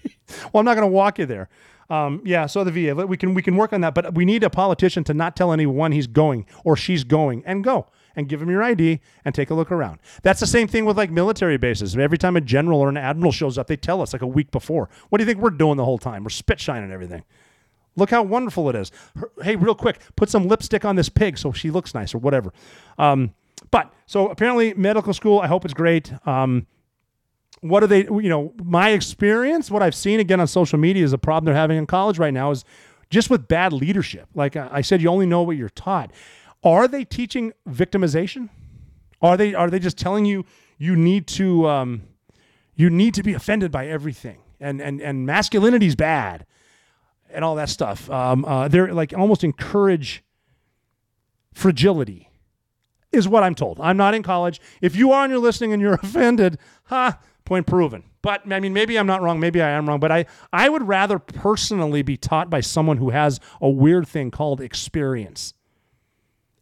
Well, 0.53 0.61
I'm 0.61 0.65
not 0.65 0.75
going 0.75 0.87
to 0.87 0.93
walk 0.93 1.19
you 1.19 1.27
there. 1.27 1.49
Um, 1.91 2.21
yeah, 2.25 2.47
so 2.47 2.65
the 2.65 2.71
VA, 2.71 2.95
we 3.07 3.17
can 3.17 3.33
we 3.33 3.41
can 3.41 3.57
work 3.57 3.73
on 3.73 3.81
that, 3.81 3.95
but 3.95 4.15
we 4.15 4.27
need 4.27 4.45
a 4.45 4.51
politician 4.51 5.05
to 5.05 5.15
not 5.15 5.35
tell 5.35 5.53
anyone 5.53 5.93
he's 5.93 6.07
going 6.07 6.45
or 6.65 6.77
she's 6.77 7.03
going 7.03 7.43
and 7.47 7.65
go 7.65 7.87
and 8.15 8.29
give 8.29 8.43
him 8.43 8.51
your 8.51 8.63
ID 8.63 9.01
and 9.25 9.35
take 9.35 9.49
a 9.49 9.55
look 9.55 9.73
around. 9.73 10.01
That's 10.23 10.41
the 10.41 10.47
same 10.47 10.69
thing 10.69 10.85
with 10.85 10.99
like 10.99 11.11
military 11.11 11.57
bases. 11.57 11.97
Every 11.97 12.19
time 12.19 12.37
a 12.37 12.43
general 12.43 12.81
or 12.81 12.91
an 12.91 12.99
admiral 12.99 13.33
shows 13.33 13.57
up, 13.57 13.69
they 13.69 13.77
tell 13.77 14.03
us 14.03 14.13
like 14.13 14.23
a 14.23 14.27
week 14.27 14.51
before. 14.51 14.91
What 15.09 15.19
do 15.19 15.23
you 15.23 15.27
think 15.27 15.39
we're 15.39 15.51
doing 15.51 15.79
the 15.79 15.85
whole 15.85 15.99
time? 15.99 16.25
We're 16.25 16.31
spit 16.31 16.61
shining 16.61 16.93
everything. 16.93 17.25
Look 17.97 18.11
how 18.11 18.23
wonderful 18.23 18.69
it 18.69 18.77
is. 18.77 18.93
Hey, 19.43 19.57
real 19.57 19.75
quick, 19.75 20.01
put 20.15 20.29
some 20.29 20.47
lipstick 20.47 20.85
on 20.85 20.97
this 20.97 21.09
pig 21.09 21.39
so 21.39 21.53
she 21.53 21.71
looks 21.71 21.95
nice 21.95 22.15
or 22.15 22.19
whatever. 22.19 22.53
Um, 22.99 23.35
but 23.71 23.93
so 24.07 24.29
apparently, 24.29 24.75
medical 24.75 25.15
school. 25.15 25.41
I 25.41 25.47
hope 25.47 25.65
it's 25.65 25.75
great. 25.75 26.13
Um, 26.27 26.67
what 27.61 27.83
are 27.83 27.87
they 27.87 28.05
you 28.05 28.29
know 28.29 28.53
my 28.63 28.91
experience 28.91 29.71
what 29.71 29.83
i've 29.83 29.95
seen 29.95 30.21
again 30.21 30.41
on 30.41 30.47
social 30.47 30.79
media 30.79 31.05
is 31.05 31.13
a 31.13 31.19
problem 31.19 31.45
they're 31.45 31.55
having 31.55 31.77
in 31.77 31.87
college 31.87 32.19
right 32.19 32.35
now 32.35 32.51
is 32.51 32.65
just 33.11 33.31
with 33.31 33.49
bad 33.49 33.73
leadership. 33.73 34.29
Like 34.35 34.57
i 34.57 34.81
said 34.81 35.03
you 35.03 35.09
only 35.09 35.27
know 35.27 35.43
what 35.43 35.57
you're 35.57 35.69
taught. 35.69 36.13
Are 36.65 36.89
they 36.89 37.05
teaching 37.05 37.53
victimization? 37.69 38.49
Are 39.23 39.37
they 39.37 39.55
are 39.55 39.71
they 39.71 39.79
just 39.79 39.99
telling 39.99 40.25
you 40.25 40.45
you 40.79 40.95
need 40.97 41.27
to 41.29 41.67
um, 41.69 42.03
you 42.75 42.91
need 42.91 43.15
to 43.15 43.23
be 43.23 43.35
offended 43.35 43.71
by 43.73 43.87
everything 43.87 44.39
and 44.61 44.81
and 44.81 45.01
and 45.01 45.27
masculinity's 45.27 45.97
bad 45.97 46.47
and 47.31 47.45
all 47.45 47.55
that 47.57 47.69
stuff. 47.69 48.11
Um, 48.11 48.45
uh, 48.45 48.69
they're 48.69 48.93
like 48.93 49.13
almost 49.17 49.45
encourage 49.45 50.23
fragility 51.53 52.31
is 53.11 53.27
what 53.27 53.43
i'm 53.43 53.55
told. 53.55 53.81
I'm 53.81 53.97
not 53.97 54.15
in 54.15 54.23
college. 54.23 54.61
If 54.81 54.95
you 54.95 55.13
are 55.13 55.25
and 55.25 55.31
you're 55.31 55.41
listening 55.41 55.73
and 55.73 55.83
you're 55.83 55.95
offended 56.03 56.59
ha 56.85 57.19
huh, 57.19 57.29
Point 57.49 57.67
proven. 57.67 58.03
But 58.21 58.43
I 58.53 58.61
mean, 58.61 58.75
maybe 58.75 58.99
I'm 58.99 59.07
not 59.07 59.23
wrong. 59.23 59.41
Maybe 59.41 59.63
I 59.63 59.71
am 59.71 59.89
wrong. 59.89 60.01
But 60.01 60.13
I, 60.13 60.27
I 60.53 60.69
would 60.69 60.87
rather 60.87 61.19
personally 61.19 62.03
be 62.03 62.19
taught 62.19 62.51
by 62.51 62.61
someone 62.61 62.99
who 62.99 63.09
has 63.09 63.41
a 63.59 63.71
weird 63.71 64.07
thing 64.07 64.31
called 64.31 64.61
experience 64.61 65.55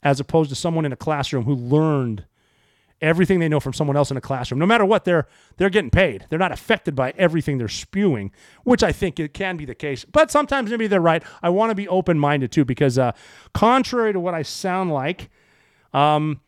as 0.05 0.21
opposed 0.21 0.49
to 0.51 0.55
someone 0.55 0.85
in 0.85 0.93
a 0.93 0.97
classroom 0.97 1.43
who 1.43 1.57
learned 1.57 2.25
everything 3.01 3.41
they 3.41 3.49
know 3.49 3.59
from 3.59 3.73
someone 3.73 3.97
else 3.97 4.13
in 4.13 4.17
a 4.17 4.21
classroom. 4.21 4.61
No 4.61 4.67
matter 4.67 4.85
what, 4.85 5.05
they're 5.05 5.27
they're 5.57 5.69
getting 5.69 5.91
paid. 5.91 6.27
They're 6.31 6.39
not 6.39 6.53
affected 6.53 6.95
by 6.95 7.13
everything 7.19 7.59
they're 7.59 7.67
spewing, 7.67 8.31
which 8.63 8.85
I 8.85 8.93
think 8.93 9.19
it 9.19 9.35
can 9.35 9.57
be 9.57 9.65
the 9.65 9.75
case. 9.75 10.05
But 10.05 10.31
sometimes 10.31 10.71
maybe 10.71 10.87
they're 10.87 11.01
right. 11.01 11.25
I 11.43 11.49
want 11.49 11.71
to 11.73 11.75
be 11.75 11.89
open 11.89 12.17
minded 12.17 12.53
too, 12.53 12.65
because 12.65 12.97
uh, 12.97 13.11
contrary 13.55 14.13
to 14.13 14.21
what 14.21 14.35
I 14.35 14.43
sound 14.43 14.93
like, 14.93 15.31
um, 15.93 16.43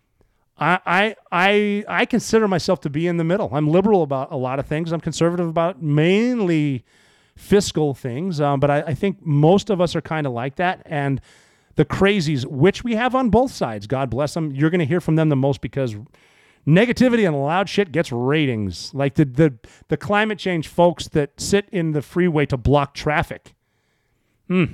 I, 0.60 1.14
I, 1.30 1.84
I 1.86 2.04
consider 2.04 2.48
myself 2.48 2.80
to 2.80 2.90
be 2.90 3.06
in 3.06 3.16
the 3.16 3.24
middle. 3.24 3.48
I'm 3.52 3.68
liberal 3.68 4.02
about 4.02 4.32
a 4.32 4.36
lot 4.36 4.58
of 4.58 4.66
things. 4.66 4.92
I'm 4.92 5.00
conservative 5.00 5.48
about 5.48 5.80
mainly 5.80 6.84
fiscal 7.36 7.94
things, 7.94 8.40
um, 8.40 8.58
but 8.58 8.70
I, 8.70 8.80
I 8.82 8.94
think 8.94 9.24
most 9.24 9.70
of 9.70 9.80
us 9.80 9.94
are 9.94 10.00
kind 10.00 10.26
of 10.26 10.32
like 10.32 10.56
that. 10.56 10.82
And 10.84 11.20
the 11.76 11.84
crazies, 11.84 12.44
which 12.44 12.82
we 12.82 12.96
have 12.96 13.14
on 13.14 13.30
both 13.30 13.52
sides, 13.52 13.86
God 13.86 14.10
bless 14.10 14.34
them, 14.34 14.50
you're 14.50 14.70
going 14.70 14.80
to 14.80 14.86
hear 14.86 15.00
from 15.00 15.14
them 15.14 15.28
the 15.28 15.36
most 15.36 15.60
because 15.60 15.94
negativity 16.66 17.24
and 17.24 17.40
loud 17.40 17.68
shit 17.68 17.92
gets 17.92 18.10
ratings. 18.10 18.92
Like 18.92 19.14
the, 19.14 19.24
the, 19.24 19.54
the 19.86 19.96
climate 19.96 20.40
change 20.40 20.66
folks 20.66 21.06
that 21.08 21.40
sit 21.40 21.68
in 21.70 21.92
the 21.92 22.02
freeway 22.02 22.46
to 22.46 22.56
block 22.56 22.94
traffic. 22.94 23.54
Hmm, 24.48 24.64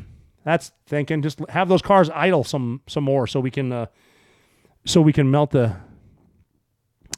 that's 0.45 0.73
thinking. 0.87 1.21
Just 1.21 1.41
have 1.51 1.69
those 1.69 1.83
cars 1.83 2.09
idle 2.11 2.45
some 2.45 2.81
some 2.87 3.05
more 3.05 3.27
so 3.27 3.41
we 3.41 3.51
can. 3.51 3.73
Uh, 3.73 3.87
so 4.85 5.01
we 5.01 5.13
can 5.13 5.31
melt 5.31 5.51
the 5.51 5.77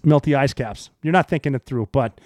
melt 0.05 0.25
the 0.25 0.35
ice 0.35 0.53
caps. 0.53 0.91
You're 1.03 1.13
not 1.13 1.29
thinking 1.29 1.55
it 1.55 1.67
through, 1.67 1.89
but 1.93 2.21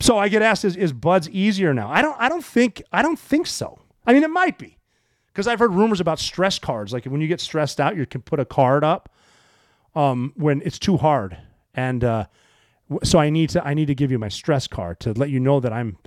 so 0.00 0.18
I 0.18 0.28
get 0.28 0.42
asked, 0.42 0.64
is, 0.64 0.76
is 0.76 0.92
BUD/S 0.92 1.28
easier 1.32 1.74
now? 1.74 1.90
I 1.90 2.02
don't 2.02 2.16
I 2.20 2.28
don't 2.28 2.44
think 2.44 2.82
I 2.92 3.02
don't 3.02 3.18
think 3.18 3.46
so. 3.46 3.80
I 4.06 4.12
mean, 4.12 4.22
it 4.22 4.30
might 4.30 4.58
be 4.58 4.78
because 5.28 5.46
I've 5.46 5.58
heard 5.58 5.72
rumors 5.74 6.00
about 6.00 6.18
stress 6.18 6.58
cards. 6.58 6.92
Like 6.92 7.04
when 7.04 7.20
you 7.20 7.28
get 7.28 7.40
stressed 7.40 7.80
out, 7.80 7.96
you 7.96 8.06
can 8.06 8.22
put 8.22 8.40
a 8.40 8.44
card 8.44 8.84
up 8.84 9.12
um, 9.94 10.32
when 10.36 10.62
it's 10.64 10.78
too 10.78 10.96
hard, 10.96 11.36
and 11.74 12.04
uh, 12.04 12.26
so 13.02 13.18
I 13.18 13.30
need 13.30 13.50
to 13.50 13.66
I 13.66 13.74
need 13.74 13.86
to 13.86 13.94
give 13.94 14.10
you 14.10 14.18
my 14.18 14.28
stress 14.28 14.66
card 14.66 15.00
to 15.00 15.12
let 15.12 15.30
you 15.30 15.40
know 15.40 15.60
that 15.60 15.72
I'm 15.72 15.98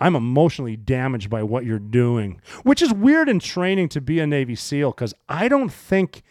I'm 0.00 0.16
emotionally 0.16 0.76
damaged 0.76 1.30
by 1.30 1.42
what 1.42 1.64
you're 1.64 1.78
doing, 1.78 2.40
which 2.62 2.82
is 2.82 2.92
weird 2.92 3.28
in 3.28 3.38
training 3.38 3.88
to 3.90 4.00
be 4.00 4.20
a 4.20 4.26
Navy 4.26 4.56
SEAL 4.56 4.92
because 4.92 5.14
I 5.28 5.48
don't 5.48 5.72
think 5.72 6.22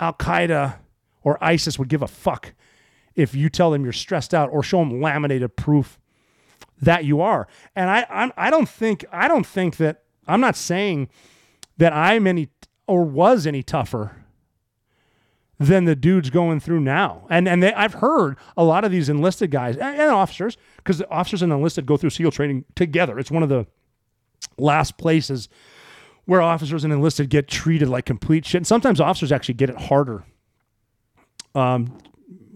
Al 0.00 0.14
Qaeda 0.14 0.78
or 1.24 1.42
ISIS 1.42 1.78
would 1.78 1.88
give 1.88 2.02
a 2.02 2.06
fuck 2.06 2.54
if 3.16 3.34
you 3.34 3.48
tell 3.48 3.70
them 3.70 3.82
you're 3.82 3.92
stressed 3.92 4.32
out 4.32 4.50
or 4.50 4.62
show 4.62 4.78
them 4.78 5.00
laminated 5.00 5.56
proof 5.56 5.98
that 6.80 7.04
you 7.04 7.20
are. 7.20 7.48
And 7.74 7.90
I 7.90 8.06
I'm, 8.08 8.32
I 8.36 8.50
don't 8.50 8.68
think 8.68 9.04
I 9.10 9.26
don't 9.26 9.46
think 9.46 9.78
that 9.78 10.02
I'm 10.28 10.40
not 10.40 10.56
saying 10.56 11.08
that 11.78 11.92
I'm 11.92 12.26
any 12.26 12.48
or 12.86 13.04
was 13.04 13.46
any 13.46 13.62
tougher 13.62 14.24
than 15.58 15.84
the 15.84 15.96
dudes 15.96 16.30
going 16.30 16.60
through 16.60 16.80
now. 16.80 17.26
And 17.30 17.48
and 17.48 17.62
they, 17.62 17.72
I've 17.72 17.94
heard 17.94 18.36
a 18.56 18.64
lot 18.64 18.84
of 18.84 18.92
these 18.92 19.08
enlisted 19.08 19.50
guys 19.50 19.76
and, 19.76 19.98
and 19.98 20.10
officers 20.10 20.56
because 20.76 21.02
officers 21.10 21.42
and 21.42 21.52
enlisted 21.52 21.86
go 21.86 21.96
through 21.96 22.10
SEAL 22.10 22.32
training 22.32 22.64
together. 22.74 23.18
It's 23.18 23.30
one 23.30 23.42
of 23.42 23.48
the 23.48 23.66
last 24.58 24.98
places 24.98 25.48
where 26.26 26.40
officers 26.40 26.84
and 26.84 26.92
enlisted 26.92 27.28
get 27.28 27.48
treated 27.48 27.88
like 27.88 28.06
complete 28.06 28.46
shit. 28.46 28.60
And 28.60 28.66
sometimes 28.66 29.00
officers 29.00 29.30
actually 29.30 29.54
get 29.54 29.70
it 29.70 29.76
harder 29.76 30.24
um, 31.54 31.98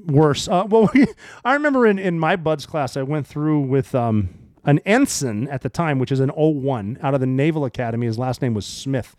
worse. 0.06 0.48
Uh, 0.48 0.64
well, 0.68 0.90
I 1.44 1.54
remember 1.54 1.86
in, 1.86 1.98
in 1.98 2.18
my 2.18 2.36
BUD/S 2.36 2.66
class, 2.66 2.96
I 2.96 3.02
went 3.02 3.26
through 3.26 3.60
with 3.60 3.94
um, 3.94 4.30
an 4.64 4.80
ensign 4.80 5.48
at 5.48 5.62
the 5.62 5.68
time, 5.68 5.98
which 5.98 6.12
is 6.12 6.20
an 6.20 6.30
01 6.30 6.98
out 7.02 7.14
of 7.14 7.20
the 7.20 7.26
Naval 7.26 7.64
Academy. 7.64 8.06
His 8.06 8.18
last 8.18 8.42
name 8.42 8.54
was 8.54 8.66
Smith. 8.66 9.16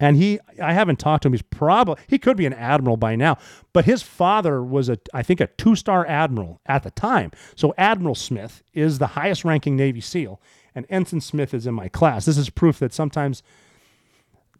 And 0.00 0.16
he, 0.16 0.40
I 0.60 0.72
haven't 0.72 0.98
talked 0.98 1.22
to 1.22 1.28
him. 1.28 1.34
He's 1.34 1.42
probably, 1.42 2.02
he 2.08 2.18
could 2.18 2.36
be 2.36 2.46
an 2.46 2.52
admiral 2.52 2.96
by 2.96 3.14
now, 3.14 3.38
but 3.72 3.84
his 3.84 4.02
father 4.02 4.62
was 4.62 4.88
a, 4.88 4.98
I 5.12 5.22
think, 5.22 5.40
a 5.40 5.46
two 5.46 5.76
star 5.76 6.04
admiral 6.06 6.60
at 6.66 6.82
the 6.82 6.90
time. 6.90 7.30
So 7.54 7.74
Admiral 7.78 8.16
Smith 8.16 8.62
is 8.72 8.98
the 8.98 9.08
highest 9.08 9.44
ranking 9.44 9.76
Navy 9.76 10.00
SEAL, 10.00 10.40
and 10.74 10.84
Ensign 10.88 11.20
Smith 11.20 11.54
is 11.54 11.66
in 11.66 11.74
my 11.74 11.88
class. 11.88 12.24
This 12.24 12.36
is 12.36 12.50
proof 12.50 12.80
that 12.80 12.92
sometimes 12.92 13.44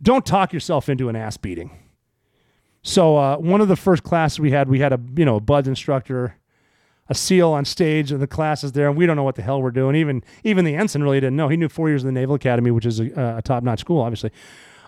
don't 0.01 0.25
talk 0.25 0.53
yourself 0.53 0.89
into 0.89 1.09
an 1.09 1.17
ass 1.17 1.37
beating. 1.37 1.84
So 2.85 3.17
uh, 3.17 3.37
one 3.39 3.63
of 3.63 3.69
the 3.69 3.77
first 3.77 4.03
classes 4.03 4.39
we 4.39 4.51
had, 4.51 4.69
we 4.69 4.79
had 4.79 4.93
a 4.93 5.01
you 5.17 5.25
know 5.25 5.37
a 5.37 5.41
BUD/S 5.41 5.67
instructor, 5.67 6.37
a 7.09 7.15
SEAL 7.15 7.51
on 7.51 7.65
stage, 7.65 8.13
and 8.13 8.21
the 8.21 8.27
class 8.27 8.63
is 8.63 8.73
there, 8.73 8.89
and 8.89 8.97
we 8.97 9.07
don't 9.07 9.17
know 9.17 9.23
what 9.25 9.37
the 9.37 9.43
hell 9.43 9.61
we're 9.61 9.71
doing. 9.71 9.97
Even 9.97 10.23
even 10.45 10.67
the 10.67 10.77
ensign 10.77 11.03
really 11.03 11.19
didn't 11.19 11.35
know. 11.35 11.49
He 11.49 11.57
knew 11.57 11.71
four 11.71 11.89
years 11.89 12.05
in 12.05 12.15
the 12.15 12.21
Naval 12.21 12.35
Academy, 12.37 12.71
which 12.71 12.85
is 12.85 13.01
a, 13.01 13.37
a 13.39 13.43
top 13.43 13.65
notch 13.65 13.81
school, 13.81 14.03
obviously. 14.03 14.31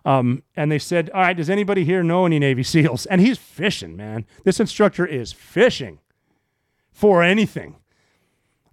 Um, 0.04 0.42
and 0.56 0.70
they 0.70 0.78
said, 0.78 1.08
"All 1.10 1.22
right, 1.22 1.34
does 1.34 1.48
anybody 1.48 1.84
here 1.84 2.02
know 2.02 2.26
any 2.26 2.38
Navy 2.38 2.62
SEALs?" 2.74 3.06
And 3.06 3.22
he's 3.22 3.38
fishing, 3.38 3.96
man. 3.96 4.26
This 4.44 4.60
instructor 4.60 5.06
is 5.06 5.32
fishing 5.32 5.98
for 6.92 7.22
anything. 7.22 7.76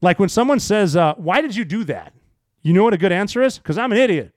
Like 0.01 0.19
when 0.19 0.29
someone 0.29 0.59
says, 0.59 0.97
uh, 0.97 1.13
"Why 1.15 1.39
did 1.39 1.55
you 1.55 1.63
do 1.63 1.85
that?" 1.85 2.13
You 2.61 2.73
know 2.73 2.83
what 2.83 2.93
a 2.93 2.97
good 2.97 3.13
answer 3.13 3.41
is? 3.41 3.57
Because 3.57 3.77
I'm 3.77 3.93
an 3.93 3.97
idiot. 3.97 4.32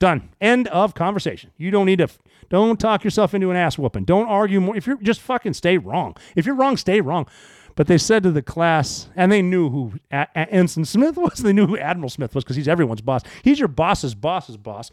Done. 0.00 0.30
End 0.40 0.68
of 0.68 0.94
conversation. 0.94 1.50
You 1.56 1.70
don't 1.70 1.86
need 1.86 1.98
to. 1.98 2.08
Don't 2.50 2.78
talk 2.78 3.04
yourself 3.04 3.32
into 3.34 3.50
an 3.50 3.56
ass 3.56 3.78
whooping. 3.78 4.04
Don't 4.04 4.28
argue 4.28 4.60
more. 4.60 4.76
If 4.76 4.86
you're 4.86 4.96
just 4.96 5.20
fucking 5.20 5.54
stay 5.54 5.78
wrong. 5.78 6.16
If 6.36 6.46
you're 6.46 6.54
wrong, 6.54 6.76
stay 6.76 7.00
wrong. 7.00 7.26
But 7.76 7.88
they 7.88 7.98
said 7.98 8.22
to 8.22 8.30
the 8.30 8.42
class, 8.42 9.08
and 9.16 9.32
they 9.32 9.42
knew 9.42 9.68
who 9.68 9.94
a- 10.12 10.28
a- 10.36 10.48
Ensign 10.52 10.84
Smith 10.84 11.16
was. 11.16 11.38
They 11.42 11.52
knew 11.52 11.66
who 11.66 11.76
Admiral 11.76 12.08
Smith 12.10 12.32
was 12.34 12.44
because 12.44 12.54
he's 12.54 12.68
everyone's 12.68 13.00
boss. 13.00 13.22
He's 13.42 13.58
your 13.58 13.66
boss's 13.68 14.14
boss's 14.14 14.56
boss. 14.56 14.92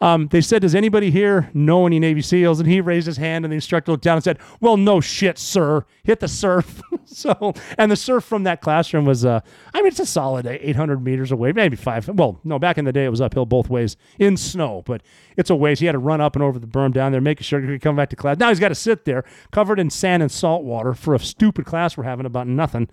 Um, 0.00 0.26
they 0.28 0.40
said, 0.40 0.62
"Does 0.62 0.74
anybody 0.74 1.10
here 1.12 1.50
know 1.54 1.86
any 1.86 2.00
Navy 2.00 2.22
SEALs?" 2.22 2.58
And 2.58 2.68
he 2.68 2.80
raised 2.80 3.06
his 3.06 3.16
hand, 3.16 3.44
and 3.44 3.52
the 3.52 3.56
instructor 3.56 3.92
looked 3.92 4.02
down 4.04 4.16
and 4.16 4.24
said, 4.24 4.38
"Well, 4.60 4.76
no 4.76 5.00
shit, 5.00 5.38
sir. 5.38 5.84
Hit 6.02 6.20
the 6.20 6.28
surf." 6.28 6.82
so, 7.20 7.54
and 7.78 7.90
the 7.90 7.96
surf 7.96 8.24
from 8.24 8.42
that 8.42 8.60
classroom 8.60 9.06
was, 9.06 9.24
uh, 9.24 9.40
I 9.72 9.78
mean, 9.78 9.86
it's 9.86 10.00
a 10.00 10.04
solid 10.04 10.46
800 10.46 11.02
meters 11.02 11.32
away, 11.32 11.50
maybe 11.52 11.74
five. 11.74 12.06
Well, 12.10 12.38
no, 12.44 12.58
back 12.58 12.76
in 12.76 12.84
the 12.84 12.92
day 12.92 13.06
it 13.06 13.08
was 13.08 13.22
uphill 13.22 13.46
both 13.46 13.70
ways 13.70 13.96
in 14.18 14.36
snow, 14.36 14.82
but 14.84 15.02
it's 15.34 15.48
a 15.48 15.56
ways. 15.56 15.80
He 15.80 15.86
had 15.86 15.92
to 15.92 15.98
run 15.98 16.20
up 16.20 16.36
and 16.36 16.42
over 16.42 16.58
the 16.58 16.66
berm 16.66 16.92
down 16.92 17.12
there, 17.12 17.22
making 17.22 17.44
sure 17.44 17.58
he 17.58 17.68
could 17.68 17.80
come 17.80 17.96
back 17.96 18.10
to 18.10 18.16
class. 18.16 18.36
Now 18.36 18.50
he's 18.50 18.60
got 18.60 18.68
to 18.68 18.74
sit 18.74 19.06
there, 19.06 19.24
covered 19.50 19.80
in 19.80 19.88
sand 19.88 20.22
and 20.22 20.30
salt 20.30 20.62
water, 20.64 20.92
for 20.92 21.14
a 21.14 21.18
stupid 21.18 21.64
class 21.64 21.96
we're 21.96 22.04
having 22.04 22.26
about 22.26 22.48
nothing, 22.48 22.86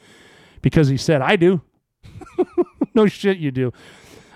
because 0.62 0.88
he 0.88 0.96
said, 0.96 1.22
"I 1.22 1.36
do." 1.36 1.62
no 2.94 3.08
shit, 3.08 3.40
you 3.40 3.52
do. 3.52 3.74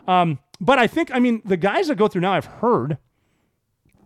Um, 0.05 0.39
but 0.59 0.79
I 0.79 0.87
think, 0.87 1.11
I 1.13 1.19
mean, 1.19 1.41
the 1.45 1.55
guys 1.55 1.87
that 1.87 1.95
go 1.95 2.09
through 2.09 2.21
now, 2.21 2.33
I've 2.33 2.45
heard 2.45 2.97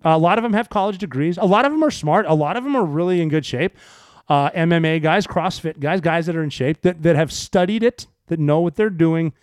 a 0.04 0.20
lot 0.20 0.38
of 0.38 0.44
them 0.44 0.54
have 0.54 0.70
college 0.70 1.00
degrees. 1.00 1.40
A 1.40 1.46
lot 1.46 1.66
of 1.66 1.72
them 1.72 1.84
are 1.84 1.92
smart. 1.92 2.28
A 2.28 2.36
lot 2.36 2.56
of 2.56 2.64
them 2.64 2.76
are 2.76 2.86
really 2.86 3.20
in 3.20 3.30
good 3.30 3.46
shape. 3.46 3.76
Uh, 4.32 4.50
MMA 4.52 5.02
guys, 5.02 5.28
CrossFit 5.28 5.78
guys, 5.78 6.00
guys 6.00 6.26
that 6.26 6.38
are 6.38 6.44
in 6.44 6.50
shape 6.50 6.84
that, 6.84 7.04
that 7.04 7.18
have 7.18 7.34
studied 7.34 7.84
it, 7.84 8.08
that 8.28 8.40
know 8.40 8.62
what 8.62 8.78
they're 8.78 8.90
doing, 8.90 9.34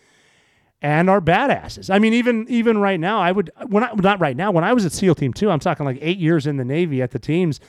and 0.80 1.10
are 1.10 1.20
badasses. 1.20 1.94
I 1.94 1.98
mean, 1.98 2.14
even 2.14 2.46
even 2.48 2.78
right 2.78 2.98
now, 2.98 3.20
I 3.20 3.30
would 3.30 3.50
when 3.66 3.84
I 3.84 3.92
not 3.92 4.18
right 4.18 4.34
now 4.34 4.50
when 4.50 4.64
I 4.64 4.72
was 4.72 4.86
at 4.86 4.92
SEAL 4.92 5.16
Team 5.16 5.34
Two, 5.34 5.50
I'm 5.50 5.58
talking 5.58 5.84
like 5.84 5.98
eight 6.00 6.16
years 6.16 6.46
in 6.46 6.56
the 6.56 6.64
Navy 6.64 7.02
at 7.02 7.10
the 7.10 7.18
teams, 7.18 7.60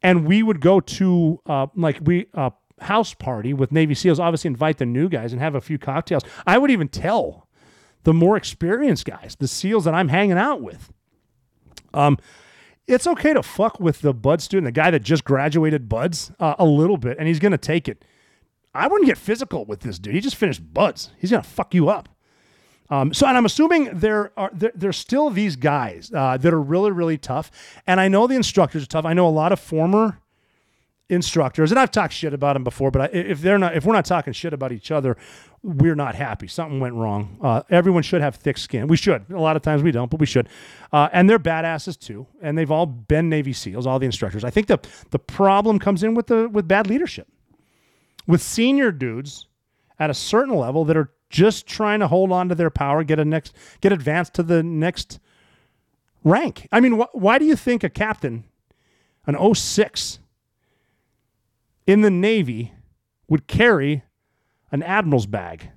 and 0.00 0.28
we 0.28 0.44
would 0.44 0.60
go 0.60 0.78
to 0.78 1.40
uh, 1.46 1.66
like 1.74 1.98
we 2.04 2.26
uh, 2.34 2.50
house 2.82 3.14
party 3.14 3.52
with 3.52 3.72
Navy 3.72 3.96
SEALs. 3.96 4.20
Obviously, 4.20 4.46
invite 4.46 4.78
the 4.78 4.86
new 4.86 5.08
guys 5.08 5.32
and 5.32 5.42
have 5.42 5.56
a 5.56 5.60
few 5.60 5.76
cocktails. 5.76 6.22
I 6.46 6.56
would 6.56 6.70
even 6.70 6.86
tell 6.86 7.48
the 8.04 8.14
more 8.14 8.36
experienced 8.36 9.06
guys, 9.06 9.36
the 9.40 9.48
SEALs 9.48 9.86
that 9.86 9.94
I'm 9.94 10.08
hanging 10.08 10.38
out 10.38 10.62
with. 10.62 10.92
Um, 11.92 12.16
it's 12.88 13.06
okay 13.06 13.34
to 13.34 13.42
fuck 13.42 13.78
with 13.78 14.00
the 14.00 14.12
Bud 14.14 14.40
student, 14.40 14.64
the 14.64 14.72
guy 14.72 14.90
that 14.90 15.02
just 15.02 15.24
graduated 15.24 15.88
BUD/S, 15.88 16.32
uh, 16.40 16.54
a 16.58 16.64
little 16.64 16.96
bit, 16.96 17.18
and 17.18 17.28
he's 17.28 17.38
going 17.38 17.52
to 17.52 17.58
take 17.58 17.88
it. 17.88 18.04
I 18.74 18.86
wouldn't 18.88 19.06
get 19.06 19.18
physical 19.18 19.64
with 19.64 19.80
this 19.80 19.98
dude. 19.98 20.14
He 20.14 20.20
just 20.20 20.36
finished 20.36 20.62
BUD/S. 20.72 21.10
He's 21.18 21.30
going 21.30 21.42
to 21.42 21.48
fuck 21.48 21.74
you 21.74 21.88
up. 21.88 22.08
Um, 22.90 23.12
so, 23.12 23.26
and 23.26 23.36
I'm 23.36 23.44
assuming 23.44 23.90
there 23.92 24.32
are 24.36 24.50
there, 24.52 24.72
there's 24.74 24.96
still 24.96 25.28
these 25.28 25.56
guys 25.56 26.10
uh, 26.14 26.38
that 26.38 26.54
are 26.54 26.60
really 26.60 26.90
really 26.90 27.18
tough, 27.18 27.50
and 27.86 28.00
I 28.00 28.08
know 28.08 28.26
the 28.26 28.34
instructors 28.34 28.82
are 28.82 28.86
tough. 28.86 29.04
I 29.04 29.12
know 29.12 29.28
a 29.28 29.30
lot 29.30 29.52
of 29.52 29.60
former 29.60 30.20
instructors, 31.08 31.70
and 31.70 31.78
I've 31.78 31.90
talked 31.90 32.12
shit 32.12 32.34
about 32.34 32.54
them 32.54 32.64
before. 32.64 32.90
But 32.90 33.02
I, 33.02 33.04
if 33.16 33.40
they're 33.40 33.58
not, 33.58 33.76
if 33.76 33.84
we're 33.84 33.94
not 33.94 34.04
talking 34.04 34.32
shit 34.32 34.52
about 34.52 34.72
each 34.72 34.90
other, 34.90 35.16
we're 35.62 35.94
not 35.94 36.14
happy. 36.14 36.46
Something 36.46 36.80
went 36.80 36.94
wrong. 36.94 37.38
Uh, 37.42 37.62
everyone 37.70 38.02
should 38.02 38.20
have 38.20 38.36
thick 38.36 38.58
skin. 38.58 38.86
We 38.86 38.96
should. 38.96 39.30
A 39.30 39.40
lot 39.40 39.56
of 39.56 39.62
times 39.62 39.82
we 39.82 39.90
don't, 39.90 40.10
but 40.10 40.20
we 40.20 40.26
should. 40.26 40.48
Uh, 40.92 41.08
and 41.12 41.28
they're 41.28 41.38
badasses 41.38 41.98
too. 41.98 42.26
And 42.42 42.56
they've 42.56 42.70
all 42.70 42.86
been 42.86 43.28
Navy 43.28 43.52
SEALs. 43.52 43.86
All 43.86 43.98
the 43.98 44.06
instructors. 44.06 44.44
I 44.44 44.50
think 44.50 44.66
the 44.66 44.78
the 45.10 45.18
problem 45.18 45.78
comes 45.78 46.02
in 46.02 46.14
with 46.14 46.26
the 46.26 46.48
with 46.48 46.68
bad 46.68 46.86
leadership, 46.86 47.28
with 48.26 48.42
senior 48.42 48.92
dudes 48.92 49.46
at 49.98 50.10
a 50.10 50.14
certain 50.14 50.54
level 50.54 50.84
that 50.84 50.96
are 50.96 51.10
just 51.30 51.66
trying 51.66 52.00
to 52.00 52.08
hold 52.08 52.32
on 52.32 52.48
to 52.48 52.54
their 52.54 52.70
power, 52.70 53.04
get 53.04 53.18
a 53.18 53.24
next, 53.24 53.54
get 53.80 53.92
advanced 53.92 54.34
to 54.34 54.42
the 54.42 54.62
next 54.62 55.18
rank. 56.24 56.68
I 56.72 56.80
mean, 56.80 57.00
wh- 57.00 57.14
why 57.14 57.38
do 57.38 57.44
you 57.44 57.56
think 57.56 57.84
a 57.84 57.90
captain, 57.90 58.44
an 59.26 59.54
06 59.54 60.20
in 61.88 62.02
the 62.02 62.10
Navy, 62.10 62.74
would 63.28 63.48
carry 63.48 64.04
an 64.70 64.82
admiral's 64.82 65.26
bag 65.26 65.70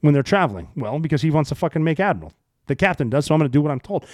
when 0.00 0.12
they're 0.12 0.22
traveling? 0.22 0.68
Well, 0.76 0.98
because 0.98 1.22
he 1.22 1.30
wants 1.30 1.48
to 1.48 1.54
fucking 1.54 1.82
make 1.82 1.98
admiral. 1.98 2.34
The 2.66 2.76
captain 2.76 3.08
does, 3.08 3.26
so 3.26 3.34
I'm 3.34 3.40
going 3.40 3.50
to 3.50 3.52
do 3.52 3.62
what 3.62 3.72
I'm 3.72 3.80
told. 3.80 4.06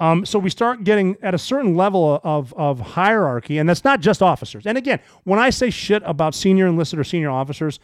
Um, 0.00 0.26
so 0.26 0.40
we 0.40 0.50
start 0.50 0.82
getting 0.82 1.16
at 1.22 1.34
a 1.34 1.38
certain 1.38 1.76
level 1.76 2.20
of, 2.24 2.52
of 2.54 2.80
hierarchy, 2.80 3.58
and 3.58 3.68
that's 3.68 3.84
not 3.84 4.00
just 4.00 4.20
officers. 4.20 4.66
And 4.66 4.76
again, 4.76 5.00
when 5.22 5.38
I 5.38 5.50
say 5.50 5.70
shit 5.70 6.02
about 6.04 6.34
senior 6.34 6.66
enlisted 6.66 6.98
or 6.98 7.04
senior 7.04 7.30
officers, 7.30 7.78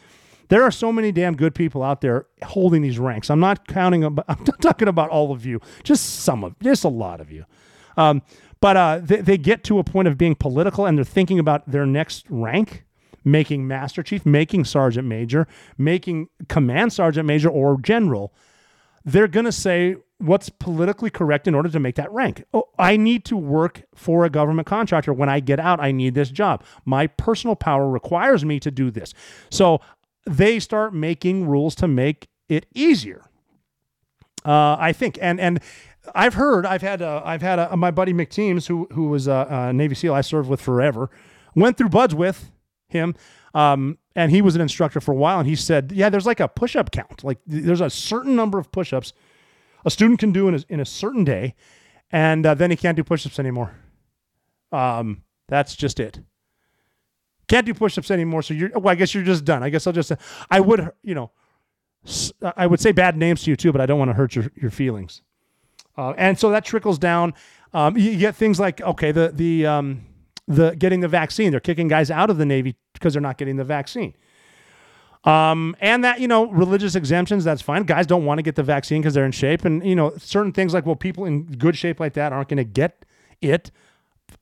there 0.49 0.65
are 0.65 0.73
so 0.73 0.93
many 0.93 1.13
damn 1.13 1.37
good 1.37 1.55
people 1.55 1.85
out 1.85 2.01
there 2.01 2.27
holding 2.43 2.83
these 2.83 2.99
ranks. 2.99 3.31
I'm 3.31 3.41
not 3.41 3.69
counting. 3.69 4.03
About, 4.03 4.25
I'm 4.29 4.43
not 4.45 4.61
talking 4.61 4.89
about 4.89 5.09
all 5.09 5.31
of 5.31 5.47
you, 5.47 5.61
just 5.85 6.25
some 6.25 6.43
of, 6.43 6.59
just 6.59 6.83
a 6.83 6.89
lot 6.89 7.21
of 7.21 7.31
you. 7.31 7.45
Um, 7.97 8.23
but 8.63 8.77
uh, 8.77 9.01
they, 9.03 9.17
they 9.21 9.37
get 9.37 9.65
to 9.65 9.81
a 9.81 9.85
point 9.85 10.07
of 10.07 10.17
being 10.17 10.37
political, 10.37 10.87
and 10.87 10.97
they're 10.97 11.05
thinking 11.05 11.41
about 11.41 11.69
their 11.69 11.85
next 11.85 12.25
rank, 12.31 12.85
making 13.25 13.67
master 13.67 14.05
chief, 14.05 14.25
making 14.25 14.65
sergeant 14.65 15.07
major, 15.07 15.49
making 15.77 16.29
command 16.49 16.93
sergeant 16.93 17.27
major 17.27 17.51
or 17.51 17.79
general. 17.81 18.33
They're 19.05 19.27
going 19.27 19.47
to 19.47 19.53
say 19.53 19.97
what's 20.19 20.49
politically 20.49 21.11
correct 21.11 21.49
in 21.49 21.57
order 21.57 21.69
to 21.71 21.81
make 21.81 21.97
that 21.97 22.13
rank. 22.13 22.45
Oh, 22.55 22.69
I 22.79 22.97
need 22.97 23.25
to 23.25 23.37
work 23.37 23.83
for 23.97 24.25
a 24.25 24.31
government 24.31 24.69
contractor. 24.69 25.13
When 25.13 25.29
I 25.29 25.41
get 25.41 25.59
out, 25.59 25.81
I 25.81 25.91
need 25.91 26.15
this 26.15 26.31
job. 26.31 26.63
My 26.85 27.09
personal 27.09 27.57
power 27.57 27.91
requires 27.91 28.45
me 28.45 28.61
to 28.61 28.71
do 28.71 28.93
this. 28.93 29.13
So 29.51 29.81
they 30.25 30.61
start 30.61 30.95
making 30.95 31.49
rules 31.49 31.75
to 31.75 31.89
make 31.89 32.29
it 32.49 32.67
easier. 32.77 33.25
Uh, 34.45 34.77
I 34.79 34.93
think, 34.93 35.19
and 35.21 35.41
and 35.41 35.61
I've 36.15 36.35
heard, 36.35 36.67
I've 36.67 36.83
had, 36.83 37.03
uh, 37.03 37.23
I've 37.25 37.43
had 37.43 37.59
a, 37.59 37.77
my 37.77 37.91
buddy 37.91 38.13
McTeams, 38.13 38.67
who 38.67 38.89
who 38.93 39.09
was 39.09 39.29
a, 39.29 39.47
a, 39.49 39.73
Navy 39.73 39.95
SEAL 39.95 40.15
I 40.15 40.21
served 40.21 40.49
with 40.49 40.61
forever, 40.61 41.11
went 41.55 41.77
through 41.77 41.91
BUD/S 41.91 42.15
with 42.15 42.51
him, 42.89 43.15
um, 43.55 43.99
and 44.17 44.31
he 44.31 44.43
was 44.43 44.55
an 44.55 44.61
instructor 44.61 45.01
for 45.01 45.13
a 45.13 45.17
while, 45.17 45.39
and 45.39 45.49
he 45.49 45.55
said, 45.55 45.93
yeah, 45.93 46.09
there's 46.09 46.27
like 46.27 46.41
a 46.41 46.49
push-up 46.49 46.91
count, 46.91 47.23
like 47.23 47.39
there's 47.47 47.81
a 47.81 47.91
certain 47.91 48.35
number 48.35 48.59
of 48.59 48.73
push-ups 48.73 49.13
a 49.85 49.91
student 49.91 50.21
can 50.21 50.33
do 50.33 50.49
in 50.49 50.55
a, 50.55 50.65
in 50.69 50.81
a 50.81 50.85
certain 50.85 51.25
day, 51.25 51.55
and 52.11 52.47
uh, 52.47 52.55
then 52.55 52.71
he 52.71 52.77
can't 52.77 52.97
do 52.97 53.05
push-ups 53.05 53.39
anymore. 53.39 53.75
Um, 54.71 55.23
that's 55.49 55.75
just 55.77 56.01
it. 56.01 56.21
Can't 57.49 57.67
do 57.67 57.75
push-ups 57.75 58.11
anymore. 58.11 58.43
So 58.43 58.55
you're, 58.55 58.71
well, 58.71 58.89
I 58.89 58.95
guess 58.95 59.15
you're 59.15 59.25
just 59.25 59.45
done. 59.45 59.63
I 59.63 59.71
guess 59.71 59.87
I'll 59.87 59.93
just, 59.93 60.13
I 60.51 60.61
would, 60.61 60.91
you 61.03 61.15
know, 61.15 61.33
I 62.57 62.67
would 62.67 62.81
say 62.81 62.93
bad 62.93 63.17
names 63.17 63.43
to 63.45 63.51
you 63.51 63.57
too, 63.57 63.73
but 63.73 63.81
I 63.81 63.87
don't 63.87 63.99
want 63.99 64.11
to 64.11 64.15
hurt 64.15 64.35
your, 64.35 64.51
your 64.55 64.71
feelings. 64.71 65.23
Uh, 65.97 66.11
and 66.17 66.39
so 66.39 66.51
that 66.51 66.65
trickles 66.65 66.99
down. 66.99 67.35
Um, 67.75 67.97
you 67.97 68.17
get 68.17 68.35
things 68.37 68.61
like, 68.61 68.81
okay, 68.81 69.13
the, 69.13 69.33
the, 69.35 69.67
um, 69.67 70.07
the 70.49 70.75
getting 70.77 71.01
the 71.01 71.09
vaccine, 71.09 71.51
they're 71.51 71.61
kicking 71.61 71.89
guys 71.89 72.11
out 72.11 72.31
of 72.31 72.39
the 72.39 72.47
Navy 72.47 72.77
because 72.93 73.15
they're 73.15 73.23
not 73.23 73.39
getting 73.39 73.57
the 73.57 73.65
vaccine. 73.65 74.15
Um, 75.25 75.77
and 75.81 76.03
that, 76.03 76.21
you 76.21 76.27
know, 76.27 76.51
religious 76.51 76.97
exemptions, 76.97 77.45
that's 77.45 77.63
fine. 77.63 77.85
Guys 77.85 78.07
don't 78.07 78.25
want 78.25 78.39
to 78.39 78.43
get 78.43 78.57
the 78.57 78.63
vaccine 78.63 79.01
because 79.01 79.15
they're 79.15 79.25
in 79.25 79.33
shape. 79.33 79.65
And, 79.65 79.85
you 79.87 79.95
know, 79.95 80.17
certain 80.19 80.53
things 80.53 80.75
like, 80.75 80.85
well, 80.85 80.97
people 80.97 81.25
in 81.25 81.45
good 81.45 81.77
shape 81.77 82.01
like 82.01 82.15
that 82.15 82.33
aren't 82.33 82.49
going 82.49 82.57
to 82.57 82.65
get 82.65 83.05
it. 83.41 83.71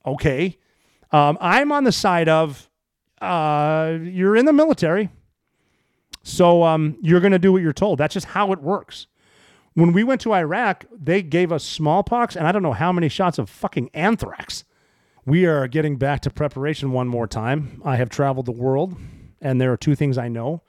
Okay. 0.06 0.58
Um, 1.12 1.36
I'm 1.40 1.70
on 1.70 1.84
the 1.84 1.92
side 1.92 2.28
of 2.28 2.70
uh, 3.20 3.98
you're 4.00 4.36
in 4.36 4.46
the 4.46 4.52
military. 4.52 5.10
So 6.22 6.62
um, 6.62 6.96
you're 7.02 7.20
going 7.20 7.32
to 7.32 7.38
do 7.38 7.52
what 7.52 7.62
you're 7.62 7.72
told. 7.72 7.98
That's 7.98 8.14
just 8.14 8.26
how 8.26 8.52
it 8.52 8.60
works. 8.60 9.06
When 9.80 9.94
we 9.94 10.04
went 10.04 10.20
to 10.20 10.34
Iraq, 10.34 10.84
they 10.92 11.22
gave 11.22 11.50
us 11.50 11.64
smallpox 11.64 12.36
and 12.36 12.46
I 12.46 12.52
don't 12.52 12.62
know 12.62 12.74
how 12.74 12.92
many 12.92 13.08
shots 13.08 13.38
of 13.38 13.48
fucking 13.48 13.88
anthrax. 13.94 14.64
We 15.24 15.46
are 15.46 15.66
getting 15.68 15.96
back 15.96 16.20
to 16.20 16.30
preparation 16.30 16.92
one 16.92 17.08
more 17.08 17.26
time. 17.26 17.80
I 17.82 17.96
have 17.96 18.10
traveled 18.10 18.44
the 18.44 18.52
world, 18.52 18.94
and 19.40 19.58
there 19.58 19.72
are 19.72 19.78
two 19.78 19.94
things 19.94 20.18
I 20.18 20.28
know. 20.28 20.60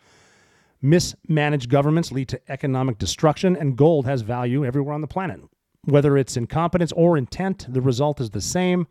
Mismanaged 0.81 1.67
governments 1.67 2.13
lead 2.13 2.29
to 2.29 2.39
economic 2.49 2.99
destruction, 2.99 3.57
and 3.57 3.75
gold 3.75 4.05
has 4.05 4.21
value 4.21 4.63
everywhere 4.65 4.95
on 4.95 5.01
the 5.01 5.07
planet. 5.07 5.41
Whether 5.83 6.17
it's 6.17 6.37
incompetence 6.37 6.93
or 6.93 7.17
intent, 7.17 7.65
the 7.67 7.81
result 7.81 8.21
is 8.21 8.29
the 8.29 8.39
same. 8.39 8.87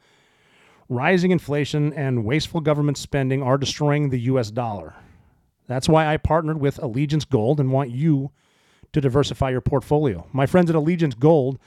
Rising 0.91 1.31
inflation 1.31 1.95
and 1.95 2.27
wasteful 2.27 2.61
government 2.61 2.99
spending 2.99 3.43
are 3.43 3.57
destroying 3.57 4.11
the 4.11 4.21
US 4.21 4.51
dollar. 4.51 4.97
That's 5.67 5.89
why 5.89 6.07
I 6.07 6.19
partnered 6.19 6.61
with 6.61 6.79
Allegiance 6.83 7.25
Gold 7.25 7.59
and 7.59 7.73
want 7.73 7.89
you 7.89 8.33
to 8.93 9.01
diversify 9.01 9.51
your 9.51 9.61
portfolio. 9.61 10.27
My 10.33 10.47
friends 10.47 10.71
at 10.71 10.77
Allegiance 10.77 11.15
Gold 11.15 11.59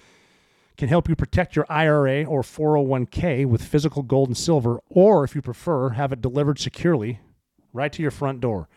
can 0.78 0.90
help 0.90 1.08
you 1.08 1.16
protect 1.16 1.56
your 1.56 1.66
IRA 1.70 2.24
or 2.24 2.42
401k 2.42 3.46
with 3.46 3.64
physical 3.64 4.02
gold 4.02 4.30
and 4.30 4.38
silver, 4.38 4.80
or 4.90 5.24
if 5.24 5.36
you 5.36 5.42
prefer, 5.42 5.90
have 5.90 6.12
it 6.12 6.22
delivered 6.22 6.60
securely 6.60 7.20
right 7.74 7.92
to 7.94 8.02
your 8.02 8.12
front 8.12 8.42
door. 8.42 8.68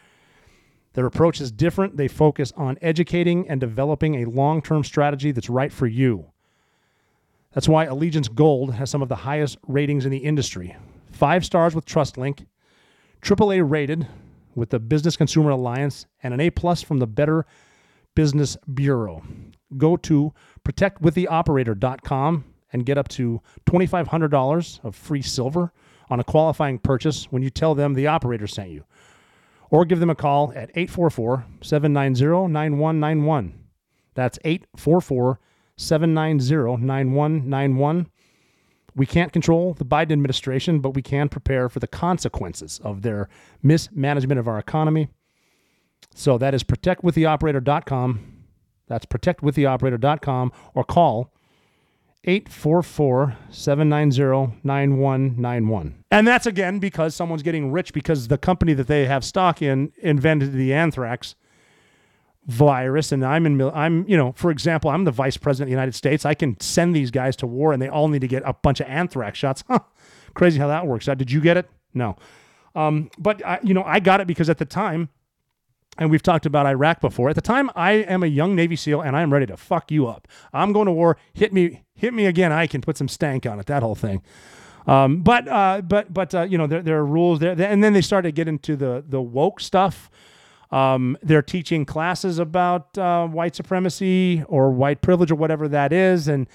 Their 0.95 1.07
approach 1.07 1.41
is 1.41 1.53
different. 1.53 1.97
They 1.97 2.09
focus 2.09 2.53
on 2.57 2.79
educating 2.81 3.49
and 3.49 3.61
developing 3.61 4.17
a 4.17 4.31
long 4.31 4.63
term 4.63 4.83
strategy 4.83 5.31
that's 5.31 5.51
right 5.51 5.73
for 5.73 5.87
you. 5.87 6.31
That's 7.53 7.69
why 7.69 7.85
Allegiance 7.85 8.29
Gold 8.29 8.75
has 8.75 8.91
some 8.91 9.03
of 9.03 9.09
the 9.09 9.17
highest 9.17 9.59
ratings 9.67 10.05
in 10.05 10.11
the 10.11 10.19
industry. 10.19 10.77
Five 11.11 11.45
stars 11.45 11.75
with 11.75 11.87
TrustLink, 11.87 12.47
AAA 13.23 13.69
rated 13.69 14.07
with 14.55 14.71
the 14.71 14.79
Business 14.79 15.17
Consumer 15.17 15.51
Alliance, 15.51 16.07
and 16.23 16.33
an 16.33 16.41
A 16.41 16.51
plus 16.51 16.83
from 16.83 16.99
the 16.99 17.07
Better 17.07 17.47
Business 18.17 18.57
Bureau. 18.75 19.23
Go 19.77 19.97
to 19.99 20.33
protectwiththeoperator.com 20.65 22.45
and 22.73 22.85
get 22.85 22.99
up 22.99 23.07
to 23.09 23.41
$2,500 23.67 24.85
of 24.85 24.97
free 24.97 25.23
silver 25.23 25.73
on 26.11 26.19
a 26.19 26.25
qualifying 26.25 26.81
purchase 26.81 27.27
when 27.31 27.43
you 27.43 27.51
tell 27.51 27.77
them 27.77 27.95
the 27.95 28.09
operator 28.09 28.49
sent 28.49 28.71
you. 28.71 28.85
Or 29.71 29.85
give 29.85 30.01
them 30.01 30.11
a 30.11 30.15
call 30.15 30.53
at 30.57 30.71
844 30.75 31.45
790 31.61 32.53
9191. 32.53 33.55
That's 34.15 34.39
844 34.45 35.39
790 35.77 36.85
9191. 36.85 38.09
We 38.95 39.05
can't 39.05 39.33
control 39.33 39.75
the 39.75 39.85
Biden 39.85 40.13
administration, 40.13 40.81
but 40.81 40.95
we 40.95 41.03
can 41.03 41.29
prepare 41.29 41.69
for 41.69 41.81
the 41.81 41.87
consequences 41.87 42.81
of 42.83 43.03
their 43.03 43.29
mismanagement 43.63 44.39
of 44.39 44.49
our 44.49 44.59
economy. 44.59 45.09
So 46.17 46.39
that 46.39 46.55
is 46.55 46.65
protectwiththeoperator.com. 46.65 48.33
That's 48.89 49.05
protectwiththeoperator.com 49.05 50.53
or 50.75 50.83
call 50.83 51.31
844 52.25 53.37
790 53.51 54.59
9191. 54.65 56.05
And 56.11 56.27
that's 56.27 56.47
again 56.47 56.79
because 56.79 57.15
someone's 57.15 57.43
getting 57.43 57.71
rich 57.71 57.93
because 57.93 58.29
the 58.29 58.39
company 58.39 58.73
that 58.73 58.87
they 58.87 59.05
have 59.05 59.25
stock 59.25 59.61
in 59.61 59.93
invented 59.99 60.55
the 60.55 60.73
anthrax 60.73 61.35
virus 62.47 63.13
and 63.13 63.25
I'm 63.25 63.45
in 63.45 63.61
I'm 63.61 64.09
you 64.09 64.17
know 64.17 64.33
for 64.37 64.53
example 64.53 64.89
I'm 64.89 65.05
the 65.05 65.11
vice 65.11 65.37
president 65.37 65.67
of 65.67 65.71
the 65.71 65.73
United 65.73 65.97
States 65.97 66.25
I 66.25 66.35
can 66.35 66.59
send 66.61 66.95
these 66.95 67.11
guys 67.11 67.35
to 67.37 67.47
war 67.47 67.73
and 67.73 67.83
they 67.83 67.89
all 67.89 68.07
need 68.07 68.21
to 68.21 68.29
get 68.29 68.45
a 68.47 68.53
bunch 68.55 68.79
of 68.79 68.87
anthrax 68.87 69.37
shots 69.37 69.65
huh. 69.69 69.81
crazy 70.33 70.61
how 70.61 70.69
that 70.69 70.87
works 70.87 71.09
out 71.09 71.19
did 71.19 71.33
you 71.33 71.41
get 71.41 71.57
it 71.57 71.69
no 71.93 72.17
um, 72.77 73.11
but 73.19 73.45
I, 73.45 73.59
you 73.65 73.75
know 73.75 73.83
I 73.83 73.99
got 73.99 74.21
it 74.21 74.29
because 74.29 74.49
at 74.49 74.59
the 74.59 74.65
time 74.65 75.09
and 75.99 76.11
we've 76.11 76.23
talked 76.23 76.47
about 76.47 76.67
Iraq 76.67 77.01
before 77.01 77.29
at 77.29 77.35
the 77.35 77.41
time 77.41 77.71
I 77.75 77.93
am 77.93 78.23
a 78.23 78.27
young 78.27 78.55
Navy 78.55 78.77
SEAL 78.77 79.01
and 79.03 79.17
I 79.17 79.23
am 79.23 79.33
ready 79.33 79.47
to 79.47 79.57
fuck 79.57 79.91
you 79.91 80.07
up 80.07 80.29
I'm 80.53 80.73
going 80.73 80.87
to 80.87 80.93
war 80.93 81.17
hit 81.33 81.53
me 81.53 81.85
hit 81.95 82.15
me 82.15 82.27
again 82.27 82.53
I 82.53 82.67
can 82.67 82.81
put 82.81 82.97
some 82.97 83.09
stank 83.09 83.47
on 83.47 83.61
it 83.61 83.67
that 83.67 83.83
whole 83.83 83.95
thing 83.95 84.23
um, 84.87 85.23
but 85.23 85.49
uh, 85.49 85.83
but 85.83 86.13
but 86.13 86.35
uh, 86.35 86.43
you 86.43 86.59
know 86.59 86.67
there, 86.67 86.83
there 86.83 86.99
are 86.99 87.07
rules 87.07 87.41
there 87.41 87.61
and 87.61 87.83
then 87.83 87.93
they 87.93 88.03
started 88.03 88.29
to 88.29 88.33
get 88.33 88.49
into 88.49 88.77
the 88.77 89.05
the 89.07 89.21
woke 89.21 89.61
stuff 89.61 90.11
um, 90.71 91.17
they're 91.23 91.43
teaching 91.43 91.85
classes 91.85 92.39
about 92.39 92.97
uh, 92.99 93.27
white 93.27 93.55
supremacy 93.55 94.43
or 94.49 94.71
white 94.71 95.01
privilege 95.01 95.31
or 95.31 95.37
whatever 95.37 95.69
that 95.69 95.93
is, 95.93 96.29
and 96.29 96.49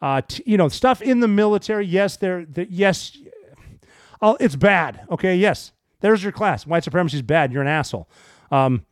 uh, 0.00 0.22
t- 0.26 0.42
you 0.46 0.56
know 0.56 0.68
stuff 0.68 1.02
in 1.02 1.20
the 1.20 1.28
military. 1.28 1.86
Yes, 1.86 2.16
they're, 2.16 2.46
yes, 2.68 3.16
oh, 4.22 4.36
it's 4.38 4.56
bad. 4.56 5.04
Okay, 5.10 5.36
yes, 5.36 5.72
there's 6.00 6.22
your 6.22 6.32
class. 6.32 6.66
White 6.66 6.84
supremacy 6.84 7.16
is 7.16 7.22
bad. 7.22 7.52
You're 7.52 7.62
an 7.62 7.68
asshole. 7.68 8.08
Um, 8.50 8.84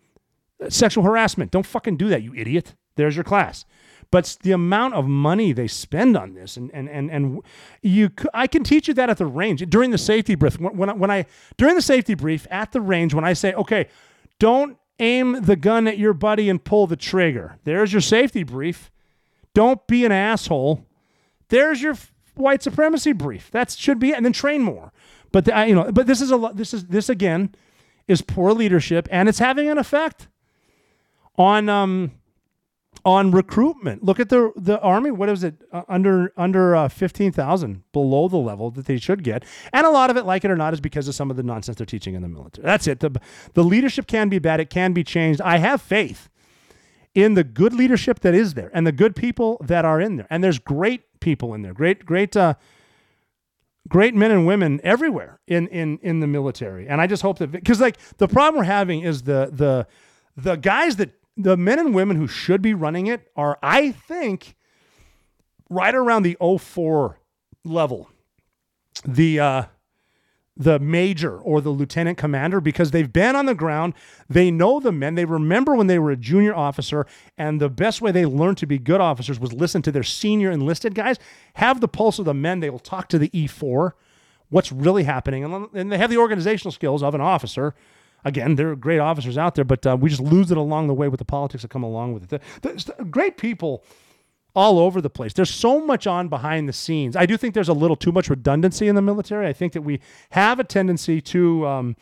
sexual 0.69 1.05
harassment. 1.05 1.51
Don't 1.51 1.67
fucking 1.67 1.97
do 1.97 2.09
that, 2.09 2.23
you 2.23 2.35
idiot. 2.35 2.75
There's 2.97 3.17
your 3.17 3.25
class. 3.25 3.65
But 4.11 4.37
the 4.43 4.53
amount 4.53 4.95
of 4.95 5.07
money 5.09 5.53
they 5.53 5.67
spend 5.67 6.17
on 6.17 6.35
this, 6.35 6.57
and 6.57 6.71
and 6.73 6.89
and 6.89 7.11
and 7.11 7.43
you, 7.83 8.11
I 8.33 8.47
can 8.47 8.63
teach 8.63 8.87
you 8.87 8.95
that 8.95 9.11
at 9.11 9.19
the 9.19 9.27
range 9.27 9.65
during 9.69 9.91
the 9.91 9.99
safety 9.99 10.37
brief. 10.37 10.61
When, 10.61 10.77
when 10.77 10.89
I, 10.89 10.93
when 10.93 11.11
I 11.11 11.27
during 11.57 11.75
the 11.75 11.83
safety 11.83 12.15
brief 12.15 12.47
at 12.51 12.71
the 12.71 12.81
range, 12.81 13.13
when 13.13 13.25
I 13.25 13.33
say, 13.33 13.55
okay, 13.55 13.89
don't 14.39 14.77
aim 15.01 15.43
the 15.43 15.57
gun 15.57 15.89
at 15.89 15.99
your 15.99 16.13
buddy 16.13 16.49
and 16.49 16.63
pull 16.63 16.87
the 16.87 16.97
trigger. 16.97 17.59
There's 17.65 17.93
your 17.93 18.03
safety 18.03 18.45
brief. 18.45 18.91
Don't 19.53 19.85
be 19.87 20.05
an 20.05 20.13
asshole. 20.13 20.85
There's 21.49 21.83
your 21.83 21.97
white 22.35 22.63
supremacy 22.63 23.13
brief. 23.13 23.51
That 23.51 23.71
should 23.73 23.99
be. 23.99 24.15
And 24.15 24.25
then 24.25 24.33
train 24.33 24.63
more. 24.63 24.93
But 25.33 25.47
the, 25.47 25.67
you 25.67 25.75
know, 25.75 25.91
but 25.91 26.07
this 26.07 26.21
is 26.21 26.31
a 26.31 26.51
this 26.55 26.73
is 26.73 26.87
this 26.87 27.09
again 27.09 27.55
is 28.07 28.23
poor 28.23 28.53
leadership, 28.53 29.09
and 29.11 29.29
it's 29.29 29.39
having 29.39 29.69
an 29.69 29.79
effect 29.79 30.29
on 31.37 31.69
um 31.69 32.13
on 33.05 33.33
recruitment. 33.33 34.03
Look 34.03 34.19
at 34.19 34.29
the 34.29 34.53
the 34.57 34.81
army. 34.81 35.11
What 35.11 35.29
is 35.29 35.45
it 35.45 35.57
uh, 35.73 35.83
under 35.89 36.33
under 36.37 36.75
uh, 36.75 36.89
fifteen 36.89 37.33
thousand 37.33 37.83
below 37.93 38.29
the 38.29 38.37
level 38.39 38.71
that 38.71 38.87
they 38.87 38.99
should 38.99 39.23
get, 39.23 39.45
and 39.73 39.87
a 39.87 39.91
lot 39.91 40.11
of 40.11 40.17
it, 40.17 40.25
like 40.25 40.45
it 40.45 40.51
or 40.51 40.57
not, 40.57 40.73
is 40.73 40.81
because 40.81 41.09
of 41.09 41.15
some 41.15 41.31
of 41.31 41.37
the 41.37 41.43
nonsense 41.43 41.79
they're 41.79 41.87
teaching 41.87 42.15
in 42.15 42.23
the 42.23 42.29
military. 42.29 42.65
That's 42.65 42.87
it. 42.87 43.01
the 43.01 43.21
The 43.55 43.65
leadership 43.65 44.07
can 44.07 44.29
be 44.29 44.39
bad. 44.39 44.61
It 44.61 44.71
can 44.71 44.93
be 44.93 45.05
changed. 45.05 45.41
I 45.41 45.59
have 45.59 45.83
faith 45.83 46.31
in 47.15 47.35
the 47.35 47.45
good 47.45 47.73
leadership 47.75 48.21
that 48.21 48.35
is 48.35 48.55
there, 48.55 48.71
and 48.73 48.87
the 48.87 48.93
good 48.93 49.15
people 49.15 49.59
that 49.65 49.85
are 49.85 50.01
in 50.01 50.17
there. 50.17 50.27
And 50.31 50.43
there's 50.43 50.59
great 50.59 51.21
people 51.21 51.55
in 51.55 51.63
there. 51.63 51.75
Great, 51.75 52.07
great. 52.07 52.37
Uh, 52.37 52.55
great 53.95 54.15
men 54.15 54.31
and 54.31 54.45
women 54.45 54.81
everywhere 54.83 55.41
in 55.47 55.69
in 55.69 55.99
in 56.03 56.21
the 56.21 56.27
military 56.27 56.89
and 56.89 57.01
i 57.01 57.07
just 57.07 57.23
hope 57.23 57.39
that 57.39 57.51
because 57.51 57.81
like 57.81 57.97
the 58.19 58.27
problem 58.27 58.59
we're 58.59 58.65
having 58.65 59.01
is 59.03 59.23
the 59.23 59.41
the 59.53 59.87
the 60.37 60.57
guys 60.57 60.97
that 60.97 61.11
the 61.37 61.57
men 61.57 61.79
and 61.79 61.95
women 61.95 62.17
who 62.17 62.29
should 62.29 62.63
be 62.63 62.75
running 62.75 63.07
it 63.07 63.31
are, 63.37 63.59
I 63.63 63.93
think, 63.93 64.55
right 65.69 65.95
around 65.95 66.23
the 66.23 66.37
04 66.41 67.19
level. 67.65 68.09
The 69.05 69.41
uh, 69.41 69.65
the 70.57 70.79
major 70.79 71.39
or 71.39 71.61
the 71.61 71.71
lieutenant 71.71 72.17
commander 72.17 72.61
because 72.61 72.93
they've 72.93 73.13
been 73.13 73.35
on 73.35 73.47
the 73.47 73.55
ground. 73.55 73.95
They 74.29 74.51
know 74.51 74.79
the 74.79 74.93
men. 74.93 75.17
They 75.17 75.25
remember 75.25 75.75
when 75.75 75.89
they 75.89 75.99
were 75.99 76.13
a 76.13 76.17
junior 76.17 76.55
officer, 76.55 77.07
and 77.37 77.61
the 77.61 77.69
best 77.69 78.01
way 78.01 78.13
they 78.13 78.25
learned 78.25 78.59
to 78.59 78.67
be 78.67 78.79
good 78.79 79.01
officers 79.01 79.41
was 79.41 79.53
listen 79.53 79.83
to 79.83 79.93
their 79.93 80.05
senior 80.05 80.51
enlisted 80.51 80.95
guys, 80.95 81.19
have 81.55 81.81
the 81.81 81.89
pulse 81.89 82.19
of 82.19 82.25
the 82.25 82.35
men. 82.35 82.61
They 82.61 82.71
will 82.71 82.79
talk 82.79 83.09
to 83.09 83.19
the 83.19 83.31
E4, 83.31 83.93
what's 84.51 84.71
really 84.71 85.05
happening, 85.05 85.45
and 85.45 85.91
they 85.91 85.99
have 85.99 86.11
the 86.11 86.19
organizational 86.19 86.73
skills 86.73 87.03
of 87.03 87.15
an 87.15 87.21
officer 87.21 87.75
again, 88.25 88.57
there 88.57 88.71
are 88.71 88.77
great 88.77 88.99
officers 88.99 89.37
out 89.37 89.55
there, 89.55 89.65
but 89.65 89.87
uh, 89.87 89.97
we 90.01 90.09
just 90.09 90.23
lose 90.23 90.51
it 90.51 90.57
along 90.57 90.87
the 90.87 90.95
way 90.95 91.09
with 91.09 91.19
the 91.19 91.25
politics 91.25 91.63
that 91.63 91.69
come 91.69 91.83
along 91.83 92.15
with 92.15 92.33
it. 92.33 92.43
There's 92.63 92.91
great 93.11 93.37
people 93.37 93.85
all 94.55 94.79
over 94.79 95.01
the 95.01 95.11
place. 95.11 95.33
There's 95.33 95.51
so 95.51 95.85
much 95.85 96.07
on 96.07 96.29
behind 96.29 96.69
the 96.69 96.73
scenes. 96.73 97.17
I 97.17 97.27
do 97.27 97.37
think 97.37 97.55
there's 97.55 97.69
a 97.69 97.75
little 97.75 97.97
too 97.97 98.13
much 98.13 98.31
redundancy 98.31 98.89
in 98.89 98.95
the 98.95 99.03
military. 99.03 99.47
I 99.47 99.53
think 99.53 99.73
that 99.73 99.83
we 99.83 100.01
have 100.31 100.61
a 100.61 100.65
tendency 100.65 101.21
to 101.21 101.67
um, 101.67 101.97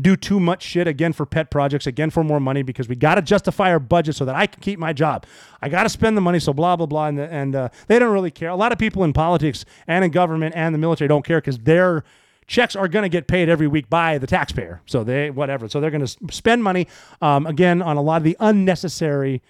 do 0.00 0.16
too 0.16 0.40
much 0.40 0.62
shit 0.62 0.88
again 0.88 1.12
for 1.12 1.26
pet 1.26 1.50
projects, 1.50 1.86
again 1.86 2.10
for 2.10 2.24
more 2.24 2.40
money 2.40 2.62
because 2.62 2.88
we 2.88 2.96
got 2.96 3.14
to 3.14 3.22
justify 3.22 3.70
our 3.70 3.78
budget 3.78 4.16
so 4.16 4.24
that 4.24 4.34
I 4.34 4.46
can 4.46 4.60
keep 4.60 4.78
my 4.78 4.92
job. 4.92 5.24
I 5.62 5.68
got 5.68 5.84
to 5.84 5.88
spend 5.88 6.16
the 6.16 6.20
money, 6.20 6.40
so 6.40 6.52
blah 6.52 6.76
blah 6.76 6.86
blah, 6.86 7.06
and, 7.06 7.20
and 7.20 7.54
uh, 7.54 7.68
they 7.86 7.98
don't 7.98 8.12
really 8.12 8.30
care. 8.30 8.50
A 8.50 8.56
lot 8.56 8.72
of 8.72 8.78
people 8.78 9.04
in 9.04 9.12
politics 9.12 9.64
and 9.86 10.04
in 10.04 10.10
government 10.10 10.54
and 10.56 10.74
the 10.74 10.78
military 10.78 11.08
don't 11.08 11.24
care 11.24 11.40
because 11.40 11.58
they're 11.58 12.04
checks 12.50 12.74
are 12.74 12.88
going 12.88 13.04
to 13.04 13.08
get 13.08 13.28
paid 13.28 13.48
every 13.48 13.68
week 13.68 13.88
by 13.88 14.18
the 14.18 14.26
taxpayer. 14.26 14.82
So 14.84 15.04
they, 15.04 15.30
whatever. 15.30 15.68
So 15.68 15.80
they're 15.80 15.92
going 15.92 16.04
to 16.04 16.16
spend 16.32 16.64
money, 16.64 16.88
um, 17.22 17.46
again, 17.46 17.80
on 17.80 17.96
a 17.96 18.02
lot 18.02 18.16
of 18.16 18.24
the 18.24 18.36
unnecessary, 18.40 19.40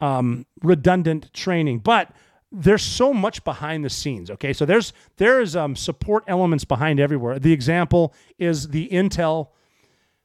um, 0.00 0.46
redundant 0.62 1.32
training. 1.32 1.80
But 1.80 2.12
there's 2.52 2.82
so 2.82 3.12
much 3.12 3.44
behind 3.44 3.84
the 3.84 3.90
scenes. 3.90 4.30
Okay. 4.30 4.52
So 4.52 4.64
there's, 4.64 4.92
there's 5.16 5.54
um, 5.54 5.76
support 5.76 6.24
elements 6.26 6.64
behind 6.64 6.98
everywhere. 6.98 7.38
The 7.38 7.52
example 7.52 8.14
is 8.38 8.68
the 8.68 8.88
intel 8.88 9.48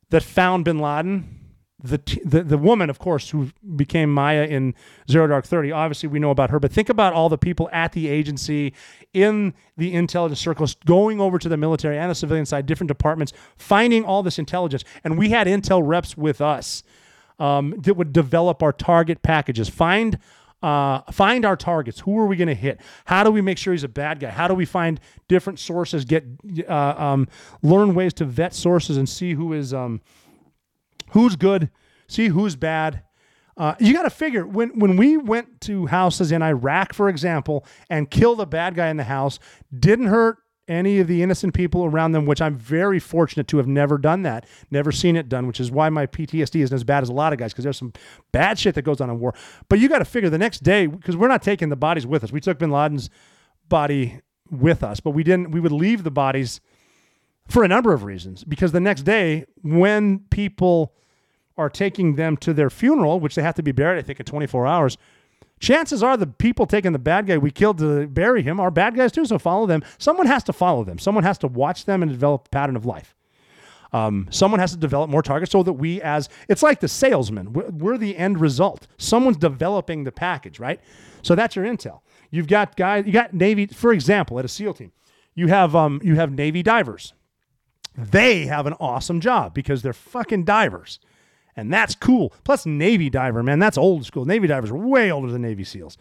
that 0.10 0.24
found 0.24 0.66
bin 0.66 0.80
Laden 0.80 1.46
the, 1.86 2.22
the 2.24 2.44
the 2.44 2.58
woman, 2.58 2.90
of 2.90 3.00
course, 3.00 3.30
who 3.30 3.50
became 3.76 4.12
Maya 4.12 4.46
in 4.46 4.74
Zero 5.10 5.28
Dark 5.28 5.46
Thirty. 5.46 5.72
Obviously, 5.72 6.10
we 6.10 6.20
know 6.20 6.32
about 6.32 6.50
her, 6.50 6.60
but 6.60 6.72
think 6.72 6.90
about 6.90 7.14
all 7.14 7.30
the 7.30 7.38
people 7.38 7.70
at 7.72 7.92
the 7.92 8.08
agency, 8.08 8.74
in 9.14 9.54
the 9.78 9.94
intelligence 9.94 10.40
circles, 10.40 10.76
going 10.86 11.22
over 11.22 11.38
to 11.38 11.50
the 11.50 11.58
military 11.58 11.98
and 11.98 12.10
the 12.10 12.16
civilian 12.16 12.46
side, 12.46 12.66
different 12.66 12.88
departments, 12.88 13.34
finding 13.58 14.04
all 14.04 14.24
this 14.24 14.40
intelligence. 14.40 14.84
And 15.04 15.18
we 15.18 15.30
had 15.30 15.48
intel 15.48 15.82
reps 15.86 16.18
with 16.18 16.42
us 16.42 16.84
um, 17.40 17.76
that 17.82 17.96
would 17.96 18.14
develop 18.14 18.64
our 18.64 18.74
target 18.74 19.22
packages, 19.22 19.70
find 19.70 20.18
Uh, 20.64 21.02
find 21.12 21.46
our 21.46 21.58
targets. 21.58 22.00
Who 22.06 22.18
are 22.18 22.26
we 22.26 22.36
going 22.38 22.48
to 22.58 22.62
hit? 22.62 22.82
How 23.06 23.24
do 23.24 23.30
we 23.30 23.42
make 23.42 23.60
sure 23.60 23.74
he's 23.74 23.84
a 23.84 23.88
bad 24.04 24.20
guy? 24.20 24.32
How 24.32 24.48
do 24.48 24.56
we 24.56 24.66
find 24.66 25.00
different 25.28 25.60
sources? 25.60 26.06
Get 26.06 26.24
uh, 26.68 26.96
um, 26.98 27.28
learn 27.62 27.94
ways 27.94 28.14
to 28.14 28.26
vet 28.26 28.54
sources 28.56 28.98
and 28.98 29.08
see 29.08 29.36
who 29.36 29.54
is 29.54 29.74
um, 29.74 30.02
who's 31.12 31.36
good, 31.36 31.70
see 32.08 32.30
who's 32.30 32.56
bad. 32.56 33.04
Uh, 33.58 33.76
you 33.80 33.94
got 33.94 34.04
to 34.04 34.10
figure 34.10 34.48
when 34.48 34.80
when 34.80 34.98
we 34.98 35.18
went 35.18 35.62
to 35.62 35.86
houses 35.88 36.32
in 36.32 36.42
Iraq, 36.42 36.94
for 36.94 37.10
example, 37.10 37.64
and 37.90 38.10
killed 38.10 38.42
a 38.42 38.46
bad 38.48 38.74
guy 38.74 38.90
in 38.90 38.98
the 38.98 39.04
house, 39.04 39.40
didn't 39.72 40.08
hurt 40.08 40.38
any 40.68 41.00
of 41.00 41.08
the 41.08 41.22
innocent 41.22 41.54
people 41.54 41.86
around 41.86 42.14
them, 42.14 42.26
which 42.26 42.42
I'm 42.42 42.56
very 42.56 43.00
fortunate 43.00 43.48
to 43.50 43.58
have 43.58 43.68
never 43.68 43.98
done 43.98 44.24
that, 44.24 44.46
never 44.72 44.92
seen 44.92 45.16
it 45.16 45.30
done, 45.30 45.48
which 45.48 45.60
is 45.60 45.72
why 45.72 45.90
my 45.90 46.08
PTSD 46.08 46.62
isn't 46.62 46.76
as 46.76 46.84
bad 46.84 47.04
as 47.04 47.10
a 47.10 47.14
lot 47.14 47.34
of 47.34 47.40
guys 47.40 47.54
because 47.54 47.64
there's 47.64 47.78
some 47.78 47.94
bad 48.32 48.58
shit 48.58 48.76
that 48.76 48.82
goes 48.82 49.02
on 49.02 49.10
in 49.10 49.20
war. 49.20 49.34
But 49.70 49.80
you 49.80 49.88
got 49.88 50.00
to 50.00 50.06
figure 50.06 50.30
the 50.30 50.38
next 50.38 50.64
day 50.64 50.88
because 50.88 51.16
we're 51.16 51.28
not 51.28 51.44
taking 51.44 51.70
the 51.70 51.76
bodies 51.76 52.08
with 52.08 52.24
us. 52.24 52.32
We 52.32 52.42
took 52.42 52.60
Bin 52.60 52.72
Laden's 52.72 53.10
body 53.70 54.22
with 54.50 54.84
us, 54.84 55.00
but 55.00 55.12
we 55.12 55.24
didn't. 55.24 55.52
We 55.52 55.60
would 55.60 55.72
leave 55.72 56.04
the 56.04 56.12
bodies 56.12 56.62
for 57.48 57.64
a 57.64 57.68
number 57.68 57.94
of 57.94 58.04
reasons 58.04 58.44
because 58.44 58.72
the 58.72 58.80
next 58.80 59.04
day 59.04 59.46
when 59.62 60.20
people 60.32 60.94
are 61.58 61.70
taking 61.70 62.16
them 62.16 62.36
to 62.38 62.54
their 62.54 62.70
funeral, 62.70 63.20
which 63.20 63.36
they 63.36 63.42
have 63.42 63.56
to 63.56 63.64
be 63.64 63.72
buried, 63.72 64.00
I 64.00 64.02
think, 64.02 64.20
in 64.20 64.26
24 64.26 64.68
hours 64.68 64.98
chances 65.60 66.04
are 66.04 66.18
the 66.18 66.28
people 66.28 66.66
taking 66.66 66.92
the 66.92 67.00
bad 67.00 67.28
guy 67.28 67.38
we 67.38 67.52
killed 67.52 67.78
to 67.80 68.08
bury 68.08 68.44
him 68.44 68.60
are 68.60 68.72
bad 68.72 68.96
guys 68.96 69.12
too. 69.12 69.26
So 69.26 69.40
follow 69.40 69.66
them. 69.66 69.84
Someone 69.98 70.28
has 70.28 70.44
to 70.46 70.54
follow 70.54 70.84
them. 70.84 71.00
Someone 71.00 71.24
has 71.24 71.38
to 71.40 71.48
watch 71.48 71.86
them 71.86 72.02
and 72.02 72.12
develop 72.12 72.48
a 72.48 72.50
pattern 72.50 72.76
of 72.76 72.86
life. 72.86 73.16
Um, 73.94 74.28
someone 74.30 74.60
has 74.60 74.72
to 74.72 74.78
develop 74.78 75.10
more 75.10 75.22
targets 75.22 75.54
so 75.54 75.64
that 75.64 75.74
we, 75.74 76.02
as 76.02 76.28
it's 76.50 76.62
like 76.62 76.82
the 76.82 76.88
salesman, 76.88 77.54
we're, 77.54 77.70
we're, 77.70 77.98
the 77.98 78.18
end 78.18 78.42
result. 78.42 78.88
Someone's 78.98 79.38
developing 79.38 80.04
the 80.04 80.12
package, 80.12 80.60
right? 80.60 80.82
So 81.22 81.34
that's 81.34 81.56
your 81.56 81.64
intel. 81.64 82.02
You've 82.30 82.48
got 82.48 82.76
guys, 82.76 83.06
you 83.06 83.14
got 83.14 83.34
Navy, 83.34 83.68
for 83.68 83.94
example, 83.94 84.38
at 84.38 84.44
a 84.44 84.50
SEAL 84.50 84.74
team, 84.74 84.92
you 85.34 85.48
have 85.48 85.76
um, 85.76 86.02
you 86.04 86.16
have 86.16 86.32
Navy 86.32 86.62
divers. 86.62 87.14
They 87.98 88.48
have 88.48 88.66
an 88.66 88.74
awesome 88.82 89.22
job 89.22 89.54
because 89.54 89.82
they're 89.82 89.94
fucking 89.94 90.44
divers 90.44 91.00
and 91.56 91.72
that's 91.72 91.96
cool. 91.96 92.34
Plus, 92.44 92.66
Navy 92.66 93.10
diver, 93.10 93.42
man, 93.44 93.60
that's 93.60 93.78
old 93.78 94.06
school. 94.06 94.26
Navy 94.26 94.48
divers 94.48 94.72
are 94.72 94.78
way 94.78 95.12
older 95.12 95.32
than 95.32 95.42
Navy 95.42 95.64
SEALs, 95.64 95.98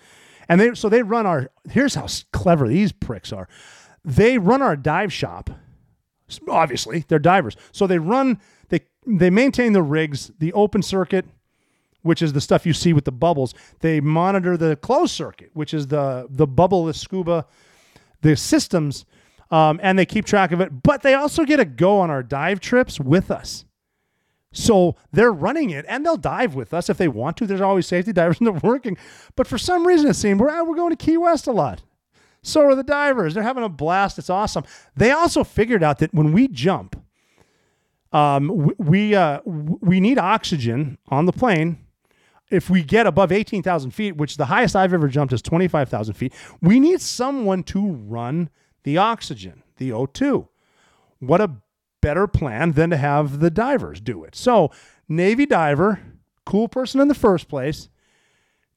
and 0.48 0.60
they 0.60 0.74
so 0.74 0.88
they 0.88 1.02
run 1.02 1.26
our. 1.26 1.50
Here's 1.70 1.94
how 1.94 2.06
clever 2.32 2.68
these 2.68 2.92
pricks 2.92 3.32
are. 3.32 3.48
They 4.04 4.38
run 4.38 4.62
our 4.62 4.76
dive 4.76 5.12
shop. 5.12 5.50
Obviously, 6.48 7.04
they're 7.08 7.18
divers, 7.18 7.56
so 7.72 7.86
they 7.86 7.98
run. 7.98 8.40
They 8.68 8.80
they 9.06 9.30
maintain 9.30 9.72
the 9.72 9.82
rigs, 9.82 10.30
the 10.38 10.52
open 10.54 10.82
circuit, 10.82 11.26
which 12.02 12.22
is 12.22 12.32
the 12.32 12.40
stuff 12.40 12.66
you 12.66 12.72
see 12.72 12.92
with 12.92 13.04
the 13.04 13.12
bubbles. 13.12 13.54
They 13.80 14.00
monitor 14.00 14.56
the 14.56 14.76
closed 14.76 15.14
circuit, 15.14 15.50
which 15.54 15.72
is 15.74 15.88
the 15.88 16.26
the 16.30 16.46
bubble, 16.46 16.84
the 16.86 16.94
scuba, 16.94 17.46
the 18.22 18.36
systems, 18.36 19.04
um, 19.50 19.78
and 19.82 19.98
they 19.98 20.06
keep 20.06 20.24
track 20.24 20.52
of 20.52 20.60
it. 20.60 20.82
But 20.82 21.02
they 21.02 21.14
also 21.14 21.44
get 21.44 21.60
a 21.60 21.64
go 21.64 22.00
on 22.00 22.10
our 22.10 22.22
dive 22.22 22.60
trips 22.60 22.98
with 22.98 23.30
us. 23.30 23.64
So 24.54 24.94
they're 25.12 25.32
running 25.32 25.70
it 25.70 25.84
and 25.88 26.06
they'll 26.06 26.16
dive 26.16 26.54
with 26.54 26.72
us 26.72 26.88
if 26.88 26.96
they 26.96 27.08
want 27.08 27.36
to. 27.38 27.46
There's 27.46 27.60
always 27.60 27.86
safety 27.86 28.12
divers 28.12 28.38
and 28.40 28.46
they're 28.46 28.70
working. 28.70 28.96
But 29.36 29.46
for 29.46 29.58
some 29.58 29.86
reason, 29.86 30.08
it 30.08 30.14
seems 30.14 30.40
we're, 30.40 30.64
we're 30.64 30.76
going 30.76 30.96
to 30.96 31.04
Key 31.04 31.18
West 31.18 31.46
a 31.46 31.52
lot. 31.52 31.82
So 32.40 32.62
are 32.62 32.74
the 32.74 32.82
divers. 32.82 33.34
They're 33.34 33.42
having 33.42 33.64
a 33.64 33.68
blast. 33.68 34.18
It's 34.18 34.30
awesome. 34.30 34.64
They 34.96 35.10
also 35.10 35.44
figured 35.44 35.82
out 35.82 35.98
that 35.98 36.14
when 36.14 36.32
we 36.32 36.46
jump, 36.46 37.02
um, 38.12 38.70
we, 38.78 39.14
uh, 39.14 39.40
we 39.44 39.98
need 39.98 40.18
oxygen 40.18 40.98
on 41.08 41.26
the 41.26 41.32
plane. 41.32 41.78
If 42.50 42.70
we 42.70 42.84
get 42.84 43.06
above 43.06 43.32
18,000 43.32 43.90
feet, 43.90 44.16
which 44.16 44.36
the 44.36 44.44
highest 44.44 44.76
I've 44.76 44.92
ever 44.92 45.08
jumped 45.08 45.32
is 45.32 45.42
25,000 45.42 46.14
feet, 46.14 46.32
we 46.60 46.78
need 46.78 47.00
someone 47.00 47.64
to 47.64 47.92
run 47.92 48.50
the 48.84 48.98
oxygen, 48.98 49.62
the 49.78 49.90
O2. 49.90 50.46
What 51.18 51.40
a 51.40 51.50
better 52.04 52.26
plan 52.26 52.72
than 52.72 52.90
to 52.90 52.98
have 52.98 53.40
the 53.40 53.50
divers 53.50 53.98
do 53.98 54.24
it. 54.24 54.34
So, 54.34 54.70
Navy 55.08 55.46
diver, 55.46 56.00
cool 56.44 56.68
person 56.68 57.00
in 57.00 57.08
the 57.08 57.14
first 57.14 57.48
place, 57.48 57.88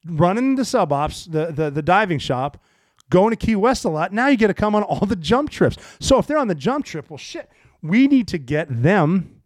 running 0.06 0.56
the 0.56 0.64
sub 0.64 0.94
ops, 0.94 1.26
the, 1.26 1.48
the, 1.48 1.70
the 1.70 1.82
diving 1.82 2.20
shop, 2.20 2.64
going 3.10 3.32
to 3.32 3.36
Key 3.36 3.58
West 3.58 3.84
a 3.84 3.90
lot. 3.90 4.14
Now 4.14 4.28
you 4.28 4.38
get 4.38 4.48
to 4.48 4.54
come 4.54 4.76
on 4.76 4.84
all 4.84 5.06
the 5.06 5.18
jump 5.18 5.50
trips. 5.50 5.76
So, 6.00 6.18
if 6.20 6.26
they're 6.26 6.38
on 6.38 6.48
the 6.48 6.56
jump 6.56 6.86
trip, 6.86 7.10
well, 7.10 7.18
shit, 7.18 7.50
we 7.82 8.08
need 8.08 8.30
to 8.30 8.38
get 8.38 8.68
them 8.70 9.42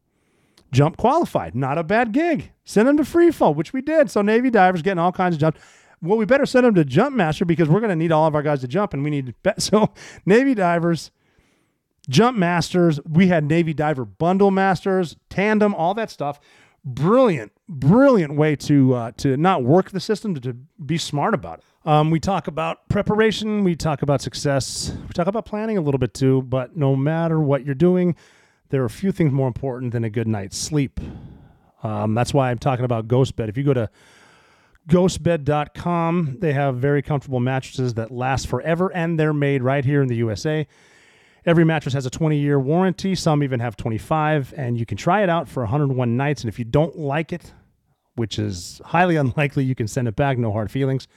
jump 0.71 0.97
qualified. 0.97 1.55
Not 1.55 1.79
a 1.79 1.83
bad 1.83 2.11
gig. 2.11 2.51
Send 2.63 2.87
them 2.87 2.97
to 2.97 3.03
free 3.03 3.31
fall, 3.31 3.55
which 3.55 3.73
we 3.73 3.81
did. 3.81 4.11
So, 4.11 4.21
Navy 4.21 4.51
divers 4.51 4.83
getting 4.83 4.99
all 4.99 5.11
kinds 5.11 5.35
of 5.35 5.41
jumps 5.41 5.59
well, 6.03 6.17
we 6.17 6.25
better 6.25 6.47
send 6.47 6.65
them 6.65 6.73
to 6.73 6.83
Jump 6.83 7.15
Master 7.15 7.45
because 7.45 7.69
we're 7.69 7.79
going 7.79 7.91
to 7.91 7.95
need 7.95 8.11
all 8.11 8.25
of 8.25 8.33
our 8.33 8.41
guys 8.41 8.61
to 8.61 8.67
jump, 8.67 8.95
and 8.95 9.03
we 9.03 9.11
need 9.11 9.27
to 9.27 9.33
bet. 9.43 9.61
so 9.61 9.91
Navy 10.25 10.53
divers 10.55 11.11
Jump 12.09 12.37
Masters. 12.37 12.99
We 13.07 13.27
had 13.27 13.43
Navy 13.43 13.73
Diver 13.73 14.05
Bundle 14.05 14.51
Masters, 14.51 15.15
Tandem, 15.29 15.73
all 15.75 15.93
that 15.93 16.09
stuff. 16.09 16.39
Brilliant, 16.83 17.51
brilliant 17.69 18.35
way 18.35 18.55
to 18.55 18.95
uh, 18.95 19.11
to 19.17 19.37
not 19.37 19.63
work 19.63 19.91
the 19.91 19.99
system, 19.99 20.33
to, 20.33 20.41
to 20.41 20.53
be 20.83 20.97
smart 20.97 21.35
about 21.35 21.59
it. 21.59 21.65
Um, 21.87 22.09
we 22.09 22.19
talk 22.19 22.47
about 22.47 22.89
preparation, 22.89 23.63
we 23.63 23.75
talk 23.75 24.01
about 24.01 24.21
success, 24.21 24.91
we 25.03 25.09
talk 25.13 25.27
about 25.27 25.45
planning 25.45 25.77
a 25.77 25.81
little 25.81 25.99
bit 25.99 26.13
too. 26.15 26.41
But 26.41 26.75
no 26.75 26.95
matter 26.95 27.39
what 27.39 27.65
you're 27.65 27.75
doing, 27.75 28.15
there 28.69 28.81
are 28.81 28.85
a 28.85 28.89
few 28.89 29.11
things 29.11 29.31
more 29.31 29.47
important 29.47 29.91
than 29.91 30.03
a 30.03 30.09
good 30.09 30.27
night's 30.27 30.57
sleep. 30.57 30.99
Um, 31.83 32.15
that's 32.15 32.33
why 32.33 32.49
I'm 32.49 32.59
talking 32.59 32.85
about 32.85 33.07
Ghost 33.07 33.35
Bed. 33.35 33.49
If 33.49 33.57
you 33.57 33.63
go 33.63 33.73
to 33.73 33.89
ghostbed.com, 34.87 36.37
they 36.39 36.53
have 36.53 36.77
very 36.77 37.01
comfortable 37.01 37.39
mattresses 37.39 37.93
that 37.95 38.11
last 38.11 38.47
forever, 38.47 38.91
and 38.91 39.19
they're 39.19 39.33
made 39.33 39.61
right 39.61 39.85
here 39.85 40.01
in 40.01 40.07
the 40.07 40.15
USA. 40.15 40.67
Every 41.45 41.65
mattress 41.65 41.93
has 41.93 42.05
a 42.05 42.09
20 42.09 42.37
year 42.37 42.59
warranty. 42.59 43.15
Some 43.15 43.43
even 43.43 43.59
have 43.59 43.75
25, 43.75 44.53
and 44.55 44.77
you 44.77 44.85
can 44.85 44.97
try 44.97 45.23
it 45.23 45.29
out 45.29 45.47
for 45.47 45.63
101 45.63 46.15
nights. 46.15 46.43
And 46.43 46.49
if 46.49 46.59
you 46.59 46.65
don't 46.65 46.97
like 46.97 47.33
it, 47.33 47.53
which 48.15 48.37
is 48.37 48.79
highly 48.85 49.15
unlikely, 49.17 49.63
you 49.63 49.75
can 49.75 49.87
send 49.87 50.07
it 50.07 50.15
back, 50.15 50.37
no 50.37 50.51
hard 50.51 50.69
feelings. 50.69 51.07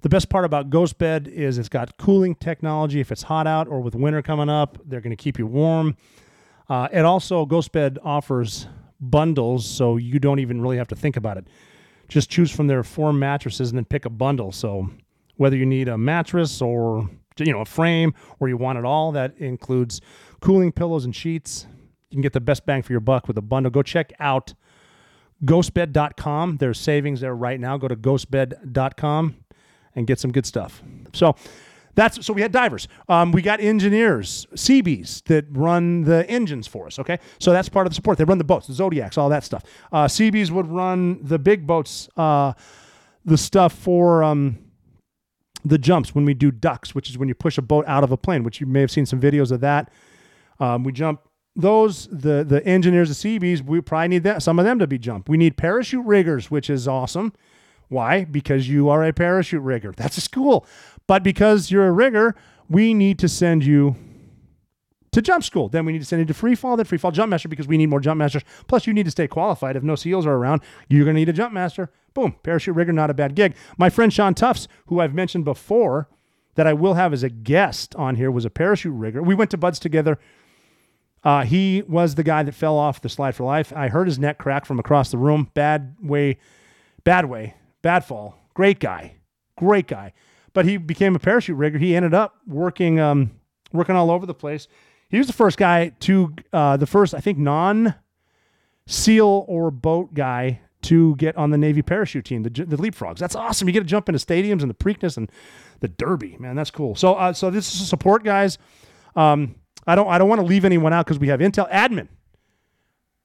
The 0.00 0.08
best 0.08 0.28
part 0.28 0.44
about 0.44 0.68
Ghost 0.68 0.98
Bed 0.98 1.28
is 1.28 1.58
it's 1.58 1.68
got 1.68 1.96
cooling 1.96 2.34
technology. 2.34 2.98
If 2.98 3.12
it's 3.12 3.22
hot 3.22 3.46
out 3.46 3.68
or 3.68 3.80
with 3.80 3.94
winter 3.94 4.20
coming 4.20 4.48
up, 4.48 4.78
they're 4.84 5.00
going 5.00 5.16
to 5.16 5.22
keep 5.22 5.38
you 5.38 5.46
warm. 5.46 5.96
Uh, 6.68 6.88
it 6.92 7.04
also, 7.04 7.46
Ghost 7.46 7.70
Bed 7.70 8.00
offers 8.02 8.66
bundles, 8.98 9.64
so 9.64 9.96
you 9.96 10.18
don't 10.18 10.40
even 10.40 10.60
really 10.60 10.76
have 10.76 10.88
to 10.88 10.96
think 10.96 11.16
about 11.16 11.36
it. 11.36 11.46
Just 12.08 12.30
choose 12.30 12.50
from 12.50 12.66
their 12.66 12.82
four 12.82 13.12
mattresses 13.12 13.70
and 13.70 13.78
then 13.78 13.84
pick 13.84 14.04
a 14.04 14.10
bundle. 14.10 14.50
So 14.50 14.90
whether 15.36 15.56
you 15.56 15.66
need 15.66 15.88
a 15.88 15.96
mattress 15.96 16.60
or 16.60 17.08
you 17.38 17.52
know, 17.52 17.60
a 17.60 17.64
frame 17.64 18.14
or 18.40 18.48
you 18.48 18.56
want 18.56 18.78
it 18.78 18.84
all. 18.84 19.12
That 19.12 19.36
includes 19.38 20.00
cooling 20.40 20.72
pillows 20.72 21.04
and 21.04 21.14
sheets. 21.14 21.66
You 22.10 22.16
can 22.16 22.22
get 22.22 22.32
the 22.32 22.40
best 22.40 22.66
bang 22.66 22.82
for 22.82 22.92
your 22.92 23.00
buck 23.00 23.26
with 23.26 23.38
a 23.38 23.42
bundle. 23.42 23.70
Go 23.70 23.82
check 23.82 24.12
out 24.20 24.54
ghostbed.com. 25.44 26.58
There's 26.58 26.78
savings 26.78 27.20
there 27.20 27.34
right 27.34 27.58
now. 27.58 27.76
Go 27.76 27.88
to 27.88 27.96
ghostbed.com 27.96 29.36
and 29.94 30.06
get 30.06 30.18
some 30.18 30.32
good 30.32 30.46
stuff. 30.46 30.82
So 31.12 31.34
that's 31.94 32.24
so 32.24 32.32
we 32.32 32.40
had 32.40 32.52
divers. 32.52 32.88
Um, 33.08 33.32
we 33.32 33.42
got 33.42 33.60
engineers, 33.60 34.46
Seabees 34.54 35.22
that 35.26 35.44
run 35.50 36.02
the 36.02 36.28
engines 36.28 36.66
for 36.66 36.86
us. 36.86 36.98
Okay, 36.98 37.18
so 37.38 37.52
that's 37.52 37.68
part 37.68 37.86
of 37.86 37.90
the 37.90 37.94
support. 37.94 38.18
They 38.18 38.24
run 38.24 38.38
the 38.38 38.44
boats, 38.44 38.66
the 38.66 38.72
Zodiacs, 38.72 39.18
all 39.18 39.28
that 39.28 39.44
stuff. 39.44 39.62
Uh, 39.92 40.08
Seabees 40.08 40.50
would 40.50 40.66
run 40.66 41.22
the 41.22 41.38
big 41.38 41.66
boats, 41.66 42.08
uh, 42.16 42.54
the 43.24 43.36
stuff 43.36 43.74
for 43.74 44.22
um, 44.22 44.58
the 45.64 45.78
jumps 45.78 46.14
when 46.14 46.24
we 46.24 46.34
do 46.34 46.50
ducks, 46.50 46.94
which 46.94 47.08
is 47.08 47.18
when 47.18 47.28
you 47.28 47.34
push 47.34 47.58
a 47.58 47.62
boat 47.62 47.84
out 47.86 48.04
of 48.04 48.12
a 48.12 48.16
plane, 48.16 48.42
which 48.42 48.60
you 48.60 48.66
may 48.66 48.80
have 48.80 48.90
seen 48.90 49.06
some 49.06 49.20
videos 49.20 49.52
of 49.52 49.60
that. 49.60 49.90
Um, 50.60 50.84
we 50.84 50.92
jump 50.92 51.20
those 51.54 52.06
the 52.08 52.44
the 52.44 52.64
engineers, 52.66 53.08
the 53.08 53.14
Seabees. 53.14 53.62
We 53.62 53.80
probably 53.80 54.08
need 54.08 54.24
that 54.24 54.42
some 54.42 54.58
of 54.58 54.64
them 54.64 54.78
to 54.78 54.86
be 54.86 54.98
jumped. 54.98 55.28
We 55.28 55.36
need 55.36 55.56
parachute 55.56 56.04
riggers, 56.04 56.50
which 56.50 56.70
is 56.70 56.88
awesome. 56.88 57.32
Why? 57.88 58.24
Because 58.24 58.68
you 58.68 58.88
are 58.88 59.04
a 59.04 59.12
parachute 59.12 59.62
rigger. 59.62 59.92
That's 59.96 60.16
a 60.16 60.22
school, 60.22 60.66
but 61.06 61.22
because 61.22 61.70
you're 61.70 61.86
a 61.86 61.92
rigger, 61.92 62.34
we 62.68 62.94
need 62.94 63.18
to 63.18 63.28
send 63.28 63.64
you 63.64 63.96
to 65.12 65.22
jump 65.22 65.44
school. 65.44 65.68
Then 65.68 65.84
we 65.84 65.92
need 65.92 66.00
to 66.00 66.04
send 66.04 66.20
you 66.20 66.26
to 66.26 66.34
free 66.34 66.54
fall, 66.54 66.76
then 66.76 66.86
free 66.86 66.98
fall 66.98 67.10
jump 67.10 67.30
master 67.30 67.48
because 67.48 67.68
we 67.68 67.76
need 67.76 67.86
more 67.86 68.00
jump 68.00 68.18
masters. 68.18 68.42
Plus, 68.66 68.86
you 68.86 68.92
need 68.92 69.04
to 69.04 69.10
stay 69.10 69.28
qualified. 69.28 69.76
If 69.76 69.82
no 69.82 69.94
SEALs 69.94 70.26
are 70.26 70.34
around, 70.34 70.62
you're 70.88 71.04
going 71.04 71.14
to 71.14 71.20
need 71.20 71.28
a 71.28 71.34
jump 71.34 71.52
master. 71.52 71.90
Boom, 72.14 72.34
parachute 72.42 72.74
rigger, 72.74 72.92
not 72.92 73.10
a 73.10 73.14
bad 73.14 73.34
gig. 73.34 73.54
My 73.78 73.88
friend 73.88 74.12
Sean 74.12 74.34
Tufts, 74.34 74.68
who 74.86 75.00
I've 75.00 75.14
mentioned 75.14 75.44
before, 75.44 76.08
that 76.54 76.66
I 76.66 76.72
will 76.74 76.94
have 76.94 77.12
as 77.12 77.22
a 77.22 77.30
guest 77.30 77.94
on 77.96 78.16
here, 78.16 78.30
was 78.30 78.44
a 78.44 78.50
parachute 78.50 78.94
rigger. 78.94 79.22
We 79.22 79.34
went 79.34 79.50
to 79.52 79.56
BUD/S 79.56 79.78
together. 79.78 80.18
Uh, 81.24 81.44
he 81.44 81.82
was 81.88 82.16
the 82.16 82.24
guy 82.24 82.42
that 82.42 82.54
fell 82.54 82.76
off 82.76 83.00
the 83.00 83.08
slide 83.08 83.34
for 83.34 83.44
life. 83.44 83.72
I 83.74 83.88
heard 83.88 84.08
his 84.08 84.18
neck 84.18 84.38
crack 84.38 84.64
from 84.64 84.78
across 84.78 85.10
the 85.10 85.18
room. 85.18 85.50
Bad 85.54 85.96
way, 86.02 86.38
bad 87.04 87.26
way, 87.26 87.54
bad 87.80 88.04
fall. 88.04 88.36
Great 88.54 88.80
guy, 88.80 89.16
great 89.56 89.86
guy. 89.86 90.12
But 90.52 90.66
he 90.66 90.76
became 90.76 91.14
a 91.14 91.18
parachute 91.18 91.56
rigger. 91.56 91.78
He 91.78 91.96
ended 91.96 92.12
up 92.12 92.34
working, 92.46 93.00
um, 93.00 93.30
working 93.72 93.94
all 93.94 94.10
over 94.10 94.26
the 94.26 94.34
place. 94.34 94.68
He 95.12 95.18
was 95.18 95.26
the 95.26 95.34
first 95.34 95.58
guy 95.58 95.90
to, 96.00 96.34
uh, 96.54 96.78
the 96.78 96.86
first 96.86 97.14
I 97.14 97.20
think 97.20 97.36
non 97.38 97.94
SEAL 98.86 99.44
or 99.46 99.70
boat 99.70 100.14
guy 100.14 100.62
to 100.82 101.14
get 101.16 101.36
on 101.36 101.50
the 101.50 101.58
Navy 101.58 101.82
parachute 101.82 102.24
team, 102.24 102.42
the, 102.42 102.50
the 102.50 102.76
leapfrogs. 102.76 103.18
That's 103.18 103.36
awesome. 103.36 103.68
You 103.68 103.74
get 103.74 103.80
to 103.80 103.86
jump 103.86 104.08
into 104.08 104.18
stadiums 104.18 104.62
and 104.62 104.70
the 104.70 104.74
Preakness 104.74 105.18
and 105.18 105.30
the 105.80 105.88
Derby. 105.88 106.36
Man, 106.40 106.56
that's 106.56 106.70
cool. 106.70 106.96
So, 106.96 107.12
uh, 107.12 107.34
so 107.34 107.50
this 107.50 107.72
is 107.72 107.88
support, 107.88 108.24
guys. 108.24 108.56
Um, 109.14 109.54
I 109.86 109.94
don't, 109.94 110.08
I 110.08 110.16
don't 110.16 110.30
want 110.30 110.40
to 110.40 110.46
leave 110.46 110.64
anyone 110.64 110.94
out 110.94 111.04
because 111.04 111.18
we 111.18 111.28
have 111.28 111.40
Intel 111.40 111.70
admin. 111.70 112.08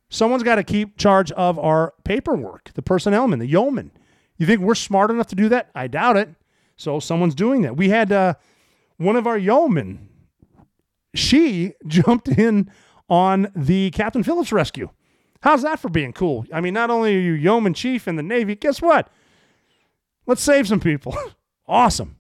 Someone's 0.10 0.44
got 0.44 0.56
to 0.56 0.64
keep 0.64 0.98
charge 0.98 1.32
of 1.32 1.58
our 1.58 1.94
paperwork, 2.04 2.72
the 2.74 2.82
personnel 2.82 3.30
man, 3.30 3.40
the 3.40 3.48
yeoman. 3.48 3.92
You 4.38 4.46
think 4.46 4.60
we're 4.60 4.76
smart 4.76 5.10
enough 5.10 5.28
to 5.28 5.36
do 5.36 5.48
that? 5.50 5.70
I 5.74 5.88
doubt 5.88 6.18
it. 6.18 6.30
So 6.76 7.00
someone's 7.00 7.34
doing 7.34 7.62
that. 7.62 7.78
We 7.78 7.90
had 7.90 8.12
uh, 8.12 8.34
one 8.98 9.16
of 9.16 9.26
our 9.26 9.38
yeomen. 9.38 10.10
She 11.18 11.74
jumped 11.88 12.28
in 12.28 12.70
on 13.10 13.52
the 13.56 13.92
Captain 13.92 14.24
Phillips 14.24 14.52
rescue. 14.52 14.90
How's 15.42 15.62
that 15.64 15.80
for 15.80 15.90
being 15.90 16.14
cool? 16.14 16.46
I 16.54 16.62
mean, 16.62 16.74
not 16.74 16.90
only 16.90 17.16
are 17.16 17.20
you 17.20 17.34
yeoman 17.34 17.74
chief 17.74 18.08
in 18.08 18.16
the 18.16 18.24
Navy, 18.24 18.56
guess 18.56 18.82
what? 18.82 19.10
Let's 20.26 20.42
save 20.42 20.68
some 20.68 20.80
people. 20.80 21.16
awesome. 21.68 22.18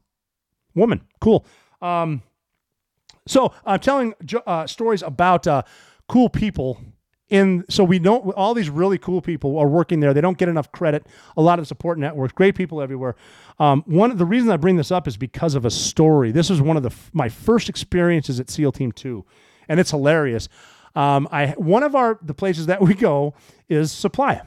Woman, 0.75 1.01
cool. 1.19 1.45
Um, 1.81 2.21
so 3.27 3.53
I'm 3.65 3.79
telling 3.79 4.13
jo- 4.23 4.43
uh, 4.45 4.67
stories 4.67 5.01
about 5.01 5.47
uh, 5.47 5.63
cool 6.07 6.29
people 6.29 6.79
in. 7.29 7.65
So 7.69 7.83
we 7.83 7.99
don't. 7.99 8.31
All 8.33 8.53
these 8.53 8.69
really 8.69 8.97
cool 8.97 9.21
people 9.21 9.57
are 9.57 9.67
working 9.67 9.99
there. 9.99 10.13
They 10.13 10.21
don't 10.21 10.37
get 10.37 10.49
enough 10.49 10.71
credit. 10.71 11.05
A 11.35 11.41
lot 11.41 11.59
of 11.59 11.67
support 11.67 11.97
networks. 11.97 12.33
Great 12.33 12.55
people 12.55 12.81
everywhere. 12.81 13.15
Um, 13.59 13.83
one 13.85 14.11
of 14.11 14.17
the 14.17 14.25
reasons 14.25 14.51
I 14.51 14.57
bring 14.57 14.77
this 14.77 14.91
up 14.91 15.07
is 15.07 15.17
because 15.17 15.55
of 15.55 15.65
a 15.65 15.71
story. 15.71 16.31
This 16.31 16.49
was 16.49 16.61
one 16.61 16.77
of 16.77 16.83
the 16.83 16.93
my 17.13 17.29
first 17.29 17.69
experiences 17.69 18.39
at 18.39 18.49
SEAL 18.49 18.73
Team 18.73 18.91
Two, 18.91 19.25
and 19.67 19.79
it's 19.79 19.91
hilarious. 19.91 20.49
Um, 20.95 21.27
I 21.31 21.49
one 21.57 21.83
of 21.83 21.95
our 21.95 22.19
the 22.21 22.33
places 22.33 22.65
that 22.67 22.81
we 22.81 22.93
go 22.93 23.33
is 23.69 23.91
supply. 23.91 24.41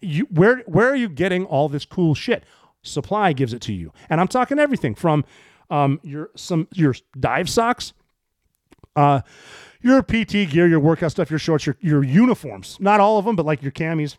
You, 0.00 0.26
where 0.30 0.58
where 0.66 0.90
are 0.90 0.96
you 0.96 1.08
getting 1.08 1.44
all 1.44 1.68
this 1.68 1.84
cool 1.84 2.14
shit? 2.14 2.44
Supply 2.82 3.32
gives 3.32 3.52
it 3.52 3.60
to 3.62 3.72
you, 3.72 3.92
and 4.08 4.20
I'm 4.20 4.28
talking 4.28 4.58
everything 4.58 4.94
from 4.94 5.24
um, 5.70 6.00
your 6.02 6.30
some 6.34 6.68
your 6.72 6.94
dive 7.18 7.48
socks, 7.48 7.92
uh, 8.96 9.20
your 9.80 10.02
PT 10.02 10.50
gear, 10.50 10.66
your 10.66 10.80
workout 10.80 11.10
stuff, 11.10 11.30
your 11.30 11.38
shorts, 11.38 11.66
your 11.66 11.76
your 11.80 12.02
uniforms. 12.04 12.78
Not 12.80 13.00
all 13.00 13.18
of 13.18 13.24
them, 13.24 13.36
but 13.36 13.46
like 13.46 13.62
your 13.62 13.72
camis 13.72 14.16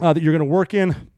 uh, 0.00 0.12
that 0.12 0.22
you're 0.22 0.32
going 0.32 0.46
to 0.46 0.52
work 0.52 0.74
in. 0.74 1.10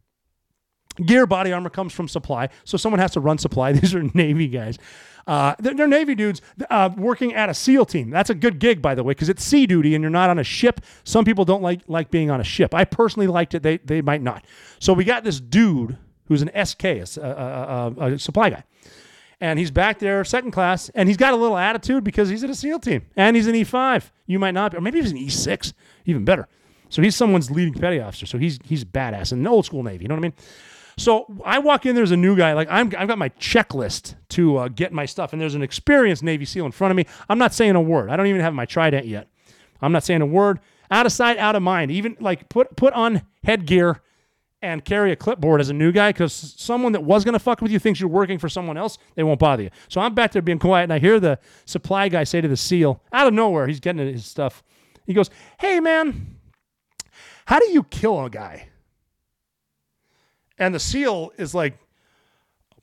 Gear, 1.05 1.27
body 1.27 1.53
armor 1.53 1.69
comes 1.69 1.93
from 1.93 2.09
supply, 2.09 2.49
so 2.65 2.79
someone 2.79 3.01
has 3.01 3.13
to 3.13 3.21
run 3.21 3.39
supply. 3.39 3.73
These 3.75 3.95
are 3.95 4.03
Navy 4.15 4.49
guys. 4.49 4.79
Uh, 5.27 5.55
they're, 5.59 5.75
they're 5.75 5.89
Navy 5.89 6.15
dudes 6.15 6.41
uh, 6.71 6.89
working 6.97 7.35
at 7.35 7.49
a 7.49 7.55
SEAL 7.55 7.87
team. 7.87 8.11
That's 8.11 8.31
a 8.31 8.35
good 8.35 8.61
gig, 8.61 8.81
by 8.81 8.95
the 8.95 9.03
way, 9.03 9.11
because 9.11 9.29
it's 9.29 9.43
sea 9.45 9.67
duty 9.67 9.95
and 9.95 10.01
you're 10.03 10.11
not 10.11 10.31
on 10.31 10.39
a 10.39 10.45
ship. 10.45 10.81
Some 11.03 11.25
people 11.25 11.45
don't 11.45 11.63
like 11.63 11.81
like 11.89 12.11
being 12.11 12.31
on 12.31 12.41
a 12.41 12.45
ship. 12.45 12.75
I 12.75 12.85
personally 12.85 13.27
liked 13.27 13.55
it. 13.55 13.63
They 13.63 13.79
they 13.79 14.01
might 14.01 14.23
not. 14.23 14.45
So 14.79 14.93
we 14.93 15.05
got 15.05 15.25
this 15.25 15.41
dude 15.41 15.99
who's 16.27 16.43
an 16.43 16.51
SK, 16.65 16.85
a, 16.85 17.07
a, 17.19 18.05
a, 18.05 18.13
a 18.15 18.19
supply 18.19 18.51
guy, 18.51 18.65
and 19.41 19.59
he's 19.59 19.71
back 19.71 19.99
there, 19.99 20.25
second 20.25 20.51
class, 20.51 20.89
and 20.91 21.09
he's 21.09 21.17
got 21.17 21.33
a 21.35 21.37
little 21.37 21.59
attitude 21.59 22.05
because 22.05 22.29
he's 22.29 22.43
at 22.43 22.51
a 22.51 22.55
SEAL 22.55 22.81
team 22.81 23.03
and 23.17 23.37
he's 23.37 23.47
an 23.47 23.55
E5. 23.55 24.11
You 24.27 24.39
might 24.39 24.53
not, 24.53 24.73
be, 24.73 24.79
or 24.79 24.81
maybe 24.81 25.01
he's 25.01 25.13
an 25.13 25.19
E6, 25.19 25.73
even 26.07 26.25
better. 26.25 26.49
So 26.89 27.03
he's 27.03 27.17
someone's 27.17 27.51
leading 27.51 27.75
petty 27.75 28.01
officer. 28.01 28.27
So 28.27 28.39
he's 28.39 28.59
he's 28.65 28.85
badass 28.85 29.33
in 29.33 29.43
the 29.43 29.51
old 29.51 29.67
school 29.67 29.83
Navy. 29.83 30.05
You 30.05 30.09
know 30.09 30.15
what 30.15 30.21
I 30.21 30.23
mean? 30.23 30.35
So 30.99 31.27
I 31.45 31.59
walk 31.59 31.85
in, 31.85 31.95
there's 31.95 32.11
a 32.13 32.17
new 32.17 32.37
guy. 32.37 32.55
Like 32.55 32.69
I'm, 32.71 32.93
I've 32.97 33.09
got 33.09 33.19
my 33.19 33.29
checklist 33.31 34.15
to 34.31 34.57
uh, 34.57 34.69
get 34.69 34.93
my 34.93 35.05
stuff, 35.05 35.33
and 35.33 35.43
there's 35.43 35.55
an 35.55 35.63
experienced 35.63 36.23
Navy 36.23 36.45
SEAL 36.45 36.65
in 36.65 36.73
front 36.73 36.91
of 36.91 36.97
me. 36.97 37.07
I'm 37.29 37.39
not 37.39 37.53
saying 37.53 37.75
a 37.75 37.81
word. 37.81 38.09
I 38.09 38.17
don't 38.17 38.29
even 38.29 38.41
have 38.41 38.55
my 38.55 38.65
trident 38.65 39.07
yet. 39.07 39.29
I'm 39.83 39.93
not 39.93 40.05
saying 40.05 40.23
a 40.23 40.27
word. 40.27 40.61
Out 40.91 41.05
of 41.05 41.13
sight, 41.13 41.37
out 41.37 41.57
of 41.57 41.63
mind. 41.63 41.91
Even 41.91 42.17
like 42.21 42.49
put 42.49 42.77
put 42.77 42.93
on 42.95 43.23
headgear 43.45 44.01
and 44.67 44.85
carry 44.85 45.13
a 45.13 45.17
clipboard 45.17 45.61
as 45.61 45.71
a 45.71 45.73
new 45.73 45.93
guy 45.93 46.11
because 46.11 46.33
someone 46.57 46.93
that 46.93 47.03
was 47.03 47.25
going 47.25 47.33
to 47.33 47.39
fuck 47.39 47.61
with 47.61 47.71
you 47.71 47.79
thinks 47.79 48.01
you're 48.01 48.09
working 48.09 48.39
for 48.39 48.49
someone 48.49 48.77
else. 48.77 48.99
They 49.15 49.23
won't 49.23 49.39
bother 49.39 49.65
you. 49.65 49.71
So 49.89 50.01
I'm 50.01 50.15
back 50.15 50.33
there 50.33 50.43
being 50.43 50.59
quiet, 50.59 50.85
and 50.85 50.93
I 50.93 50.99
hear 50.99 51.19
the 51.21 51.39
supply 51.65 52.09
guy 52.09 52.25
say 52.25 52.41
to 52.41 52.49
the 52.49 52.57
SEAL 52.57 53.03
out 53.13 53.27
of 53.27 53.35
nowhere, 53.35 53.67
he's 53.67 53.81
getting 53.81 54.07
his 54.07 54.27
stuff. 54.27 54.63
He 55.07 55.15
goes, 55.15 55.31
"Hey 55.59 55.81
man, 55.81 56.37
how 57.47 57.59
do 57.59 57.71
you 57.71 57.85
kill 57.85 58.25
a 58.25 58.31
guy?" 58.31 58.69
And 60.59 60.75
the 60.75 60.81
SEAL 60.81 61.33
is 61.37 61.55
like, 61.55 61.79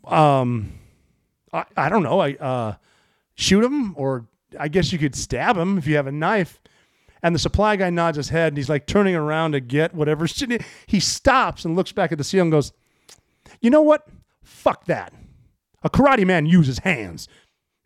um, 0.06 0.74
I, 1.52 1.66
I 1.76 1.90
don't 1.90 2.04
know. 2.04 2.20
I 2.20 2.34
uh, 2.34 2.76
shoot 3.36 3.64
him, 3.64 3.94
or 3.98 4.28
I 4.60 4.68
guess 4.68 4.92
you 4.92 5.00
could 5.00 5.16
stab 5.16 5.58
him 5.58 5.78
if 5.78 5.88
you 5.88 5.96
have 5.96 6.08
a 6.08 6.12
knife. 6.12 6.60
And 7.24 7.34
the 7.34 7.40
supply 7.40 7.78
guy 7.78 7.90
nods 7.90 8.18
his 8.18 8.30
head, 8.30 8.50
and 8.50 8.58
he's 8.58 8.70
like 8.70 8.86
turning 8.86 9.16
around 9.16 9.54
to 9.54 9.62
get 9.62 9.96
whatever. 9.96 10.28
He 10.88 11.00
stops 11.00 11.64
and 11.64 11.76
looks 11.76 11.94
back 11.94 12.12
at 12.12 12.18
the 12.18 12.24
SEAL 12.24 12.44
and 12.44 12.52
goes, 12.52 12.74
"You 13.62 13.70
know 13.70 13.82
what? 13.82 14.06
Fuck 14.44 14.86
that. 14.86 15.14
A 15.82 15.90
karate 15.90 16.28
man 16.28 16.46
uses 16.46 16.80
hands." 16.80 17.30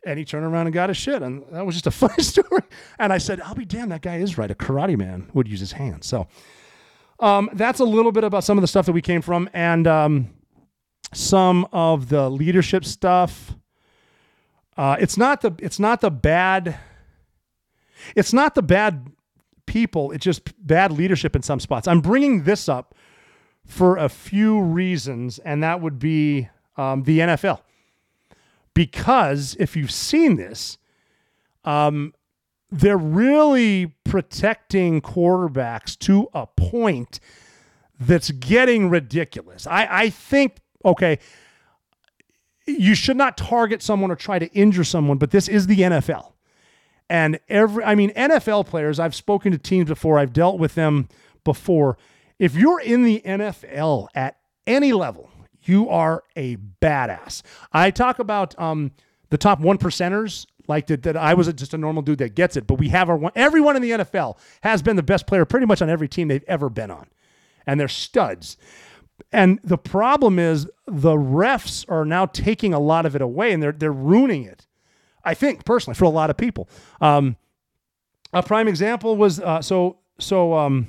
And 0.06 0.18
he 0.18 0.26
turned 0.26 0.46
around 0.46 0.68
and 0.68 0.74
got 0.74 0.90
his 0.90 0.98
shit, 0.98 1.22
and 1.22 1.44
that 1.52 1.66
was 1.66 1.76
just 1.76 1.88
a 1.88 1.92
funny 2.08 2.24
story. 2.24 2.64
And 2.98 3.14
I 3.14 3.20
said, 3.20 3.40
"I'll 3.42 3.56
be 3.56 3.66
damned, 3.66 3.92
that 3.92 4.02
guy 4.02 4.18
is 4.18 4.38
right. 4.38 4.50
A 4.50 4.56
karate 4.56 4.98
man 4.98 5.30
would 5.34 5.48
use 5.48 5.60
his 5.60 5.72
hands." 5.74 6.08
So. 6.08 6.28
Um, 7.20 7.50
that's 7.54 7.80
a 7.80 7.84
little 7.84 8.12
bit 8.12 8.24
about 8.24 8.44
some 8.44 8.60
of 8.60 8.62
the 8.62 8.68
stuff 8.68 8.86
that 8.86 8.92
we 8.92 9.02
came 9.02 9.24
from 9.24 9.50
and 9.52 9.88
um, 9.88 10.30
some 11.16 11.68
of 11.72 12.10
the 12.10 12.30
leadership 12.30 12.86
stuff. 12.86 13.56
Uh, 14.78 14.98
it's 15.00 15.18
not 15.18 15.42
the 15.42 15.56
it's 15.58 15.80
not 15.80 16.02
the 16.02 16.12
bad 16.12 16.78
it's 18.16 18.34
not 18.34 18.56
the 18.56 18.62
bad 18.62 19.12
people. 19.68 20.12
It's 20.12 20.26
just 20.26 20.54
bad 20.66 20.92
leadership 20.92 21.36
in 21.36 21.44
some 21.44 21.60
spots. 21.60 21.88
I'm 21.88 22.02
bringing 22.02 22.44
this 22.44 22.68
up 22.68 22.96
for 23.66 23.98
a 23.98 24.10
few 24.10 24.60
reasons, 24.60 25.38
and 25.40 25.62
that 25.62 25.82
would 25.82 26.00
be 26.00 26.50
um, 26.78 27.04
the 27.04 27.20
NFL. 27.20 27.62
Because 28.74 29.56
if 29.60 29.76
you've 29.76 29.92
seen 29.92 30.38
this, 30.38 30.78
um, 31.66 32.14
they're 32.72 32.98
really 32.98 33.94
protecting 34.04 35.02
quarterbacks 35.02 35.98
to 36.00 36.30
a 36.34 36.48
point 36.48 37.20
that's 38.00 38.32
getting 38.32 38.90
ridiculous. 38.90 39.68
I, 39.68 39.88
I 39.90 40.10
think, 40.10 40.58
okay, 40.86 41.20
you 42.66 42.96
should 42.96 43.18
not 43.18 43.38
target 43.38 43.82
someone 43.82 44.12
or 44.12 44.16
try 44.16 44.40
to 44.40 44.48
injure 44.54 44.84
someone, 44.84 45.18
but 45.18 45.32
this 45.32 45.48
is 45.48 45.68
the 45.68 45.80
NFL. 45.80 46.34
And 47.10 47.40
every, 47.48 47.84
I 47.84 47.96
mean, 47.96 48.12
NFL 48.12 48.68
players, 48.68 49.00
I've 49.00 49.16
spoken 49.16 49.52
to 49.52 49.58
teams 49.58 49.88
before, 49.88 50.20
I've 50.20 50.34
dealt 50.34 50.60
with 50.60 50.76
them 50.76 51.08
before. 51.44 51.98
If 52.38 52.56
you're 52.56 52.80
in 52.80 53.04
the 53.04 53.22
NFL 53.26 54.08
at 54.14 54.38
any 54.66 54.94
level, 54.94 55.30
you 55.64 55.90
are 55.90 56.24
a 56.36 56.58
badass. 56.82 57.42
I 57.72 57.92
talk 57.92 58.20
about 58.20 58.58
um, 58.60 58.92
the 59.30 59.38
top 59.38 59.60
one 59.60 59.78
percenters 59.78 60.46
like 60.68 60.88
that, 60.88 61.04
that 61.04 61.16
I 61.18 61.34
was 61.34 61.52
just 61.54 61.74
a 61.74 61.78
normal 61.78 62.02
dude 62.02 62.20
that 62.20 62.36
gets 62.36 62.58
it. 62.58 62.68
But 62.68 62.76
we 62.76 62.90
have 62.90 63.10
our 63.10 63.18
one, 63.18 63.32
everyone 63.36 63.76
in 63.76 63.82
the 63.82 63.92
NFL 63.92 64.38
has 64.62 64.82
been 64.82 64.96
the 64.96 65.04
best 65.04 65.28
player 65.28 65.46
pretty 65.46 65.66
much 65.66 65.82
on 65.82 65.90
every 65.90 66.08
team 66.08 66.28
they've 66.28 66.44
ever 66.48 66.70
been 66.70 66.92
on, 66.92 67.08
and 67.66 67.80
they're 67.80 67.88
studs. 67.88 68.58
And 69.32 69.60
the 69.64 69.78
problem 69.78 70.38
is 70.38 70.70
the 70.86 71.16
refs 71.16 71.86
are 71.90 72.06
now 72.06 72.28
taking 72.28 72.74
a 72.74 72.80
lot 72.80 73.06
of 73.06 73.16
it 73.16 73.22
away, 73.22 73.52
and 73.54 73.64
they're 73.64 73.72
they're 73.72 73.92
ruining 73.92 74.44
it. 74.44 74.67
I 75.28 75.34
think 75.34 75.66
personally 75.66 75.96
for 75.96 76.06
a 76.06 76.10
lot 76.10 76.30
of 76.30 76.38
people. 76.38 76.70
Um, 77.02 77.36
a 78.34 78.42
prime 78.42 78.68
example 78.68 79.16
was 79.16 79.40
uh, 79.40 79.62
so 79.62 79.98
so. 80.20 80.54
Um, 80.54 80.88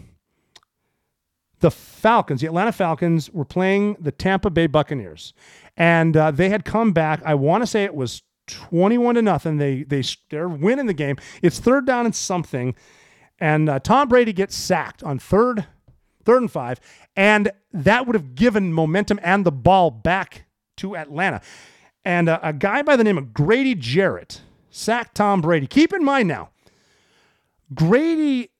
the 1.61 1.71
Falcons, 1.73 2.41
the 2.41 2.47
Atlanta 2.47 2.71
Falcons, 2.71 3.31
were 3.31 3.45
playing 3.45 3.97
the 3.99 4.13
Tampa 4.13 4.49
Bay 4.49 4.69
Buccaneers, 4.69 5.35
and 5.77 6.17
uh, 6.17 6.31
they 6.31 6.51
had 6.51 6.65
come 6.65 6.93
back. 6.93 7.21
I 7.25 7.35
want 7.35 7.65
to 7.65 7.67
say 7.67 7.83
it 7.83 7.97
was 7.97 8.23
21 8.47 9.17
to 9.17 9.23
nothing. 9.23 9.57
They 9.57 9.83
they 9.83 10.05
they're 10.31 10.49
winning 10.49 10.87
the 10.87 10.95
game. 10.95 11.17
It's 11.43 11.59
third 11.59 11.85
down 11.85 12.07
and 12.07 12.15
something, 12.15 12.77
and 13.41 13.69
uh, 13.69 13.81
Tom 13.81 14.09
Brady 14.09 14.33
gets 14.33 14.57
sacked 14.57 15.03
on 15.03 15.19
third, 15.19 15.67
third 16.25 16.43
and 16.43 16.51
five, 16.51 16.79
and 17.17 17.51
that 17.73 18.07
would 18.07 18.15
have 18.15 18.37
given 18.37 18.73
momentum 18.73 19.19
and 19.23 19.45
the 19.45 19.53
ball 19.53 19.91
back 19.91 20.45
to 20.77 20.97
Atlanta. 20.97 21.41
And 22.05 22.29
uh, 22.29 22.41
a 22.43 22.53
guy 22.53 22.83
by 22.83 22.97
the 22.97 23.05
name 23.05 23.19
of 23.19 23.35
Grady 23.35 23.75
Jarrett 23.75 24.43
sacked 24.71 25.15
Tom 25.15 25.41
Brady. 25.41 25.67
Keep 25.67 25.93
in 25.93 26.05
mind 26.05 26.29
now, 26.29 26.51
Grady 27.75 28.51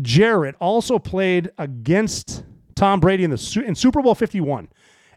Jarrett 0.00 0.54
also 0.60 0.98
played 0.98 1.50
against 1.58 2.44
Tom 2.74 3.00
Brady 3.00 3.24
in 3.24 3.30
the 3.30 3.64
in 3.66 3.74
Super 3.74 4.02
Bowl 4.02 4.14
51, 4.14 4.68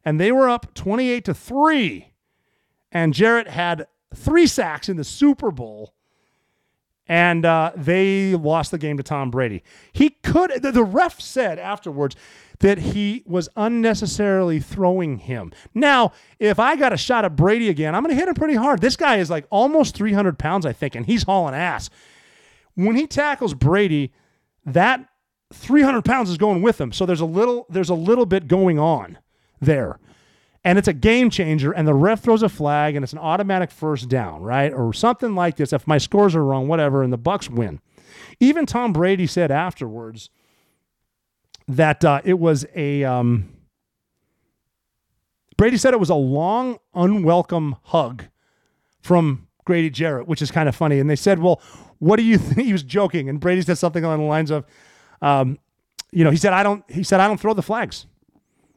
and 0.06 0.20
they 0.20 0.32
were 0.32 0.50
up 0.50 0.74
28 0.74 1.26
to 1.26 1.34
three, 1.34 2.14
and 2.92 3.14
Jarrett 3.14 3.48
had 3.48 3.88
three 4.14 4.48
sacks 4.48 4.90
in 4.90 4.98
the 4.98 5.04
Super 5.04 5.52
Bowl, 5.52 5.94
and 7.08 7.46
uh, 7.46 7.72
they 7.76 8.36
lost 8.36 8.72
the 8.72 8.78
game 8.78 8.98
to 8.98 9.04
Tom 9.04 9.32
Brady. 9.32 9.64
He 9.92 10.12
could, 10.24 10.62
the, 10.62 10.72
the 10.72 10.84
ref 10.84 11.20
said 11.20 11.60
afterwards 11.60 12.16
that 12.60 12.80
he 12.80 13.24
was 13.26 13.50
unnecessarily 13.56 14.60
throwing 14.60 15.18
him. 15.18 15.52
Now, 15.74 16.12
if 16.40 16.60
I 16.60 16.76
got 16.76 16.94
a 16.94 16.98
shot 16.98 17.26
at 17.26 17.36
Brady 17.36 17.70
again, 17.70 17.94
I'm 17.94 18.04
going 18.04 18.16
to 18.16 18.20
hit 18.20 18.28
him 18.28 18.36
pretty 18.36 18.56
hard. 18.56 18.82
This 18.82 18.96
guy 18.96 19.18
is 19.18 19.30
like 19.30 19.46
almost 19.50 19.96
300 19.96 20.40
pounds, 20.40 20.66
I 20.66 20.74
think, 20.74 20.96
and 20.96 21.06
he's 21.06 21.24
hauling 21.24 21.56
ass. 21.56 21.90
When 22.76 22.96
he 22.96 23.08
tackles 23.08 23.54
Brady, 23.54 24.12
that 24.66 25.08
300 25.54 26.04
pounds 26.04 26.30
is 26.30 26.38
going 26.38 26.62
with 26.62 26.80
him. 26.80 26.92
So 26.92 27.06
there's 27.06 27.22
a 27.22 27.26
little 27.26 27.66
there's 27.70 27.90
a 27.90 27.96
little 27.96 28.26
bit 28.26 28.48
going 28.48 28.80
on 28.80 29.18
there. 29.60 30.00
And 30.64 30.78
it's 30.78 30.88
a 30.88 30.94
game 30.94 31.30
changer, 31.30 31.72
and 31.72 31.88
the 31.88 31.94
ref 31.94 32.22
throws 32.22 32.44
a 32.44 32.50
flag, 32.50 32.96
and 32.96 33.04
it's 33.04 33.14
an 33.14 33.20
automatic 33.20 33.72
first 33.72 34.10
down, 34.10 34.42
right? 34.42 34.74
Or 34.74 34.92
something 34.92 35.34
like 35.34 35.56
this. 35.56 35.72
If 35.72 35.88
my 35.88 35.98
scores 35.98 36.36
are 36.36 36.44
wrong, 36.44 36.68
whatever, 36.68 37.04
and 37.04 37.14
the 37.14 37.18
Bucks 37.18 37.50
win. 37.50 37.80
Even 38.42 38.66
Tom 38.66 38.92
Brady 38.92 39.28
said 39.28 39.50
afterwards 39.50 40.30
that 41.68 42.04
uh, 42.06 42.22
it 42.24 42.40
was 42.40 42.66
a 42.76 43.04
um, 43.04 43.50
Brady 45.58 45.78
said 45.78 45.94
it 45.94 46.00
was 46.00 46.10
a 46.10 46.16
long, 46.16 46.78
unwelcome 46.94 47.78
hug 47.84 48.26
from 49.02 49.48
Grady 49.66 49.90
Jarrett, 49.90 50.28
which 50.28 50.42
is 50.42 50.52
kind 50.52 50.70
of 50.70 50.76
funny. 50.76 51.00
And 51.00 51.10
they 51.10 51.16
said, 51.16 51.40
"Well, 51.40 51.62
what 52.00 52.18
do 52.18 52.24
you 52.24 52.38
think?" 52.38 52.66
He 52.66 52.72
was 52.72 52.84
joking, 52.84 53.28
and 53.28 53.40
Brady 53.40 53.62
said 53.64 53.78
something 53.78 54.04
along 54.04 54.20
the 54.20 54.26
lines 54.26 54.52
of, 54.52 54.66
um, 55.22 55.60
"You 56.12 56.24
know, 56.24 56.32
he 56.32 56.38
said 56.38 56.54
I 56.54 56.64
don't." 56.64 56.90
He 56.90 57.04
said 57.04 57.20
I 57.20 57.28
don't 57.28 57.40
throw 57.40 57.54
the 57.54 57.64
flags, 57.64 58.06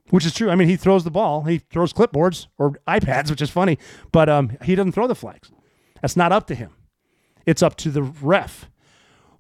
which 0.09 0.25
is 0.27 0.35
true. 0.35 0.51
I 0.51 0.55
mean, 0.55 0.69
he 0.69 0.77
throws 0.77 1.05
the 1.05 1.11
ball, 1.11 1.43
he 1.45 1.59
throws 1.59 1.93
clipboards 1.93 2.47
or 2.59 2.73
iPads, 2.89 3.31
which 3.31 3.43
is 3.43 3.51
funny, 3.51 3.79
but 4.11 4.29
um, 4.29 4.57
he 4.65 4.75
doesn't 4.75 4.93
throw 4.93 5.07
the 5.07 5.15
flags. 5.15 5.53
That's 6.01 6.17
not 6.17 6.33
up 6.33 6.47
to 6.49 6.55
him. 6.55 6.71
It's 7.47 7.63
up 7.63 7.77
to 7.77 7.91
the 7.91 8.03
ref, 8.03 8.71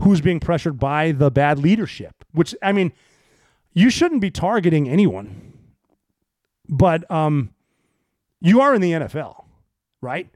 who's 0.03 0.21
being 0.21 0.41
pressured 0.41 0.79
by 0.79 1.13
the 1.13 1.31
bad 1.31 1.59
leadership. 1.59 2.25
Which 2.33 2.55
I 2.63 2.73
mean, 2.73 2.93
you 3.73 3.91
shouldn't 3.91 4.21
be 4.21 4.31
targeting 4.31 4.89
anyone, 4.89 5.53
but 6.69 7.09
um, 7.11 7.51
you 8.41 8.61
are 8.61 8.75
in 8.75 8.81
the 8.81 8.93
NFL, 8.93 9.45
right? 10.01 10.29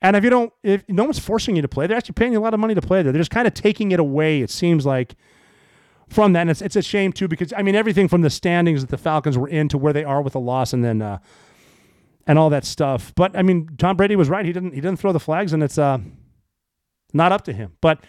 And 0.00 0.16
if 0.16 0.22
you 0.24 0.30
don't, 0.30 0.52
if 0.62 0.88
no 0.88 1.04
one's 1.04 1.18
forcing 1.18 1.56
you 1.56 1.62
to 1.62 1.68
play, 1.68 1.86
they're 1.86 1.96
actually 1.96 2.14
paying 2.14 2.32
you 2.32 2.38
a 2.38 2.40
lot 2.40 2.54
of 2.54 2.60
money 2.60 2.74
to 2.74 2.82
play 2.82 3.02
there. 3.02 3.12
They're 3.12 3.20
just 3.20 3.30
kind 3.30 3.48
of 3.48 3.54
taking 3.54 3.90
it 3.90 3.98
away. 3.98 4.42
It 4.42 4.50
seems 4.50 4.86
like 4.86 5.16
from 6.08 6.32
that, 6.34 6.42
and 6.42 6.50
it's 6.50 6.62
it's 6.62 6.76
a 6.76 6.82
shame 6.82 7.12
too 7.12 7.28
because 7.28 7.52
I 7.56 7.62
mean 7.62 7.74
everything 7.74 8.08
from 8.08 8.22
the 8.22 8.30
standings 8.30 8.80
that 8.80 8.90
the 8.90 8.96
Falcons 8.96 9.36
were 9.36 9.48
in 9.48 9.68
to 9.68 9.78
where 9.78 9.92
they 9.92 10.04
are 10.04 10.22
with 10.22 10.34
a 10.34 10.38
loss, 10.38 10.72
and 10.72 10.84
then 10.84 11.02
uh, 11.02 11.18
and 12.26 12.38
all 12.38 12.50
that 12.50 12.64
stuff. 12.64 13.12
But 13.16 13.36
I 13.36 13.42
mean, 13.42 13.70
Tom 13.76 13.96
Brady 13.96 14.14
was 14.14 14.28
right. 14.28 14.44
He 14.44 14.52
didn't 14.52 14.72
he 14.72 14.80
didn't 14.80 15.00
throw 15.00 15.12
the 15.12 15.20
flags, 15.20 15.52
and 15.52 15.62
it's 15.62 15.78
uh 15.78 15.98
not 17.12 17.32
up 17.32 17.42
to 17.44 17.52
him. 17.52 17.72
But 17.80 18.04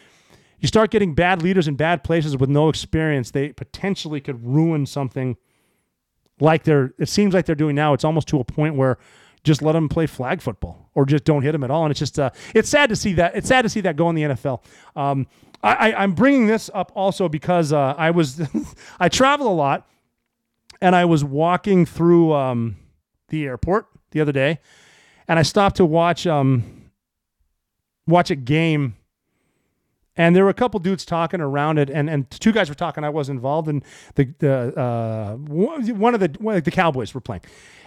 you 0.59 0.67
start 0.67 0.91
getting 0.91 1.13
bad 1.13 1.41
leaders 1.41 1.67
in 1.67 1.75
bad 1.75 2.03
places 2.03 2.37
with 2.37 2.49
no 2.49 2.69
experience, 2.69 3.31
they 3.31 3.53
potentially 3.53 4.21
could 4.21 4.45
ruin 4.45 4.85
something 4.85 5.37
like 6.39 6.63
they're 6.63 6.93
it 6.97 7.09
seems 7.09 7.33
like 7.33 7.45
they're 7.45 7.55
doing 7.55 7.75
now. 7.75 7.93
It's 7.93 8.03
almost 8.03 8.27
to 8.29 8.39
a 8.39 8.43
point 8.43 8.75
where 8.75 8.97
just 9.43 9.61
let 9.61 9.73
them 9.73 9.87
play 9.87 10.05
flag 10.05 10.41
football 10.41 10.89
or 10.95 11.05
just 11.05 11.23
don't 11.23 11.43
hit 11.43 11.53
them 11.53 11.63
at 11.63 11.71
all. 11.71 11.83
And 11.85 11.91
it's 11.91 11.99
just 11.99 12.19
uh, 12.19 12.31
it's 12.53 12.69
sad 12.69 12.89
to 12.89 12.95
see 12.95 13.13
that. 13.13 13.35
It's 13.35 13.47
sad 13.47 13.63
to 13.63 13.69
see 13.69 13.81
that 13.81 13.95
go 13.95 14.09
in 14.09 14.15
the 14.15 14.23
NFL. 14.23 14.63
Um, 14.95 15.27
I, 15.63 15.91
I, 15.91 16.03
am 16.03 16.13
bringing 16.13 16.47
this 16.47 16.69
up 16.73 16.91
also 16.95 17.27
because 17.27 17.73
uh, 17.73 17.95
I 17.97 18.11
was 18.11 18.41
I 18.99 19.09
travel 19.09 19.47
a 19.47 19.53
lot, 19.53 19.87
and 20.81 20.95
I 20.95 21.05
was 21.05 21.23
walking 21.23 21.85
through 21.85 22.33
um, 22.33 22.77
the 23.29 23.45
airport 23.45 23.87
the 24.11 24.21
other 24.21 24.31
day, 24.31 24.59
and 25.27 25.39
I 25.39 25.43
stopped 25.43 25.77
to 25.77 25.85
watch 25.85 26.25
um, 26.27 26.91
watch 28.07 28.31
a 28.31 28.35
game. 28.35 28.95
And 30.19 30.35
there 30.35 30.43
were 30.43 30.49
a 30.49 30.53
couple 30.53 30.81
dudes 30.81 31.05
talking 31.05 31.39
around 31.39 31.77
it, 31.77 31.89
and, 31.89 32.09
and 32.09 32.29
two 32.29 32.51
guys 32.51 32.67
were 32.67 32.75
talking. 32.75 33.05
I 33.05 33.09
was 33.09 33.29
involved, 33.29 33.69
and 33.69 33.81
the 34.15 34.25
the 34.39 34.77
uh, 34.77 35.35
one 35.37 36.13
of 36.13 36.19
the 36.19 36.35
one 36.39 36.55
of 36.55 36.63
the 36.65 36.71
Cowboys 36.71 37.13
were 37.13 37.21
playing, 37.21 37.43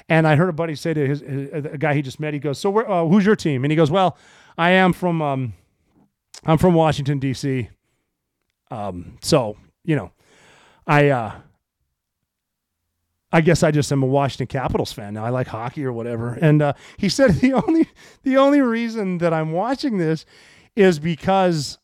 and 0.09 0.27
I 0.27 0.37
heard 0.37 0.49
a 0.49 0.53
buddy 0.55 0.75
say 0.75 0.95
to 0.95 1.07
his, 1.07 1.21
a 1.21 1.77
guy 1.77 1.93
he 1.93 2.01
just 2.01 2.19
met, 2.19 2.33
he 2.33 2.41
goes, 2.41 2.59
"So 2.59 2.75
uh, 2.79 3.07
who's 3.07 3.27
your 3.27 3.37
team?" 3.37 3.67
And 3.67 3.71
he 3.71 3.77
goes, 3.77 3.91
"Well, 3.91 4.17
I 4.57 4.71
am 4.71 4.95
from 4.95 5.21
um, 5.21 5.53
I'm 6.47 6.57
from 6.57 6.73
Washington 6.73 7.19
D.C. 7.19 7.69
Um, 8.71 9.19
so 9.21 9.59
you 9.85 9.95
know, 9.95 10.11
I 10.87 11.11
uh, 11.11 11.33
I 13.31 13.43
guess 13.43 13.63
I 13.63 13.71
just 13.71 13.93
am 13.93 14.03
a 14.03 14.07
Washington 14.07 14.47
Capitals 14.47 14.91
fan 14.91 15.13
now. 15.13 15.25
I 15.27 15.29
like 15.29 15.49
hockey 15.49 15.85
or 15.85 15.93
whatever." 15.93 16.33
And 16.33 16.63
uh, 16.63 16.73
he 16.97 17.11
said 17.11 17.33
the 17.43 17.53
only 17.53 17.91
the 18.23 18.39
only 18.39 18.63
reason 18.63 19.19
that 19.19 19.35
I'm 19.35 19.53
watching 19.53 19.99
this 19.99 20.25
is 20.75 20.99
because 20.99 21.77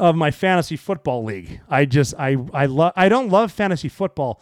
of 0.00 0.16
my 0.16 0.30
fantasy 0.30 0.76
football 0.76 1.22
league. 1.22 1.60
I 1.68 1.84
just 1.84 2.14
I 2.18 2.36
I 2.52 2.66
love 2.66 2.92
I 2.96 3.08
don't 3.08 3.28
love 3.28 3.52
fantasy 3.52 3.88
football, 3.88 4.40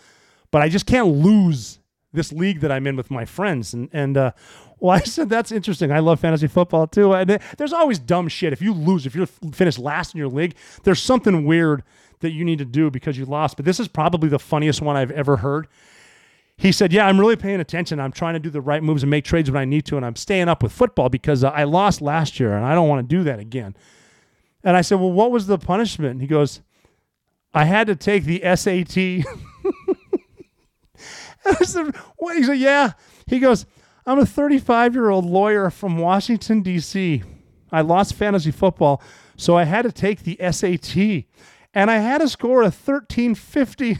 but 0.50 0.62
I 0.62 0.68
just 0.68 0.86
can't 0.86 1.08
lose 1.08 1.80
this 2.12 2.32
league 2.32 2.60
that 2.60 2.72
I'm 2.72 2.86
in 2.86 2.96
with 2.96 3.10
my 3.10 3.24
friends. 3.24 3.74
And 3.74 3.90
and 3.92 4.16
uh, 4.16 4.32
well, 4.78 4.92
I 4.96 5.00
said 5.00 5.28
that's 5.28 5.52
interesting. 5.52 5.90
I 5.92 5.98
love 5.98 6.20
fantasy 6.20 6.46
football 6.46 6.86
too. 6.86 7.12
And 7.12 7.40
there's 7.58 7.72
always 7.72 7.98
dumb 7.98 8.28
shit. 8.28 8.52
If 8.52 8.62
you 8.62 8.72
lose, 8.72 9.04
if 9.04 9.14
you 9.14 9.26
finish 9.26 9.78
last 9.78 10.14
in 10.14 10.18
your 10.18 10.28
league, 10.28 10.54
there's 10.84 11.02
something 11.02 11.44
weird 11.44 11.82
that 12.20 12.30
you 12.30 12.44
need 12.44 12.58
to 12.58 12.64
do 12.64 12.90
because 12.90 13.18
you 13.18 13.24
lost. 13.24 13.56
But 13.56 13.64
this 13.64 13.78
is 13.80 13.88
probably 13.88 14.28
the 14.28 14.38
funniest 14.38 14.80
one 14.80 14.96
I've 14.96 15.10
ever 15.10 15.38
heard. 15.38 15.66
He 16.56 16.72
said, 16.72 16.92
"Yeah, 16.92 17.06
I'm 17.06 17.18
really 17.18 17.36
paying 17.36 17.60
attention. 17.60 18.00
I'm 18.00 18.12
trying 18.12 18.34
to 18.34 18.40
do 18.40 18.50
the 18.50 18.60
right 18.60 18.82
moves 18.82 19.02
and 19.02 19.10
make 19.10 19.24
trades 19.24 19.50
when 19.50 19.60
I 19.60 19.64
need 19.64 19.84
to, 19.86 19.96
and 19.96 20.06
I'm 20.06 20.16
staying 20.16 20.48
up 20.48 20.62
with 20.62 20.72
football 20.72 21.08
because 21.08 21.42
uh, 21.42 21.50
I 21.50 21.64
lost 21.64 22.00
last 22.00 22.38
year 22.38 22.56
and 22.56 22.64
I 22.64 22.74
don't 22.74 22.88
want 22.88 23.08
to 23.08 23.16
do 23.16 23.24
that 23.24 23.40
again." 23.40 23.76
And 24.64 24.76
I 24.76 24.80
said, 24.80 25.00
"Well, 25.00 25.12
what 25.12 25.30
was 25.30 25.46
the 25.46 25.58
punishment?" 25.58 26.12
And 26.12 26.20
he 26.20 26.26
goes, 26.26 26.60
"I 27.54 27.64
had 27.64 27.86
to 27.86 27.96
take 27.96 28.24
the 28.24 28.42
SAT." 28.56 29.24
I 31.48 31.64
said, 31.64 31.94
what? 32.16 32.36
He 32.36 32.42
said, 32.42 32.58
yeah. 32.58 32.92
He 33.26 33.38
goes, 33.38 33.66
I'm 34.06 34.18
a 34.18 34.26
35 34.26 34.94
year 34.94 35.10
old 35.10 35.24
lawyer 35.24 35.70
from 35.70 35.98
Washington, 35.98 36.62
D.C. 36.62 37.22
I 37.70 37.80
lost 37.82 38.14
fantasy 38.14 38.50
football, 38.50 39.02
so 39.36 39.56
I 39.56 39.64
had 39.64 39.82
to 39.82 39.92
take 39.92 40.22
the 40.22 40.38
SAT. 40.50 41.24
And 41.74 41.90
I 41.90 41.96
had 41.96 42.18
to 42.18 42.28
score 42.28 42.62
a 42.62 42.72
1350. 42.72 43.98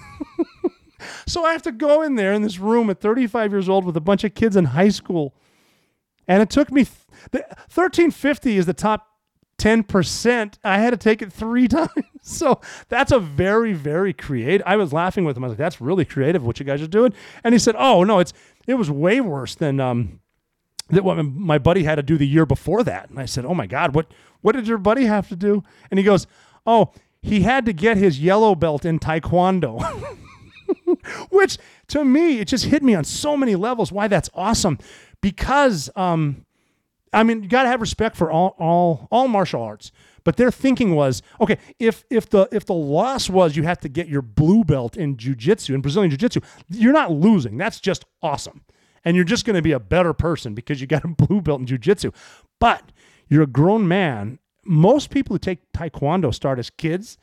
so 1.27 1.45
I 1.45 1.53
have 1.53 1.63
to 1.63 1.73
go 1.73 2.03
in 2.03 2.15
there 2.15 2.33
in 2.33 2.43
this 2.43 2.59
room 2.59 2.89
at 2.91 3.01
35 3.01 3.53
years 3.53 3.69
old 3.69 3.85
with 3.85 3.97
a 3.97 4.01
bunch 4.01 4.25
of 4.25 4.35
kids 4.35 4.57
in 4.57 4.67
high 4.67 4.89
school. 4.89 5.35
And 6.27 6.43
it 6.43 6.51
took 6.51 6.73
me, 6.73 6.85
th- 7.33 7.45
1350 7.45 8.57
is 8.57 8.67
the 8.67 8.75
top 8.75 9.08
10%. 9.59 10.55
I 10.65 10.79
had 10.79 10.91
to 10.91 10.97
take 10.97 11.21
it 11.21 11.33
three 11.33 11.69
times. 11.69 11.91
So 12.23 12.61
that's 12.89 13.13
a 13.13 13.19
very, 13.19 13.73
very 13.73 14.13
creative. 14.13 14.67
I 14.67 14.77
was 14.77 14.93
laughing 14.93 15.25
with 15.25 15.37
him. 15.37 15.45
I 15.45 15.49
was 15.49 15.53
like, 15.53 15.59
that's 15.59 15.81
really 15.81 16.05
creative 16.05 16.45
what 16.45 16.59
you 16.59 16.67
guys 16.67 16.83
are 16.83 16.87
doing. 16.87 17.13
And 17.45 17.55
he 17.55 17.59
said, 17.59 17.75
oh, 17.79 18.05
no, 18.05 18.19
it's 18.19 18.33
it 18.67 18.75
was 18.75 18.91
way 18.91 19.21
worse 19.21 19.55
than 19.55 19.81
um, 19.81 20.21
that 20.91 21.05
what 21.05 21.23
my 21.23 21.59
buddy 21.59 21.85
had 21.85 21.97
to 21.97 22.03
do 22.03 22.17
the 22.19 22.27
year 22.27 22.47
before 22.47 22.83
that. 22.85 23.11
And 23.11 23.19
I 23.19 23.25
said, 23.25 23.45
oh 23.45 23.55
my 23.55 23.67
God, 23.67 23.95
what, 23.95 24.13
what 24.41 24.53
did 24.53 24.69
your 24.69 24.79
buddy 24.79 25.07
have 25.07 25.29
to 25.29 25.37
do? 25.37 25.63
And 25.91 25.99
he 25.99 26.05
goes, 26.05 26.27
oh, 26.67 26.93
he 27.23 27.41
had 27.41 27.67
to 27.67 27.73
get 27.73 27.97
his 27.97 28.21
yellow 28.21 28.55
belt 28.55 28.85
in 28.85 28.99
Taekwondo. 28.99 29.81
Which 31.31 31.59
to 31.89 32.05
me, 32.05 32.41
it 32.41 32.49
just 32.49 32.67
hit 32.67 32.83
me 32.83 32.95
on 32.95 33.05
so 33.05 33.37
many 33.37 33.57
levels 33.57 33.91
why 33.91 34.07
that's 34.09 34.31
awesome. 34.35 34.79
Because 35.21 35.91
um, 35.97 36.45
I 37.13 37.23
mean, 37.23 37.43
you 37.43 37.49
got 37.49 37.63
to 37.63 37.69
have 37.69 37.81
respect 37.81 38.17
for 38.17 38.31
all 38.31 38.55
all 38.59 39.09
all 39.11 39.29
martial 39.29 39.63
arts. 39.63 39.93
But 40.25 40.37
their 40.37 40.51
thinking 40.51 40.95
was, 40.95 41.23
okay, 41.41 41.59
if 41.79 42.05
if 42.11 42.29
the 42.29 42.49
if 42.53 42.67
the 42.67 42.75
loss 42.75 43.31
was 43.31 43.57
you 43.57 43.63
have 43.63 43.81
to 43.81 43.89
get 43.89 44.09
your 44.09 44.23
blue 44.23 44.65
belt 44.65 44.97
in 44.97 45.17
jiu-jitsu 45.17 45.75
in 45.75 45.81
Brazilian 45.81 46.11
jiu-jitsu, 46.11 46.41
you're 46.69 46.93
not 46.93 47.11
losing. 47.11 47.57
That's 47.57 47.81
just 47.81 48.05
awesome. 48.23 48.63
And 49.05 49.17
you're 49.17 49.25
just 49.25 49.47
going 49.47 49.57
to 49.57 49.63
be 49.63 49.73
a 49.73 49.81
better 49.81 50.13
person 50.13 50.55
because 50.55 50.81
you 50.81 50.87
got 50.87 51.05
a 51.05 51.09
blue 51.27 51.41
belt 51.41 51.61
in 51.61 51.67
jiu-jitsu. 51.67 52.13
But 52.61 52.93
you're 53.29 53.43
a 53.43 53.47
grown 53.47 53.89
man. 53.89 54.39
Most 54.65 55.11
people 55.11 55.35
who 55.35 55.39
take 55.39 55.73
taekwondo 55.73 56.35
start 56.35 56.59
as 56.59 56.69
kids. 56.69 57.17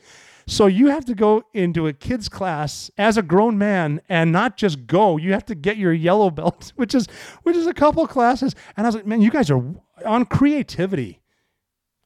So 0.47 0.67
you 0.67 0.87
have 0.87 1.05
to 1.05 1.15
go 1.15 1.43
into 1.53 1.87
a 1.87 1.93
kids 1.93 2.29
class 2.29 2.91
as 2.97 3.17
a 3.17 3.23
grown 3.23 3.57
man 3.57 4.01
and 4.07 4.31
not 4.31 4.57
just 4.57 4.85
go. 4.85 5.17
You 5.17 5.33
have 5.33 5.45
to 5.45 5.55
get 5.55 5.77
your 5.77 5.93
yellow 5.93 6.29
belt, 6.29 6.71
which 6.75 6.93
is 6.93 7.07
which 7.43 7.55
is 7.55 7.67
a 7.67 7.73
couple 7.73 8.05
classes. 8.07 8.55
And 8.77 8.85
I 8.85 8.89
was 8.89 8.95
like, 8.95 9.07
man, 9.07 9.21
you 9.21 9.31
guys 9.31 9.49
are 9.49 9.63
on 10.05 10.25
creativity 10.25 11.21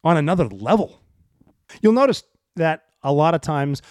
on 0.03 0.15
another 0.15 0.47
level. 0.47 1.01
You'll 1.81 1.93
notice 1.93 2.23
that 2.55 2.83
a 3.03 3.11
lot 3.11 3.33
of 3.33 3.41
times 3.41 3.81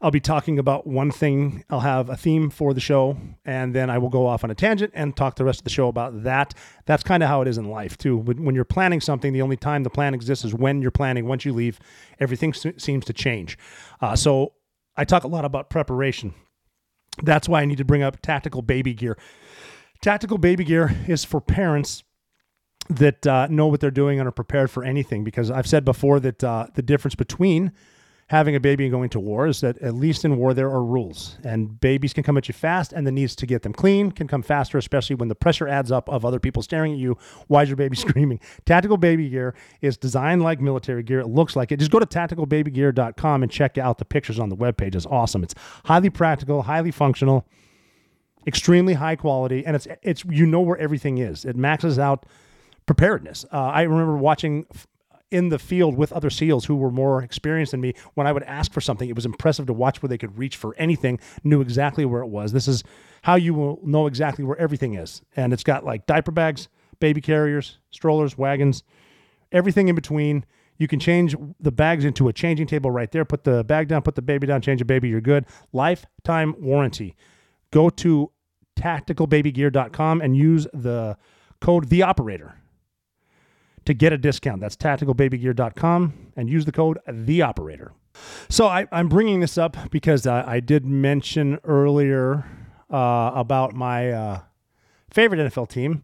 I'll 0.00 0.12
be 0.12 0.20
talking 0.20 0.60
about 0.60 0.86
one 0.86 1.10
thing. 1.10 1.64
I'll 1.68 1.80
have 1.80 2.08
a 2.08 2.16
theme 2.16 2.50
for 2.50 2.72
the 2.72 2.80
show, 2.80 3.16
and 3.44 3.74
then 3.74 3.90
I 3.90 3.98
will 3.98 4.10
go 4.10 4.26
off 4.26 4.44
on 4.44 4.50
a 4.50 4.54
tangent 4.54 4.92
and 4.94 5.16
talk 5.16 5.34
the 5.34 5.44
rest 5.44 5.60
of 5.60 5.64
the 5.64 5.70
show 5.70 5.88
about 5.88 6.22
that. 6.22 6.54
That's 6.86 7.02
kind 7.02 7.20
of 7.20 7.28
how 7.28 7.42
it 7.42 7.48
is 7.48 7.58
in 7.58 7.68
life, 7.68 7.98
too. 7.98 8.16
When 8.16 8.54
you're 8.54 8.64
planning 8.64 9.00
something, 9.00 9.32
the 9.32 9.42
only 9.42 9.56
time 9.56 9.82
the 9.82 9.90
plan 9.90 10.14
exists 10.14 10.44
is 10.44 10.54
when 10.54 10.82
you're 10.82 10.92
planning. 10.92 11.26
Once 11.26 11.44
you 11.44 11.52
leave, 11.52 11.80
everything 12.20 12.54
seems 12.54 13.04
to 13.06 13.12
change. 13.12 13.58
Uh, 14.00 14.16
so 14.16 14.52
I 14.96 15.04
talk 15.04 15.24
a 15.24 15.28
lot 15.28 15.44
about 15.44 15.70
preparation. 15.70 16.34
That's 17.22 17.48
why 17.48 17.62
I 17.62 17.64
need 17.64 17.78
to 17.78 17.84
bring 17.84 18.02
up 18.02 18.20
tactical 18.20 18.62
baby 18.62 18.94
gear. 18.94 19.18
Tactical 20.02 20.38
baby 20.38 20.64
gear 20.64 20.94
is 21.08 21.24
for 21.24 21.40
parents 21.40 22.04
that 22.88 23.26
uh, 23.26 23.46
know 23.48 23.66
what 23.66 23.80
they're 23.80 23.90
doing 23.90 24.18
and 24.18 24.28
are 24.28 24.32
prepared 24.32 24.70
for 24.70 24.84
anything. 24.84 25.24
Because 25.24 25.50
I've 25.50 25.66
said 25.66 25.84
before 25.84 26.20
that 26.20 26.42
uh, 26.42 26.66
the 26.74 26.82
difference 26.82 27.14
between 27.14 27.72
having 28.28 28.54
a 28.54 28.60
baby 28.60 28.84
and 28.84 28.92
going 28.92 29.08
to 29.08 29.18
war 29.18 29.46
is 29.46 29.60
that 29.62 29.78
at 29.78 29.94
least 29.94 30.24
in 30.24 30.36
war 30.36 30.52
there 30.52 30.68
are 30.68 30.84
rules. 30.84 31.38
And 31.44 31.80
babies 31.80 32.12
can 32.12 32.22
come 32.22 32.36
at 32.36 32.46
you 32.46 32.52
fast 32.52 32.92
and 32.92 33.06
the 33.06 33.12
needs 33.12 33.34
to 33.36 33.46
get 33.46 33.62
them 33.62 33.72
clean 33.72 34.12
can 34.12 34.28
come 34.28 34.42
faster 34.42 34.76
especially 34.76 35.16
when 35.16 35.28
the 35.28 35.34
pressure 35.34 35.66
adds 35.66 35.90
up 35.90 36.08
of 36.08 36.24
other 36.24 36.38
people 36.38 36.62
staring 36.62 36.92
at 36.92 36.98
you. 36.98 37.16
Why 37.46 37.62
is 37.62 37.70
your 37.70 37.76
baby 37.76 37.96
screaming? 37.96 38.40
Tactical 38.66 38.98
baby 38.98 39.28
gear 39.28 39.54
is 39.80 39.96
designed 39.96 40.42
like 40.42 40.60
military 40.60 41.02
gear. 41.02 41.20
It 41.20 41.28
looks 41.28 41.56
like 41.56 41.72
it. 41.72 41.78
Just 41.78 41.90
go 41.90 41.98
to 41.98 42.06
tacticalbabygear.com 42.06 43.42
and 43.42 43.50
check 43.50 43.78
out 43.78 43.98
the 43.98 44.04
pictures 44.04 44.38
on 44.38 44.50
the 44.50 44.56
webpage. 44.56 44.94
It's 44.94 45.06
awesome. 45.06 45.42
It's 45.42 45.54
highly 45.86 46.10
practical 46.10 46.62
highly 46.62 46.90
functional 46.90 47.46
extremely 48.46 48.94
high 48.94 49.16
quality 49.16 49.64
and 49.66 49.74
it's 49.74 49.86
it's 50.02 50.24
you 50.26 50.44
know 50.44 50.60
where 50.60 50.76
everything 50.76 51.16
is. 51.18 51.46
It 51.46 51.56
maxes 51.56 51.98
out 51.98 52.26
preparedness. 52.84 53.46
Uh, 53.50 53.56
i 53.56 53.82
remember 53.82 54.16
watching 54.16 54.66
in 55.30 55.50
the 55.50 55.58
field 55.58 55.96
with 55.96 56.12
other 56.12 56.30
SEALs 56.30 56.64
who 56.64 56.76
were 56.76 56.90
more 56.90 57.22
experienced 57.22 57.72
than 57.72 57.80
me, 57.80 57.94
when 58.14 58.26
I 58.26 58.32
would 58.32 58.42
ask 58.44 58.72
for 58.72 58.80
something, 58.80 59.08
it 59.08 59.14
was 59.14 59.26
impressive 59.26 59.66
to 59.66 59.72
watch 59.72 60.02
where 60.02 60.08
they 60.08 60.18
could 60.18 60.38
reach 60.38 60.56
for 60.56 60.74
anything, 60.76 61.18
knew 61.44 61.60
exactly 61.60 62.04
where 62.04 62.22
it 62.22 62.28
was. 62.28 62.52
This 62.52 62.68
is 62.68 62.82
how 63.22 63.34
you 63.34 63.54
will 63.54 63.80
know 63.82 64.06
exactly 64.06 64.44
where 64.44 64.56
everything 64.58 64.94
is. 64.94 65.22
And 65.36 65.52
it's 65.52 65.64
got 65.64 65.84
like 65.84 66.06
diaper 66.06 66.30
bags, 66.30 66.68
baby 67.00 67.20
carriers, 67.20 67.78
strollers, 67.90 68.38
wagons, 68.38 68.82
everything 69.52 69.88
in 69.88 69.94
between. 69.94 70.44
You 70.78 70.88
can 70.88 71.00
change 71.00 71.34
the 71.60 71.72
bags 71.72 72.04
into 72.04 72.28
a 72.28 72.32
changing 72.32 72.68
table 72.68 72.90
right 72.90 73.10
there. 73.10 73.24
Put 73.24 73.44
the 73.44 73.64
bag 73.64 73.88
down, 73.88 74.02
put 74.02 74.14
the 74.14 74.22
baby 74.22 74.46
down, 74.46 74.62
change 74.62 74.78
the 74.78 74.84
baby, 74.84 75.08
you're 75.08 75.20
good. 75.20 75.44
Lifetime 75.72 76.54
warranty. 76.58 77.16
Go 77.70 77.90
to 77.90 78.30
tacticalbabygear.com 78.78 80.20
and 80.20 80.36
use 80.36 80.66
the 80.72 81.16
code 81.60 81.88
the 81.88 82.02
operator 82.02 82.54
to 83.88 83.94
get 83.94 84.12
a 84.12 84.18
discount. 84.18 84.60
That's 84.60 84.76
tacticalbabygear.com 84.76 86.32
and 86.36 86.50
use 86.50 86.66
the 86.66 86.72
code 86.72 86.98
the 87.08 87.40
operator. 87.40 87.92
So 88.50 88.66
I, 88.66 88.86
am 88.92 89.08
bringing 89.08 89.40
this 89.40 89.56
up 89.56 89.78
because 89.90 90.26
uh, 90.26 90.44
I 90.46 90.60
did 90.60 90.84
mention 90.84 91.58
earlier 91.64 92.44
uh, 92.92 93.32
about 93.34 93.74
my 93.74 94.10
uh, 94.10 94.40
favorite 95.10 95.38
NFL 95.38 95.70
team. 95.70 96.02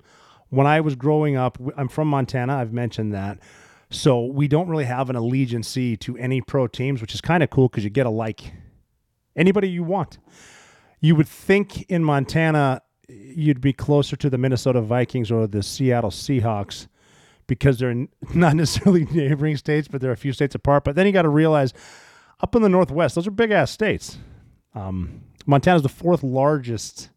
When 0.49 0.67
I 0.67 0.81
was 0.81 0.97
growing 0.97 1.37
up, 1.37 1.59
I'm 1.77 1.89
from 1.89 2.09
Montana. 2.09 2.57
I've 2.57 2.73
mentioned 2.73 3.13
that. 3.13 3.39
So 3.91 4.25
we 4.25 4.49
don't 4.49 4.69
really 4.69 4.87
have 4.87 5.11
an 5.11 5.17
allegiance 5.17 5.75
to 5.75 6.17
any 6.19 6.41
pro 6.41 6.67
teams, 6.67 7.03
which 7.03 7.13
is 7.15 7.21
kind 7.21 7.43
of 7.43 7.51
cool 7.51 7.69
because 7.69 7.85
you 7.85 7.91
get 7.91 8.07
a 8.07 8.11
like 8.11 8.55
anybody 9.37 9.69
you 9.69 9.85
want. 9.85 10.17
You 11.03 11.17
would 11.17 11.29
think 11.29 11.83
in 11.91 12.03
Montana 12.03 12.81
you'd 13.11 13.61
be 13.61 13.75
closer 13.75 14.17
to 14.17 14.31
the 14.31 14.39
Minnesota 14.39 14.81
Vikings 14.81 15.31
or 15.31 15.47
the 15.47 15.63
Seattle 15.63 16.11
Seahawks 16.11 16.87
because 17.47 17.79
they're 17.79 17.95
not 18.35 18.57
necessarily 18.57 19.05
neighboring 19.13 19.57
states, 19.57 19.89
but 19.89 20.01
they're 20.01 20.13
a 20.13 20.17
few 20.17 20.33
states 20.33 20.55
apart. 20.55 20.85
But 20.85 20.97
then 20.97 21.07
you 21.07 21.13
got 21.13 21.23
to 21.23 21.29
realize 21.29 21.73
up 22.41 22.55
in 22.55 22.63
the 22.63 22.69
Northwest, 22.69 23.15
those 23.15 23.27
are 23.27 23.31
big 23.31 23.51
ass 23.51 23.71
states. 23.71 24.19
Um, 24.75 25.23
Montana's 25.47 25.83
the 25.83 25.89
fourth 25.89 26.23
largest 26.23 27.11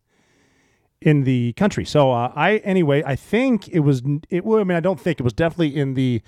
in 1.01 1.23
the 1.23 1.53
country. 1.53 1.85
So 1.85 2.11
uh, 2.11 2.31
I, 2.35 2.57
anyway, 2.57 3.03
I 3.05 3.15
think 3.15 3.67
it 3.69 3.79
was, 3.79 4.01
it, 4.29 4.43
I 4.45 4.63
mean, 4.63 4.71
I 4.71 4.79
don't 4.79 4.99
think 4.99 5.19
it 5.19 5.23
was 5.23 5.33
definitely 5.33 5.75
in 5.75 5.93
the 5.93 6.21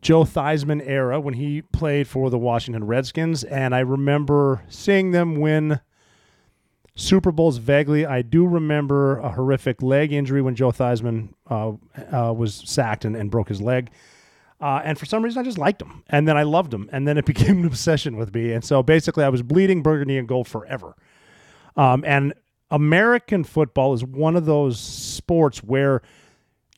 Joe 0.00 0.24
Theismann 0.24 0.86
era 0.86 1.20
when 1.20 1.34
he 1.34 1.62
played 1.62 2.06
for 2.06 2.30
the 2.30 2.38
Washington 2.38 2.84
Redskins. 2.84 3.44
And 3.44 3.74
I 3.74 3.80
remember 3.80 4.62
seeing 4.68 5.10
them 5.10 5.36
win 5.36 5.80
Super 6.98 7.30
Bowls 7.30 7.58
vaguely. 7.58 8.04
I 8.04 8.22
do 8.22 8.44
remember 8.44 9.18
a 9.18 9.30
horrific 9.30 9.82
leg 9.82 10.12
injury 10.12 10.42
when 10.42 10.56
Joe 10.56 10.72
Theismann 10.72 11.32
uh, 11.48 11.74
uh, 12.12 12.32
was 12.32 12.60
sacked 12.66 13.04
and, 13.04 13.14
and, 13.14 13.30
broke 13.30 13.48
his 13.48 13.62
leg. 13.62 13.90
Uh, 14.60 14.80
and 14.82 14.98
for 14.98 15.06
some 15.06 15.22
reason, 15.22 15.40
I 15.40 15.44
just 15.44 15.58
liked 15.58 15.80
him. 15.80 16.02
And 16.08 16.26
then 16.26 16.36
I 16.36 16.42
loved 16.42 16.74
him. 16.74 16.90
And 16.92 17.06
then 17.06 17.16
it 17.16 17.24
became 17.24 17.60
an 17.60 17.66
obsession 17.66 18.16
with 18.16 18.34
me. 18.34 18.52
And 18.52 18.64
so 18.64 18.82
basically, 18.82 19.22
I 19.22 19.28
was 19.28 19.42
bleeding 19.42 19.80
burgundy 19.80 20.18
and 20.18 20.26
gold 20.26 20.48
forever. 20.48 20.96
Um, 21.76 22.02
and 22.04 22.34
American 22.68 23.44
football 23.44 23.94
is 23.94 24.04
one 24.04 24.34
of 24.34 24.44
those 24.44 24.80
sports 24.80 25.62
where 25.62 26.02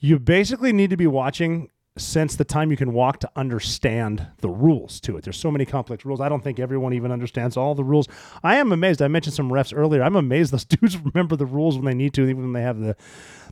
you 0.01 0.19
basically 0.19 0.75
need 0.75 0.91
to 0.91 0.99
be 0.99 1.07
watching 1.07 1.71
since 1.97 2.37
the 2.37 2.45
time 2.45 2.71
you 2.71 2.77
can 2.77 2.93
walk 2.93 3.21
to 3.21 3.31
understand 3.37 4.27
the 4.41 4.49
rules 4.49 5.01
to 5.01 5.17
it. 5.17 5.25
There's 5.25 5.37
so 5.37 5.51
many 5.51 5.65
complex 5.65 6.05
rules. 6.05 6.21
I 6.21 6.29
don't 6.29 6.43
think 6.43 6.61
everyone 6.61 6.95
even 6.95 7.11
understands 7.11 7.57
all 7.57 7.75
the 7.75 7.85
rules. 7.85 8.09
I 8.43 8.57
am 8.57 8.73
amazed. 8.73 9.03
I 9.03 9.09
mentioned 9.09 9.35
some 9.35 9.51
refs 9.51 9.77
earlier. 9.77 10.03
I'm 10.03 10.17
amazed 10.17 10.53
those 10.53 10.65
dudes 10.67 10.97
remember 10.97 11.37
the 11.37 11.47
rules 11.47 11.77
when 11.77 11.85
they 11.85 11.95
need 11.95 12.15
to, 12.15 12.23
even 12.23 12.43
when 12.43 12.53
they 12.53 12.63
have 12.63 12.79
the 12.79 12.97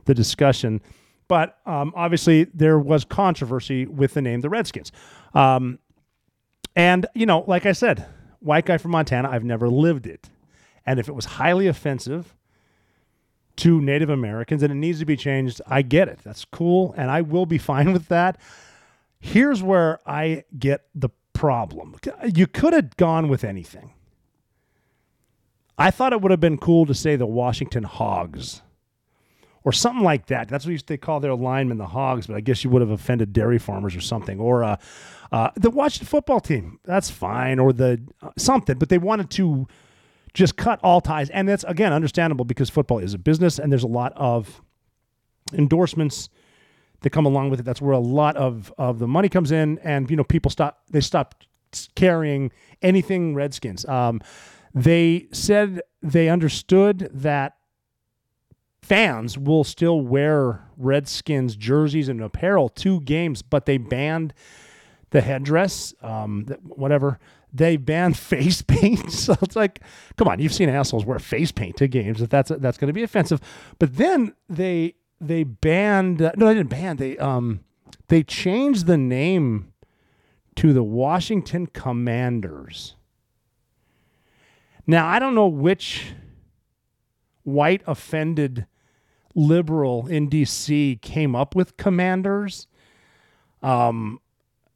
the 0.05 0.15
discussion. 0.15 0.81
But 1.29 1.59
um, 1.67 1.93
obviously, 1.95 2.45
there 2.45 2.79
was 2.79 3.05
controversy 3.05 3.87
with 3.87 4.15
the 4.15 4.23
name 4.23 4.41
the 4.41 4.49
Redskins. 4.49 4.91
Um, 5.35 5.79
and, 6.75 7.07
you 7.15 7.27
know, 7.27 7.45
like 7.47 7.67
I 7.67 7.73
said, 7.73 8.07
white 8.41 8.65
guy 8.65 8.79
from 8.79 8.93
Montana, 8.93 9.29
I've 9.29 9.45
never 9.45 9.69
lived 9.69 10.07
it. 10.07 10.31
And 10.87 10.99
if 10.99 11.09
it 11.09 11.15
was 11.15 11.27
highly 11.27 11.67
offensive, 11.67 12.35
to 13.59 13.81
Native 13.81 14.11
Americans 14.11 14.63
and 14.63 14.73
it 14.73 14.77
needs 14.77 14.99
to 15.01 15.05
be 15.05 15.17
changed. 15.17 15.61
I 15.67 15.83
get 15.83 16.09
it. 16.09 16.21
That's 16.25 16.45
cool. 16.45 16.95
And 16.97 17.11
I 17.11 17.21
will 17.21 17.47
be 17.47 17.59
fine 17.73 17.93
with 17.93 18.09
that. 18.09 18.41
Here's 19.21 19.63
where 19.63 19.99
I 20.07 20.45
get 20.59 20.87
the 20.95 21.11
problem. 21.33 21.97
You 22.25 22.47
could 22.47 22.73
have 22.73 22.97
gone 22.97 23.29
with 23.29 23.45
anything. 23.45 23.93
I 25.77 25.91
thought 25.91 26.13
it 26.13 26.21
would 26.21 26.31
have 26.31 26.41
been 26.41 26.59
cool 26.59 26.87
to 26.87 26.95
say 26.95 27.17
the 27.17 27.27
Washington 27.27 27.85
Hogs 27.85 28.63
or 29.65 29.73
something 29.73 30.03
like 30.03 30.27
that. 30.27 30.49
That's 30.49 30.67
what 30.67 30.87
they 30.87 30.97
call 30.97 31.21
their 31.21 31.35
linemen, 31.35 31.79
the 31.79 31.87
Hogs, 31.87 32.27
but 32.27 32.37
I 32.37 32.41
guess 32.41 32.65
you 32.65 32.71
would 32.71 32.83
have 32.83 32.91
offended 32.91 33.33
dairy 33.33 33.59
farmers 33.59 33.95
or 33.95 34.01
something. 34.01 34.41
Or 34.41 34.65
uh, 34.65 34.77
uh, 35.31 35.51
the 35.55 35.71
Washington 35.71 36.07
football 36.07 36.41
team. 36.41 36.81
That's 36.85 37.11
fine. 37.11 37.59
Or 37.59 37.73
the 37.73 38.01
uh, 38.23 38.31
something. 38.37 38.79
But 38.79 38.89
they 38.89 38.99
wanted 38.99 39.31
to 39.31 39.69
just 40.35 40.57
cut 40.57 40.81
all 40.83 41.01
ties. 41.01 41.31
And 41.31 41.49
that's, 41.49 41.65
again, 41.65 41.93
understandable 41.93 42.45
because 42.45 42.71
football 42.71 42.99
is 42.99 43.15
a 43.15 43.19
business 43.19 43.59
and 43.59 43.71
there's 43.73 43.85
a 43.85 43.89
lot 43.89 44.13
of 44.17 44.63
endorsements 45.53 46.29
that 47.01 47.11
come 47.11 47.27
along 47.27 47.51
with 47.51 47.61
it. 47.61 47.63
That's 47.63 47.81
where 47.81 47.93
a 47.93 47.99
lot 47.99 48.37
of, 48.37 48.73
of 48.77 48.99
the 48.99 49.07
money 49.07 49.29
comes 49.29 49.53
in. 49.53 49.79
And, 49.79 50.11
you 50.11 50.17
know, 50.17 50.25
people 50.25 50.51
stop, 50.51 50.83
they 50.91 51.01
stop 51.01 51.43
carrying 51.95 52.51
anything 52.83 53.35
Redskins. 53.35 53.85
Um, 53.87 54.21
they 54.75 55.29
said 55.33 55.81
they 56.03 56.29
understood 56.29 57.11
that 57.13 57.57
fans 58.83 59.37
will 59.37 59.65
still 59.65 60.01
wear 60.01 60.69
Redskins 60.77 61.57
jerseys 61.57 62.09
and 62.09 62.23
apparel 62.23 62.69
to 62.71 63.01
games, 63.01 63.43
but 63.43 63.67
they 63.67 63.79
banned 63.79 64.35
the 65.11 65.21
headdress, 65.21 65.95
um, 66.03 66.47
whatever 66.65 67.19
they 67.53 67.77
banned 67.77 68.17
face 68.19 68.63
paint. 68.63 69.11
So 69.19 69.37
it's 69.43 69.57
like, 69.57 69.81
come 70.17 70.29
on, 70.29 70.39
you've 70.39 70.55
seen 70.55 70.69
assholes 70.69 71.05
wear 71.05 71.19
face 71.19 71.53
paint 71.53 71.77
to 71.79 71.89
games. 71.89 72.23
If 72.23 72.31
that's 72.31 72.51
that's 72.59 72.79
going 72.79 72.89
to 72.89 72.93
be 72.93 73.03
offensive, 73.03 73.41
but 73.79 73.97
then 73.97 74.35
they 74.49 74.95
they 75.21 75.45
banned. 75.45 76.21
No, 76.21 76.47
they 76.47 76.55
didn't 76.55 76.71
ban. 76.71 76.97
They 76.97 77.19
um 77.19 77.61
they 78.09 78.23
changed 78.23 78.87
the 78.87 78.97
name 78.97 79.73
to 80.57 80.73
the 80.73 80.83
Washington 80.83 81.67
Commanders. 81.67 82.97
Now 84.87 85.07
I 85.07 85.19
don't 85.19 85.35
know 85.35 85.49
which 85.49 86.13
white 87.45 87.83
offended 87.87 88.67
liberal 89.35 90.07
in 90.07 90.29
D.C. 90.29 90.99
came 91.01 91.35
up 91.35 91.55
with 91.55 91.77
Commanders. 91.77 92.67
Um, 93.63 94.21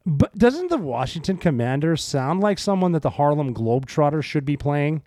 but 0.05 0.37
doesn't 0.37 0.69
the 0.69 0.79
Washington 0.79 1.37
Commanders 1.37 2.03
sound 2.03 2.41
like 2.41 2.59
someone 2.59 2.93
that 2.93 3.03
the 3.03 3.11
Harlem 3.11 3.55
Globetrotters 3.55 4.25
should 4.25 4.45
be 4.45 4.57
playing? 4.57 5.03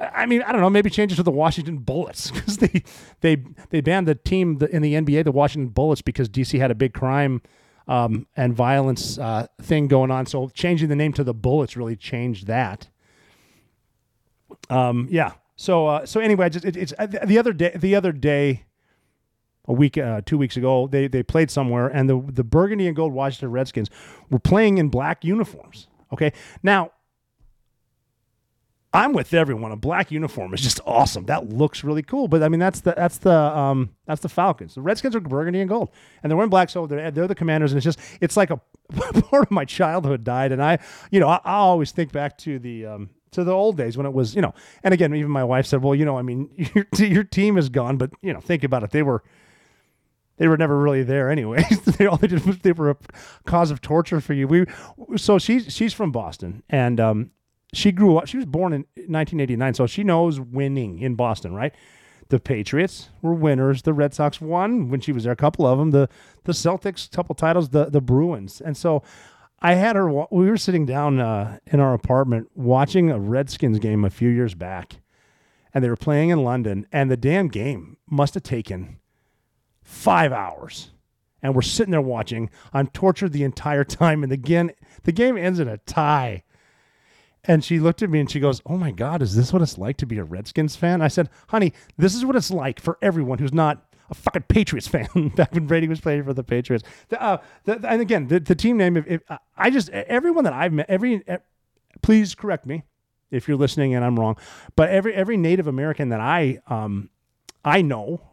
I 0.00 0.26
mean, 0.26 0.42
I 0.42 0.52
don't 0.52 0.60
know. 0.60 0.70
Maybe 0.70 0.90
change 0.90 1.12
it 1.12 1.16
to 1.16 1.22
the 1.22 1.30
Washington 1.30 1.78
Bullets 1.78 2.30
because 2.32 2.58
they 2.58 2.82
they 3.20 3.42
they 3.70 3.80
banned 3.80 4.06
the 4.06 4.14
team 4.14 4.58
in 4.70 4.82
the 4.82 4.94
NBA, 4.94 5.24
the 5.24 5.32
Washington 5.32 5.70
Bullets, 5.70 6.02
because 6.02 6.28
DC 6.28 6.58
had 6.58 6.70
a 6.70 6.74
big 6.74 6.94
crime 6.94 7.42
um, 7.88 8.26
and 8.36 8.54
violence 8.54 9.18
uh, 9.18 9.46
thing 9.60 9.88
going 9.88 10.10
on. 10.10 10.26
So 10.26 10.48
changing 10.50 10.88
the 10.88 10.96
name 10.96 11.12
to 11.14 11.24
the 11.24 11.34
Bullets 11.34 11.76
really 11.76 11.96
changed 11.96 12.46
that. 12.46 12.88
Um, 14.70 15.08
yeah. 15.10 15.32
So 15.56 15.86
uh, 15.86 16.06
so 16.06 16.20
anyway, 16.20 16.50
just 16.50 16.64
it, 16.64 16.76
it's 16.76 16.92
uh, 16.98 17.06
the 17.06 17.38
other 17.38 17.52
day. 17.52 17.72
The 17.74 17.96
other 17.96 18.12
day, 18.12 18.64
a 19.68 19.72
week, 19.72 19.96
uh, 19.98 20.22
two 20.24 20.38
weeks 20.38 20.56
ago, 20.56 20.88
they 20.88 21.06
they 21.06 21.22
played 21.22 21.50
somewhere, 21.50 21.86
and 21.88 22.08
the 22.08 22.20
the 22.26 22.44
burgundy 22.44 22.86
and 22.86 22.96
gold 22.96 23.12
Washington 23.12 23.50
Redskins 23.50 23.90
were 24.30 24.38
playing 24.38 24.78
in 24.78 24.88
black 24.88 25.24
uniforms. 25.24 25.86
Okay, 26.12 26.32
now 26.62 26.90
I'm 28.92 29.12
with 29.12 29.34
everyone. 29.34 29.70
A 29.70 29.76
black 29.76 30.10
uniform 30.10 30.54
is 30.54 30.62
just 30.62 30.80
awesome. 30.86 31.26
That 31.26 31.50
looks 31.50 31.84
really 31.84 32.02
cool. 32.02 32.26
But 32.26 32.42
I 32.42 32.48
mean, 32.48 32.60
that's 32.60 32.80
the 32.80 32.94
that's 32.96 33.18
the 33.18 33.34
um 33.34 33.90
that's 34.06 34.22
the 34.22 34.30
Falcons. 34.30 34.74
The 34.74 34.80
Redskins 34.80 35.14
are 35.14 35.20
burgundy 35.20 35.60
and 35.60 35.68
gold, 35.68 35.90
and 36.22 36.30
they're 36.30 36.36
wearing 36.36 36.50
black. 36.50 36.70
So 36.70 36.86
they're 36.86 37.10
they're 37.10 37.28
the 37.28 37.34
Commanders, 37.34 37.72
and 37.72 37.76
it's 37.76 37.84
just 37.84 37.98
it's 38.22 38.36
like 38.36 38.50
a 38.50 38.60
part 39.22 39.44
of 39.44 39.50
my 39.50 39.66
childhood 39.66 40.24
died, 40.24 40.52
and 40.52 40.62
I 40.62 40.78
you 41.10 41.20
know 41.20 41.28
I, 41.28 41.40
I 41.44 41.54
always 41.56 41.92
think 41.92 42.12
back 42.12 42.38
to 42.38 42.58
the 42.58 42.86
um 42.86 43.10
to 43.32 43.44
the 43.44 43.52
old 43.52 43.76
days 43.76 43.98
when 43.98 44.06
it 44.06 44.12
was 44.14 44.34
you 44.34 44.40
know, 44.40 44.54
and 44.82 44.94
again 44.94 45.14
even 45.14 45.30
my 45.30 45.44
wife 45.44 45.66
said, 45.66 45.82
well 45.82 45.94
you 45.94 46.06
know 46.06 46.16
I 46.16 46.22
mean 46.22 46.48
your 46.74 46.86
your 46.96 47.24
team 47.24 47.58
is 47.58 47.68
gone, 47.68 47.98
but 47.98 48.10
you 48.22 48.32
know 48.32 48.40
think 48.40 48.64
about 48.64 48.82
it, 48.84 48.90
they 48.90 49.02
were 49.02 49.22
they 50.38 50.48
were 50.48 50.56
never 50.56 50.78
really 50.78 51.02
there 51.02 51.30
anyway. 51.30 51.64
they 51.98 52.06
all 52.06 52.16
they 52.16 52.28
did 52.28 52.44
was 52.46 52.58
they 52.58 52.72
were 52.72 52.90
a 52.90 52.96
cause 53.44 53.70
of 53.70 53.80
torture 53.80 54.20
for 54.20 54.32
you. 54.32 54.48
We 54.48 54.66
so 55.16 55.38
she's 55.38 55.72
she's 55.72 55.92
from 55.92 56.10
Boston 56.10 56.62
and 56.70 56.98
um, 56.98 57.30
she 57.72 57.92
grew 57.92 58.16
up. 58.16 58.26
She 58.26 58.36
was 58.36 58.46
born 58.46 58.72
in 58.72 58.80
1989, 58.94 59.74
so 59.74 59.86
she 59.86 60.04
knows 60.04 60.40
winning 60.40 61.00
in 61.00 61.14
Boston, 61.14 61.54
right? 61.54 61.74
The 62.28 62.40
Patriots 62.40 63.10
were 63.22 63.34
winners. 63.34 63.82
The 63.82 63.92
Red 63.92 64.14
Sox 64.14 64.40
won 64.40 64.90
when 64.90 65.00
she 65.00 65.12
was 65.12 65.24
there. 65.24 65.32
A 65.32 65.36
couple 65.36 65.66
of 65.66 65.78
them. 65.78 65.90
The 65.90 66.08
the 66.44 66.52
Celtics, 66.52 67.10
couple 67.10 67.34
titles. 67.34 67.70
The 67.70 67.86
the 67.86 68.00
Bruins, 68.00 68.60
and 68.60 68.76
so 68.76 69.02
I 69.60 69.74
had 69.74 69.96
her. 69.96 70.08
We 70.08 70.48
were 70.48 70.56
sitting 70.56 70.86
down 70.86 71.20
uh, 71.20 71.58
in 71.66 71.80
our 71.80 71.94
apartment 71.94 72.50
watching 72.54 73.10
a 73.10 73.18
Redskins 73.18 73.78
game 73.78 74.04
a 74.04 74.10
few 74.10 74.28
years 74.28 74.54
back, 74.54 75.00
and 75.74 75.82
they 75.82 75.88
were 75.88 75.96
playing 75.96 76.30
in 76.30 76.44
London, 76.44 76.86
and 76.92 77.10
the 77.10 77.16
damn 77.16 77.48
game 77.48 77.96
must 78.08 78.34
have 78.34 78.44
taken 78.44 78.98
five 79.88 80.32
hours. 80.32 80.90
And 81.42 81.54
we're 81.54 81.62
sitting 81.62 81.92
there 81.92 82.00
watching. 82.00 82.50
I'm 82.72 82.88
tortured 82.88 83.32
the 83.32 83.42
entire 83.42 83.84
time, 84.02 84.22
and 84.22 84.32
again, 84.32 84.72
the 85.04 85.12
game 85.12 85.36
ends 85.36 85.58
in 85.58 85.66
a 85.66 85.78
tie. 85.78 86.44
And 87.44 87.64
she 87.64 87.78
looked 87.78 88.02
at 88.02 88.10
me 88.10 88.20
and 88.20 88.30
she 88.30 88.40
goes, 88.40 88.60
"Oh 88.66 88.76
my 88.76 88.90
God, 88.90 89.22
is 89.22 89.34
this 89.34 89.52
what 89.52 89.62
it's 89.62 89.78
like 89.78 89.96
to 89.98 90.06
be 90.06 90.18
a 90.18 90.24
Redskins 90.24 90.76
fan?" 90.76 91.00
I 91.00 91.08
said, 91.08 91.30
"Honey, 91.48 91.72
this 91.96 92.14
is 92.14 92.24
what 92.24 92.36
it's 92.36 92.50
like 92.50 92.80
for 92.80 92.98
everyone 93.00 93.38
who's 93.38 93.54
not 93.54 93.86
a 94.10 94.14
fucking 94.14 94.42
Patriots 94.48 94.88
fan." 94.88 95.06
Back 95.36 95.54
when 95.54 95.66
Brady 95.66 95.88
was 95.88 96.00
playing 96.00 96.24
for 96.24 96.34
the 96.34 96.44
Patriots, 96.44 96.84
the, 97.08 97.22
uh, 97.22 97.38
the, 97.64 97.80
and 97.88 98.02
again, 98.02 98.26
the, 98.26 98.40
the 98.40 98.56
team 98.56 98.76
name. 98.76 98.96
If, 98.96 99.06
if 99.06 99.22
I 99.56 99.70
just 99.70 99.88
everyone 99.90 100.44
that 100.44 100.52
I've 100.52 100.72
met, 100.72 100.90
every, 100.90 101.22
please 102.02 102.34
correct 102.34 102.66
me 102.66 102.82
if 103.30 103.46
you're 103.46 103.56
listening 103.56 103.94
and 103.94 104.04
I'm 104.04 104.18
wrong, 104.18 104.36
but 104.76 104.90
every 104.90 105.14
every 105.14 105.36
Native 105.36 105.68
American 105.68 106.08
that 106.10 106.20
I 106.20 106.58
um 106.66 107.08
I 107.64 107.80
know 107.80 108.27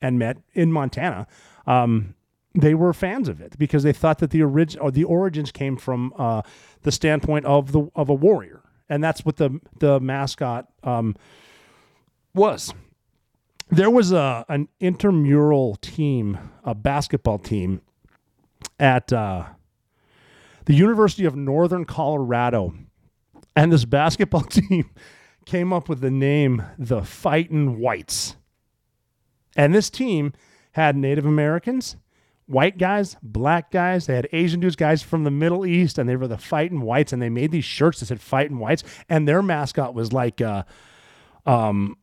and 0.00 0.18
met 0.18 0.38
in 0.54 0.72
Montana, 0.72 1.26
um, 1.66 2.14
they 2.54 2.74
were 2.74 2.92
fans 2.92 3.28
of 3.28 3.40
it 3.40 3.58
because 3.58 3.82
they 3.82 3.92
thought 3.92 4.18
that 4.18 4.30
the 4.30 4.42
origin 4.42 4.80
or 4.80 4.90
the 4.90 5.04
origins 5.04 5.52
came 5.52 5.76
from 5.76 6.12
uh, 6.16 6.42
the 6.82 6.92
standpoint 6.92 7.44
of 7.44 7.72
the 7.72 7.88
of 7.94 8.08
a 8.08 8.14
warrior, 8.14 8.62
and 8.88 9.02
that's 9.02 9.24
what 9.24 9.36
the 9.36 9.60
the 9.78 10.00
mascot 10.00 10.66
um, 10.82 11.14
was. 12.34 12.72
There 13.70 13.90
was 13.90 14.12
a 14.12 14.44
an 14.48 14.68
intramural 14.80 15.76
team, 15.76 16.38
a 16.64 16.74
basketball 16.74 17.38
team 17.38 17.82
at 18.80 19.12
uh, 19.12 19.44
the 20.64 20.74
University 20.74 21.24
of 21.26 21.36
Northern 21.36 21.84
Colorado, 21.84 22.74
and 23.54 23.70
this 23.70 23.84
basketball 23.84 24.42
team 24.44 24.90
came 25.44 25.72
up 25.72 25.88
with 25.88 26.00
the 26.00 26.10
name 26.10 26.62
the 26.78 27.02
Fightin' 27.02 27.78
Whites. 27.78 28.36
And 29.58 29.74
this 29.74 29.90
team 29.90 30.32
had 30.72 30.96
Native 30.96 31.26
Americans, 31.26 31.96
white 32.46 32.78
guys, 32.78 33.16
black 33.24 33.72
guys. 33.72 34.06
They 34.06 34.14
had 34.14 34.28
Asian 34.32 34.60
dudes, 34.60 34.76
guys 34.76 35.02
from 35.02 35.24
the 35.24 35.32
Middle 35.32 35.66
East, 35.66 35.98
and 35.98 36.08
they 36.08 36.14
were 36.14 36.28
the 36.28 36.38
fighting 36.38 36.80
whites. 36.80 37.12
And 37.12 37.20
they 37.20 37.28
made 37.28 37.50
these 37.50 37.64
shirts 37.64 37.98
that 37.98 38.06
said 38.06 38.20
"fighting 38.20 38.60
whites," 38.60 38.84
and 39.08 39.26
their 39.26 39.42
mascot 39.42 39.94
was 39.94 40.12
like, 40.12 40.40
uh, 40.40 40.62
um, 41.44 41.96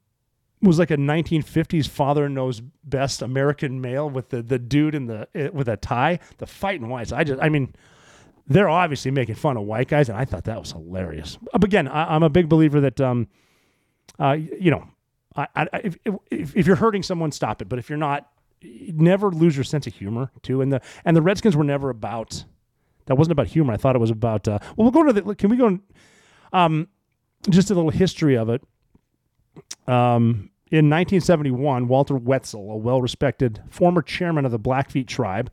was 0.62 0.78
like 0.78 0.92
a 0.92 0.98
1950s 0.98 1.88
father 1.88 2.28
knows 2.28 2.62
best 2.84 3.22
American 3.22 3.80
male 3.80 4.10
with 4.10 4.30
the 4.30 4.42
the 4.42 4.60
dude 4.60 4.94
in 4.94 5.06
the 5.06 5.30
eh, 5.34 5.48
with 5.54 5.70
a 5.70 5.78
tie, 5.78 6.20
the 6.40 6.46
fighting 6.46 6.90
whites. 6.90 7.12
I 7.12 7.24
just, 7.24 7.42
I 7.42 7.50
mean. 7.50 7.74
They're 8.48 8.70
obviously 8.70 9.10
making 9.10 9.34
fun 9.34 9.58
of 9.58 9.64
white 9.64 9.88
guys, 9.88 10.08
and 10.08 10.16
I 10.16 10.24
thought 10.24 10.44
that 10.44 10.60
was 10.60 10.72
hilarious. 10.72 11.40
Again, 11.56 11.88
I, 11.88 12.14
I'm 12.14 12.22
a 12.22 12.30
big 12.30 12.48
believer 12.48 12.80
that, 12.80 13.02
um, 13.02 13.28
uh, 14.20 14.34
you 14.34 14.70
know, 14.70 14.88
I, 15.36 15.48
I, 15.56 15.68
if, 15.84 15.98
if, 16.32 16.56
if 16.56 16.68
you're 16.68 16.76
hurting 16.78 17.04
someone, 17.04 17.32
stop 17.32 17.62
it. 17.62 17.70
But 17.70 17.80
if 17.80 17.90
you're 17.90 17.98
not, 17.98 18.30
never 18.64 19.32
lose 19.32 19.56
your 19.56 19.64
sense 19.64 19.88
of 19.88 19.94
humor 19.94 20.32
too. 20.42 20.62
And 20.62 20.72
the 20.72 20.82
and 21.04 21.16
the 21.16 21.22
Redskins 21.22 21.56
were 21.56 21.64
never 21.64 21.90
about 21.90 22.46
that 23.06 23.16
wasn't 23.16 23.34
about 23.34 23.48
humor. 23.48 23.74
I 23.74 23.78
thought 23.78 23.96
it 23.96 24.00
was 24.00 24.12
about. 24.12 24.48
Uh, 24.48 24.60
well, 24.76 24.90
we'll 24.90 24.92
go 24.92 25.04
to 25.04 25.14
the. 25.14 25.36
Can 25.36 25.50
we 25.50 25.58
go? 25.58 25.80
Um, 26.54 26.88
just 27.50 27.70
a 27.70 27.76
little 27.76 27.92
history 27.92 28.36
of 28.36 28.50
it. 28.50 28.64
Um, 29.88 30.50
in 30.72 30.90
1971, 30.90 31.88
Walter 31.88 32.16
Wetzel, 32.16 32.72
a 32.72 32.76
well-respected 32.76 33.62
former 33.70 34.02
chairman 34.02 34.46
of 34.46 34.52
the 34.52 34.58
Blackfeet 34.58 35.08
tribe, 35.08 35.52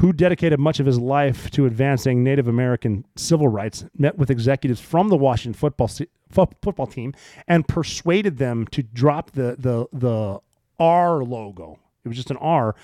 who 0.00 0.12
dedicated 0.12 0.58
much 0.58 0.80
of 0.80 0.86
his 0.86 0.98
life 0.98 1.50
to 1.52 1.66
advancing 1.66 2.24
Native 2.24 2.48
American 2.48 3.04
civil 3.16 3.48
rights, 3.48 3.84
met 3.96 4.18
with 4.18 4.30
executives 4.30 4.80
from 4.80 5.08
the 5.08 5.16
Washington 5.16 5.54
football 5.54 5.88
fo- 6.30 6.50
football 6.62 6.86
team 6.86 7.14
and 7.46 7.66
persuaded 7.66 8.38
them 8.38 8.66
to 8.68 8.82
drop 8.82 9.32
the 9.32 9.56
the 9.58 9.86
the 9.92 10.40
R 10.78 11.22
logo. 11.22 11.78
It 12.04 12.08
was 12.08 12.16
just 12.16 12.30
an 12.30 12.36
R 12.38 12.74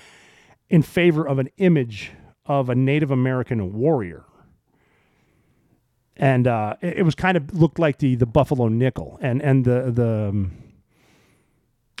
in 0.69 0.81
favor 0.81 1.27
of 1.27 1.39
an 1.39 1.49
image 1.57 2.11
of 2.45 2.69
a 2.69 2.75
Native 2.75 3.11
American 3.11 3.73
warrior. 3.73 4.23
And 6.17 6.47
uh, 6.47 6.75
it, 6.81 6.99
it 6.99 7.03
was 7.03 7.15
kind 7.15 7.35
of 7.35 7.53
looked 7.53 7.79
like 7.79 7.97
the 7.97 8.15
the 8.15 8.25
buffalo 8.25 8.67
nickel, 8.67 9.19
and 9.21 9.41
and 9.41 9.65
the 9.65 9.91
the 9.91 10.29
um, 10.29 10.51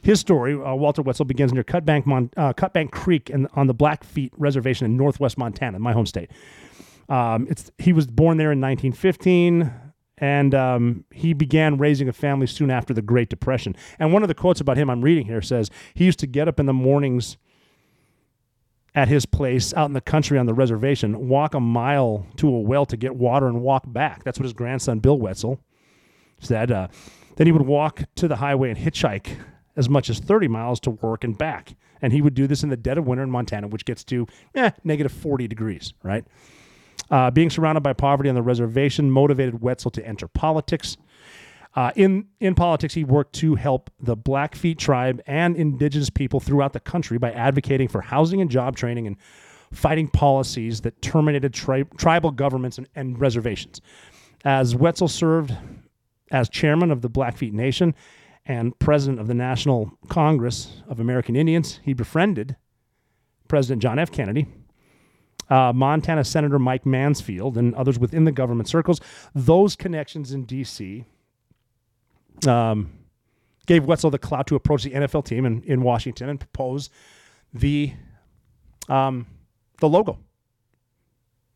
his 0.05 0.19
story, 0.19 0.53
uh, 0.53 0.75
Walter 0.75 1.01
Wetzel, 1.01 1.25
begins 1.25 1.51
near 1.51 1.63
Cutbank, 1.63 2.05
Mon- 2.05 2.29
uh, 2.37 2.53
Cutbank 2.53 2.91
Creek 2.91 3.31
in, 3.31 3.47
on 3.55 3.65
the 3.65 3.73
Blackfeet 3.73 4.31
Reservation 4.37 4.85
in 4.85 4.95
northwest 4.95 5.35
Montana, 5.35 5.79
my 5.79 5.93
home 5.93 6.05
state. 6.05 6.29
Um, 7.09 7.47
it's, 7.49 7.71
he 7.79 7.91
was 7.91 8.05
born 8.05 8.37
there 8.37 8.51
in 8.51 8.61
1915, 8.61 9.71
and 10.17 10.55
um, 10.55 11.03
he 11.11 11.33
began 11.33 11.77
raising 11.77 12.07
a 12.07 12.13
family 12.13 12.47
soon 12.47 12.71
after 12.71 12.93
the 12.93 13.01
Great 13.01 13.29
Depression. 13.29 13.75
And 13.99 14.13
one 14.13 14.21
of 14.23 14.27
the 14.27 14.35
quotes 14.35 14.61
about 14.61 14.77
him 14.77 14.89
I'm 14.89 15.01
reading 15.01 15.25
here 15.25 15.41
says 15.41 15.69
he 15.93 16.05
used 16.05 16.19
to 16.19 16.27
get 16.27 16.47
up 16.47 16.59
in 16.59 16.65
the 16.65 16.73
mornings 16.73 17.37
at 18.93 19.09
his 19.09 19.25
place 19.25 19.73
out 19.73 19.87
in 19.87 19.93
the 19.93 20.01
country 20.01 20.37
on 20.39 20.45
the 20.45 20.53
reservation, 20.53 21.27
walk 21.27 21.53
a 21.53 21.59
mile 21.59 22.25
to 22.37 22.47
a 22.47 22.59
well 22.59 22.85
to 22.85 22.95
get 22.95 23.15
water 23.15 23.47
and 23.47 23.61
walk 23.61 23.83
back. 23.87 24.23
That's 24.23 24.39
what 24.39 24.45
his 24.45 24.53
grandson, 24.53 24.99
Bill 24.99 25.19
Wetzel, 25.19 25.59
said. 26.39 26.71
Uh, 26.71 26.87
then 27.35 27.47
he 27.47 27.51
would 27.51 27.65
walk 27.65 28.03
to 28.15 28.29
the 28.29 28.37
highway 28.37 28.69
and 28.69 28.79
hitchhike 28.79 29.37
as 29.75 29.89
much 29.89 30.09
as 30.09 30.19
30 30.19 30.47
miles 30.47 30.79
to 30.81 30.91
work 30.91 31.25
and 31.25 31.37
back. 31.37 31.75
And 32.01 32.13
he 32.13 32.21
would 32.21 32.33
do 32.33 32.47
this 32.47 32.63
in 32.63 32.69
the 32.69 32.77
dead 32.77 32.97
of 32.97 33.05
winter 33.05 33.23
in 33.23 33.29
Montana, 33.29 33.67
which 33.67 33.83
gets 33.83 34.05
to 34.05 34.27
eh, 34.53 34.71
negative 34.85 35.11
40 35.11 35.47
degrees, 35.49 35.93
right? 36.01 36.25
Uh, 37.11 37.29
being 37.29 37.49
surrounded 37.49 37.81
by 37.81 37.93
poverty 37.93 38.29
on 38.29 38.35
the 38.35 38.41
reservation 38.41 39.11
motivated 39.11 39.61
Wetzel 39.61 39.91
to 39.91 40.05
enter 40.05 40.27
politics. 40.27 40.97
Uh, 41.75 41.91
in 41.95 42.25
in 42.39 42.55
politics, 42.55 42.93
he 42.93 43.03
worked 43.03 43.33
to 43.33 43.55
help 43.55 43.91
the 43.99 44.15
Blackfeet 44.15 44.79
tribe 44.79 45.21
and 45.27 45.55
indigenous 45.55 46.09
people 46.09 46.39
throughout 46.39 46.73
the 46.73 46.79
country 46.79 47.17
by 47.17 47.31
advocating 47.31 47.87
for 47.87 48.01
housing 48.01 48.41
and 48.41 48.49
job 48.49 48.75
training 48.75 49.07
and 49.07 49.17
fighting 49.73 50.07
policies 50.07 50.81
that 50.81 51.01
terminated 51.01 51.53
tri- 51.53 51.83
tribal 51.97 52.31
governments 52.31 52.77
and, 52.77 52.87
and 52.95 53.19
reservations. 53.19 53.81
As 54.45 54.75
Wetzel 54.75 55.07
served 55.07 55.53
as 56.31 56.49
chairman 56.49 56.91
of 56.91 57.01
the 57.01 57.09
Blackfeet 57.09 57.53
Nation 57.53 57.93
and 58.45 58.77
president 58.79 59.19
of 59.19 59.27
the 59.27 59.33
National 59.33 59.91
Congress 60.07 60.81
of 60.87 60.99
American 60.99 61.35
Indians, 61.35 61.79
he 61.83 61.93
befriended 61.93 62.55
President 63.47 63.81
John 63.81 63.99
F. 63.99 64.11
Kennedy, 64.11 64.47
uh, 65.49 65.71
Montana 65.73 66.23
Senator 66.23 66.59
Mike 66.59 66.85
Mansfield, 66.85 67.57
and 67.57 67.73
others 67.75 67.99
within 67.99 68.25
the 68.25 68.31
government 68.31 68.67
circles. 68.67 68.99
Those 69.33 69.75
connections 69.75 70.31
in 70.31 70.45
D.C. 70.45 71.05
Um, 72.47 72.91
gave 73.65 73.85
Wetzel 73.85 74.11
the 74.11 74.19
clout 74.19 74.47
to 74.47 74.55
approach 74.55 74.83
the 74.83 74.91
NFL 74.91 75.25
team 75.25 75.45
in, 75.45 75.63
in 75.63 75.81
Washington 75.81 76.29
and 76.29 76.39
propose 76.39 76.89
the 77.53 77.93
um, 78.87 79.25
the 79.79 79.89
logo 79.89 80.19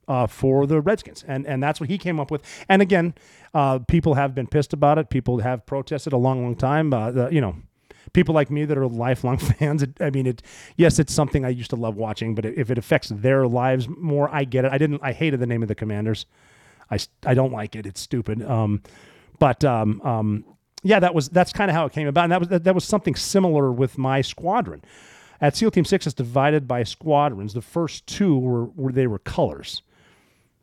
uh, 0.08 0.26
for 0.28 0.66
the 0.66 0.82
Redskins, 0.82 1.24
and 1.28 1.46
and 1.46 1.62
that's 1.62 1.80
what 1.80 1.90
he 1.90 1.98
came 1.98 2.20
up 2.20 2.32
with. 2.32 2.42
And 2.68 2.82
again, 2.82 3.14
uh, 3.54 3.80
people 3.80 4.16
have 4.16 4.34
been 4.34 4.48
pissed 4.48 4.74
about 4.74 4.98
it. 4.98 5.10
People 5.10 5.40
have 5.40 5.66
protested 5.66 6.14
a 6.14 6.18
long, 6.18 6.44
long 6.44 6.56
time. 6.56 6.94
Uh, 6.94 7.12
the, 7.12 7.30
you 7.30 7.40
know, 7.40 7.56
people 8.14 8.36
like 8.36 8.49
me 8.49 8.66
that 8.66 8.78
are 8.78 8.88
lifelong 8.88 9.38
fans. 9.38 9.84
It, 9.84 9.91
I 9.99 10.10
mean, 10.10 10.28
it. 10.28 10.41
Yes, 10.78 10.99
it's 10.99 11.14
something 11.14 11.45
I 11.45 11.49
used 11.49 11.70
to 11.72 11.76
love 11.76 11.95
watching, 11.95 12.36
but 12.36 12.45
if 12.45 12.70
it 12.70 12.78
affects 12.78 13.10
their 13.10 13.47
lives 13.47 13.88
more, 13.88 14.30
I 14.34 14.43
get 14.43 14.66
it. 14.66 14.72
I 14.72 14.78
didn't. 14.78 15.01
I 15.03 15.14
hated 15.14 15.39
the 15.39 15.47
name 15.47 15.62
of 15.62 15.68
the 15.68 15.76
Commanders. 15.76 16.26
I, 16.91 16.99
I 17.26 17.34
don't 17.34 17.51
like 17.51 17.76
it. 17.76 17.86
It's 17.86 18.01
stupid. 18.01 18.41
Um, 18.43 18.82
but 19.38 19.64
um, 19.64 20.01
um, 20.01 20.45
yeah, 20.84 20.99
that 20.99 21.14
was 21.14 21.30
that's 21.30 21.53
kind 21.53 21.70
of 21.70 21.76
how 21.76 21.86
it 21.86 21.93
came 21.93 22.07
about, 22.07 22.24
and 22.24 22.32
that 22.32 22.39
was 22.39 22.49
that, 22.49 22.64
that 22.64 22.76
was 22.76 22.86
something 22.86 23.16
similar 23.16 23.72
with 23.72 23.97
my 23.97 24.22
squadron. 24.22 24.84
At 25.41 25.55
SEAL 25.55 25.72
Team 25.72 25.86
Six, 25.86 26.05
it's 26.05 26.14
divided 26.14 26.68
by 26.68 26.84
squadrons. 26.84 27.53
The 27.53 27.62
first 27.62 28.05
two 28.07 28.38
were, 28.38 28.66
were 28.66 28.91
they 28.91 29.07
were 29.07 29.20
colors, 29.20 29.82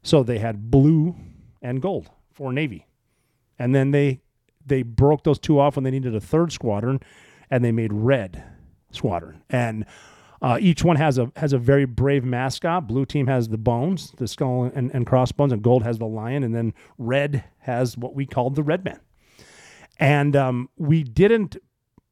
so 0.03 0.23
they 0.23 0.39
had 0.39 0.71
blue 0.71 1.17
and 1.63 1.81
gold 1.81 2.11
for 2.33 2.53
Navy, 2.53 2.87
and 3.59 3.75
then 3.75 3.91
they 3.91 4.21
they 4.65 4.83
broke 4.83 5.25
those 5.25 5.39
two 5.39 5.59
off 5.59 5.77
when 5.77 5.85
they 5.85 5.91
needed 5.91 6.15
a 6.15 6.21
third 6.21 6.53
squadron, 6.53 7.01
and 7.51 7.65
they 7.65 7.73
made 7.73 7.93
red 7.93 8.43
squadron. 8.91 9.43
And 9.51 9.85
uh, 10.43 10.59
each 10.61 10.85
one 10.85 10.97
has 10.97 11.19
a 11.19 11.31
has 11.37 11.53
a 11.53 11.59
very 11.59 11.87
brave 11.87 12.25
mascot. 12.25 12.87
Blue 12.87 13.07
team 13.07 13.27
has 13.27 13.49
the 13.49 13.59
bones, 13.59 14.13
the 14.19 14.29
skull 14.29 14.71
and, 14.75 14.91
and 14.93 15.07
crossbones, 15.07 15.53
and 15.53 15.63
gold 15.63 15.83
has 15.83 15.99
the 15.99 16.07
lion, 16.07 16.45
and 16.45 16.55
then 16.55 16.75
red 16.99 17.45
has 17.59 17.97
what 17.97 18.15
we 18.15 18.27
called 18.27 18.55
the 18.55 18.63
red 18.63 18.85
man. 18.85 19.01
And 19.99 20.37
um, 20.37 20.69
we 20.77 21.03
didn't 21.03 21.57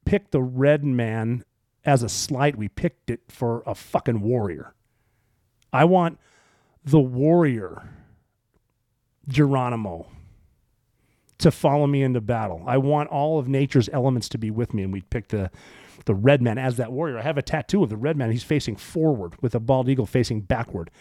pick 0.05 0.31
the 0.31 0.41
red 0.41 0.83
man 0.83 1.43
as 1.85 2.01
a 2.01 2.09
slight, 2.09 2.55
we 2.57 2.67
picked 2.67 3.09
it 3.09 3.21
for 3.29 3.63
a 3.65 3.75
fucking 3.75 4.21
warrior. 4.21 4.73
I 5.71 5.85
want 5.85 6.19
the 6.83 6.99
warrior 6.99 7.89
Geronimo 9.27 10.07
to 11.39 11.51
follow 11.51 11.87
me 11.87 12.01
into 12.01 12.21
battle. 12.21 12.63
I 12.65 12.77
want 12.77 13.09
all 13.09 13.39
of 13.39 13.47
nature's 13.47 13.89
elements 13.91 14.29
to 14.29 14.37
be 14.37 14.51
with 14.51 14.73
me, 14.73 14.83
and 14.83 14.93
we 14.93 15.01
picked 15.01 15.31
the 15.31 15.51
the 16.05 16.15
red 16.15 16.41
man 16.41 16.57
as 16.57 16.77
that 16.77 16.91
warrior. 16.91 17.17
I 17.17 17.21
have 17.21 17.37
a 17.37 17.41
tattoo 17.41 17.83
of 17.83 17.89
the 17.89 17.97
red 17.97 18.15
man. 18.17 18.31
He's 18.31 18.43
facing 18.43 18.75
forward 18.75 19.41
with 19.41 19.55
a 19.55 19.59
bald 19.59 19.89
eagle 19.89 20.05
facing 20.05 20.41
backward. 20.41 20.91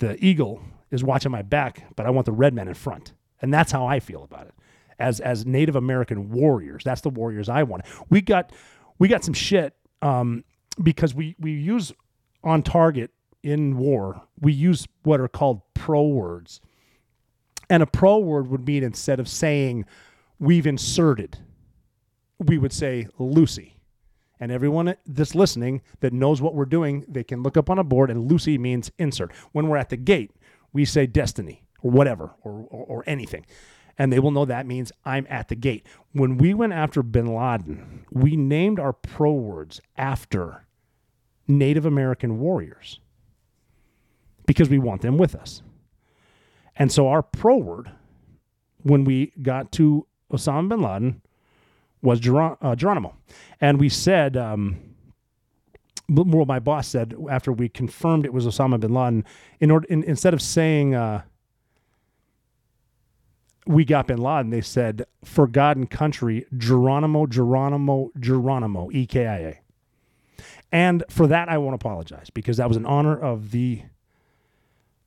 The 0.00 0.22
eagle 0.24 0.60
is 0.90 1.02
watching 1.02 1.32
my 1.32 1.42
back, 1.42 1.84
but 1.96 2.04
I 2.04 2.10
want 2.10 2.26
the 2.26 2.32
red 2.32 2.52
man 2.52 2.68
in 2.68 2.74
front, 2.74 3.12
and 3.40 3.52
that's 3.52 3.72
how 3.72 3.86
I 3.86 4.00
feel 4.00 4.22
about 4.22 4.46
it. 4.46 4.54
As 4.98 5.20
as 5.20 5.44
Native 5.46 5.76
American 5.76 6.30
warriors, 6.30 6.84
that's 6.84 7.00
the 7.00 7.10
warriors 7.10 7.48
I 7.48 7.62
want. 7.64 7.84
We 8.10 8.20
got 8.20 8.52
we 8.98 9.08
got 9.08 9.24
some 9.24 9.34
shit 9.34 9.74
um, 10.02 10.44
because 10.82 11.14
we 11.14 11.34
we 11.38 11.52
use 11.52 11.92
on 12.42 12.62
target 12.62 13.10
in 13.42 13.76
war. 13.76 14.22
We 14.40 14.52
use 14.52 14.86
what 15.02 15.20
are 15.20 15.28
called 15.28 15.62
pro 15.74 16.06
words 16.06 16.60
and 17.70 17.82
a 17.82 17.86
pro 17.86 18.18
word 18.18 18.48
would 18.48 18.66
mean 18.66 18.82
instead 18.82 19.20
of 19.20 19.28
saying 19.28 19.84
we've 20.38 20.66
inserted, 20.66 21.38
we 22.38 22.58
would 22.58 22.72
say 22.72 23.06
Lucy. 23.18 23.76
And 24.40 24.50
everyone 24.50 24.94
that's 25.06 25.34
listening 25.34 25.80
that 26.00 26.12
knows 26.12 26.42
what 26.42 26.54
we're 26.54 26.64
doing, 26.64 27.04
they 27.08 27.24
can 27.24 27.42
look 27.42 27.56
up 27.56 27.70
on 27.70 27.78
a 27.78 27.84
board 27.84 28.10
and 28.10 28.30
Lucy 28.30 28.58
means 28.58 28.90
insert. 28.98 29.32
When 29.52 29.68
we're 29.68 29.76
at 29.76 29.90
the 29.90 29.96
gate, 29.96 30.32
we 30.72 30.84
say 30.84 31.06
destiny 31.06 31.62
or 31.82 31.90
whatever 31.90 32.32
or, 32.42 32.66
or, 32.70 32.84
or 32.86 33.04
anything. 33.06 33.46
And 33.96 34.12
they 34.12 34.18
will 34.18 34.32
know 34.32 34.44
that 34.44 34.66
means 34.66 34.90
I'm 35.04 35.26
at 35.30 35.48
the 35.48 35.54
gate. 35.54 35.86
When 36.12 36.36
we 36.36 36.52
went 36.52 36.72
after 36.72 37.02
bin 37.02 37.26
Laden, 37.26 38.04
we 38.10 38.36
named 38.36 38.80
our 38.80 38.92
pro 38.92 39.32
words 39.32 39.80
after 39.96 40.66
Native 41.46 41.86
American 41.86 42.40
warriors 42.40 42.98
because 44.46 44.68
we 44.68 44.78
want 44.78 45.02
them 45.02 45.16
with 45.16 45.34
us. 45.34 45.62
And 46.76 46.90
so 46.90 47.08
our 47.08 47.22
pro 47.22 47.56
word 47.56 47.90
when 48.82 49.04
we 49.04 49.32
got 49.40 49.72
to 49.72 50.06
Osama 50.32 50.68
bin 50.68 50.82
Laden 50.82 51.22
was 52.02 52.18
uh, 52.18 52.74
Geronimo. 52.74 53.16
And 53.60 53.80
we 53.80 53.88
said, 53.88 54.36
um, 54.36 54.76
well, 56.08 56.44
my 56.44 56.58
boss 56.58 56.88
said 56.88 57.14
after 57.30 57.52
we 57.52 57.68
confirmed 57.68 58.26
it 58.26 58.32
was 58.32 58.46
Osama 58.46 58.78
bin 58.78 58.92
Laden, 58.92 59.24
in 59.60 59.70
order 59.70 59.86
in, 59.88 60.02
instead 60.04 60.34
of 60.34 60.42
saying 60.42 60.94
uh, 60.94 61.22
we 63.66 63.84
got 63.84 64.08
bin 64.08 64.18
Laden, 64.18 64.50
they 64.50 64.60
said 64.60 65.06
for 65.24 65.46
God 65.46 65.76
and 65.76 65.88
country 65.88 66.44
Geronimo, 66.58 67.26
Geronimo, 67.26 68.10
Geronimo, 68.18 68.90
E 68.92 69.06
K 69.06 69.26
I 69.26 69.38
A. 69.38 69.60
And 70.70 71.04
for 71.08 71.26
that, 71.28 71.48
I 71.48 71.56
won't 71.56 71.76
apologize 71.76 72.28
because 72.30 72.56
that 72.56 72.68
was 72.68 72.76
an 72.76 72.84
honor 72.84 73.16
of 73.16 73.52
the 73.52 73.82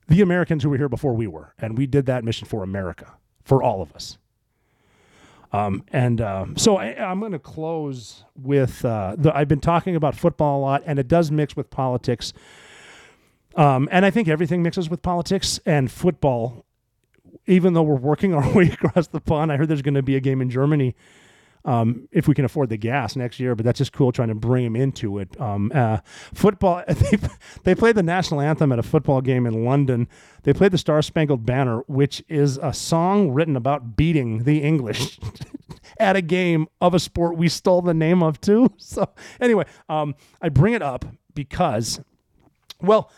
the 0.07 0.21
Americans 0.21 0.63
who 0.63 0.69
were 0.69 0.77
here 0.77 0.89
before 0.89 1.13
we 1.13 1.27
were, 1.27 1.53
and 1.59 1.77
we 1.77 1.85
did 1.85 2.05
that 2.05 2.23
mission 2.23 2.47
for 2.47 2.63
America, 2.63 3.13
for 3.43 3.61
all 3.61 3.81
of 3.81 3.91
us. 3.93 4.17
Um, 5.51 5.83
and 5.93 6.19
um, 6.21 6.57
so 6.57 6.77
I, 6.77 7.11
am 7.11 7.19
going 7.19 7.31
to 7.31 7.39
close 7.39 8.25
with 8.35 8.83
uh, 8.83 9.15
the, 9.17 9.35
I've 9.35 9.47
been 9.47 9.61
talking 9.61 9.95
about 9.95 10.15
football 10.15 10.59
a 10.59 10.61
lot, 10.61 10.83
and 10.85 10.99
it 10.99 11.07
does 11.07 11.31
mix 11.31 11.55
with 11.55 11.69
politics. 11.69 12.33
Um, 13.55 13.87
and 13.91 14.05
I 14.05 14.11
think 14.11 14.27
everything 14.27 14.61
mixes 14.61 14.89
with 14.89 15.01
politics 15.01 15.59
and 15.65 15.89
football. 15.91 16.65
Even 17.45 17.73
though 17.73 17.83
we're 17.83 17.95
working 17.95 18.33
our 18.35 18.53
way 18.53 18.69
across 18.69 19.07
the 19.07 19.21
pond, 19.21 19.51
I 19.51 19.57
heard 19.57 19.69
there's 19.69 19.81
going 19.81 19.93
to 19.93 20.03
be 20.03 20.15
a 20.15 20.19
game 20.19 20.41
in 20.41 20.49
Germany 20.49 20.95
um, 21.67 22.07
if 22.11 22.27
we 22.27 22.33
can 22.33 22.45
afford 22.45 22.69
the 22.69 22.77
gas 22.77 23.15
next 23.15 23.39
year. 23.39 23.53
But 23.53 23.65
that's 23.65 23.77
just 23.77 23.91
cool 23.91 24.11
trying 24.11 24.29
to 24.29 24.35
bring 24.35 24.65
him 24.65 24.75
into 24.75 25.19
it. 25.19 25.39
Um, 25.39 25.71
uh, 25.75 25.99
football, 26.33 26.83
they, 26.87 27.19
they 27.63 27.75
played 27.75 27.95
the 27.95 28.03
national 28.03 28.41
anthem 28.41 28.71
at 28.71 28.79
a 28.79 28.83
football 28.83 29.21
game 29.21 29.45
in 29.45 29.65
London. 29.65 30.07
They 30.43 30.53
played 30.53 30.71
the 30.71 30.77
Star 30.77 31.01
Spangled 31.01 31.45
Banner, 31.45 31.81
which 31.87 32.23
is 32.29 32.57
a 32.57 32.73
song 32.73 33.31
written 33.31 33.55
about 33.55 33.97
beating 33.97 34.45
the 34.45 34.63
English 34.63 35.19
at 35.99 36.15
a 36.15 36.21
game 36.21 36.67
of 36.81 36.93
a 36.93 36.99
sport 36.99 37.37
we 37.37 37.49
stole 37.49 37.81
the 37.81 37.93
name 37.93 38.23
of 38.23 38.41
too. 38.41 38.73
So 38.79 39.09
anyway, 39.41 39.65
um, 39.89 40.15
I 40.41 40.47
bring 40.47 40.73
it 40.73 40.81
up 40.81 41.03
because, 41.35 41.99
well, 42.81 43.11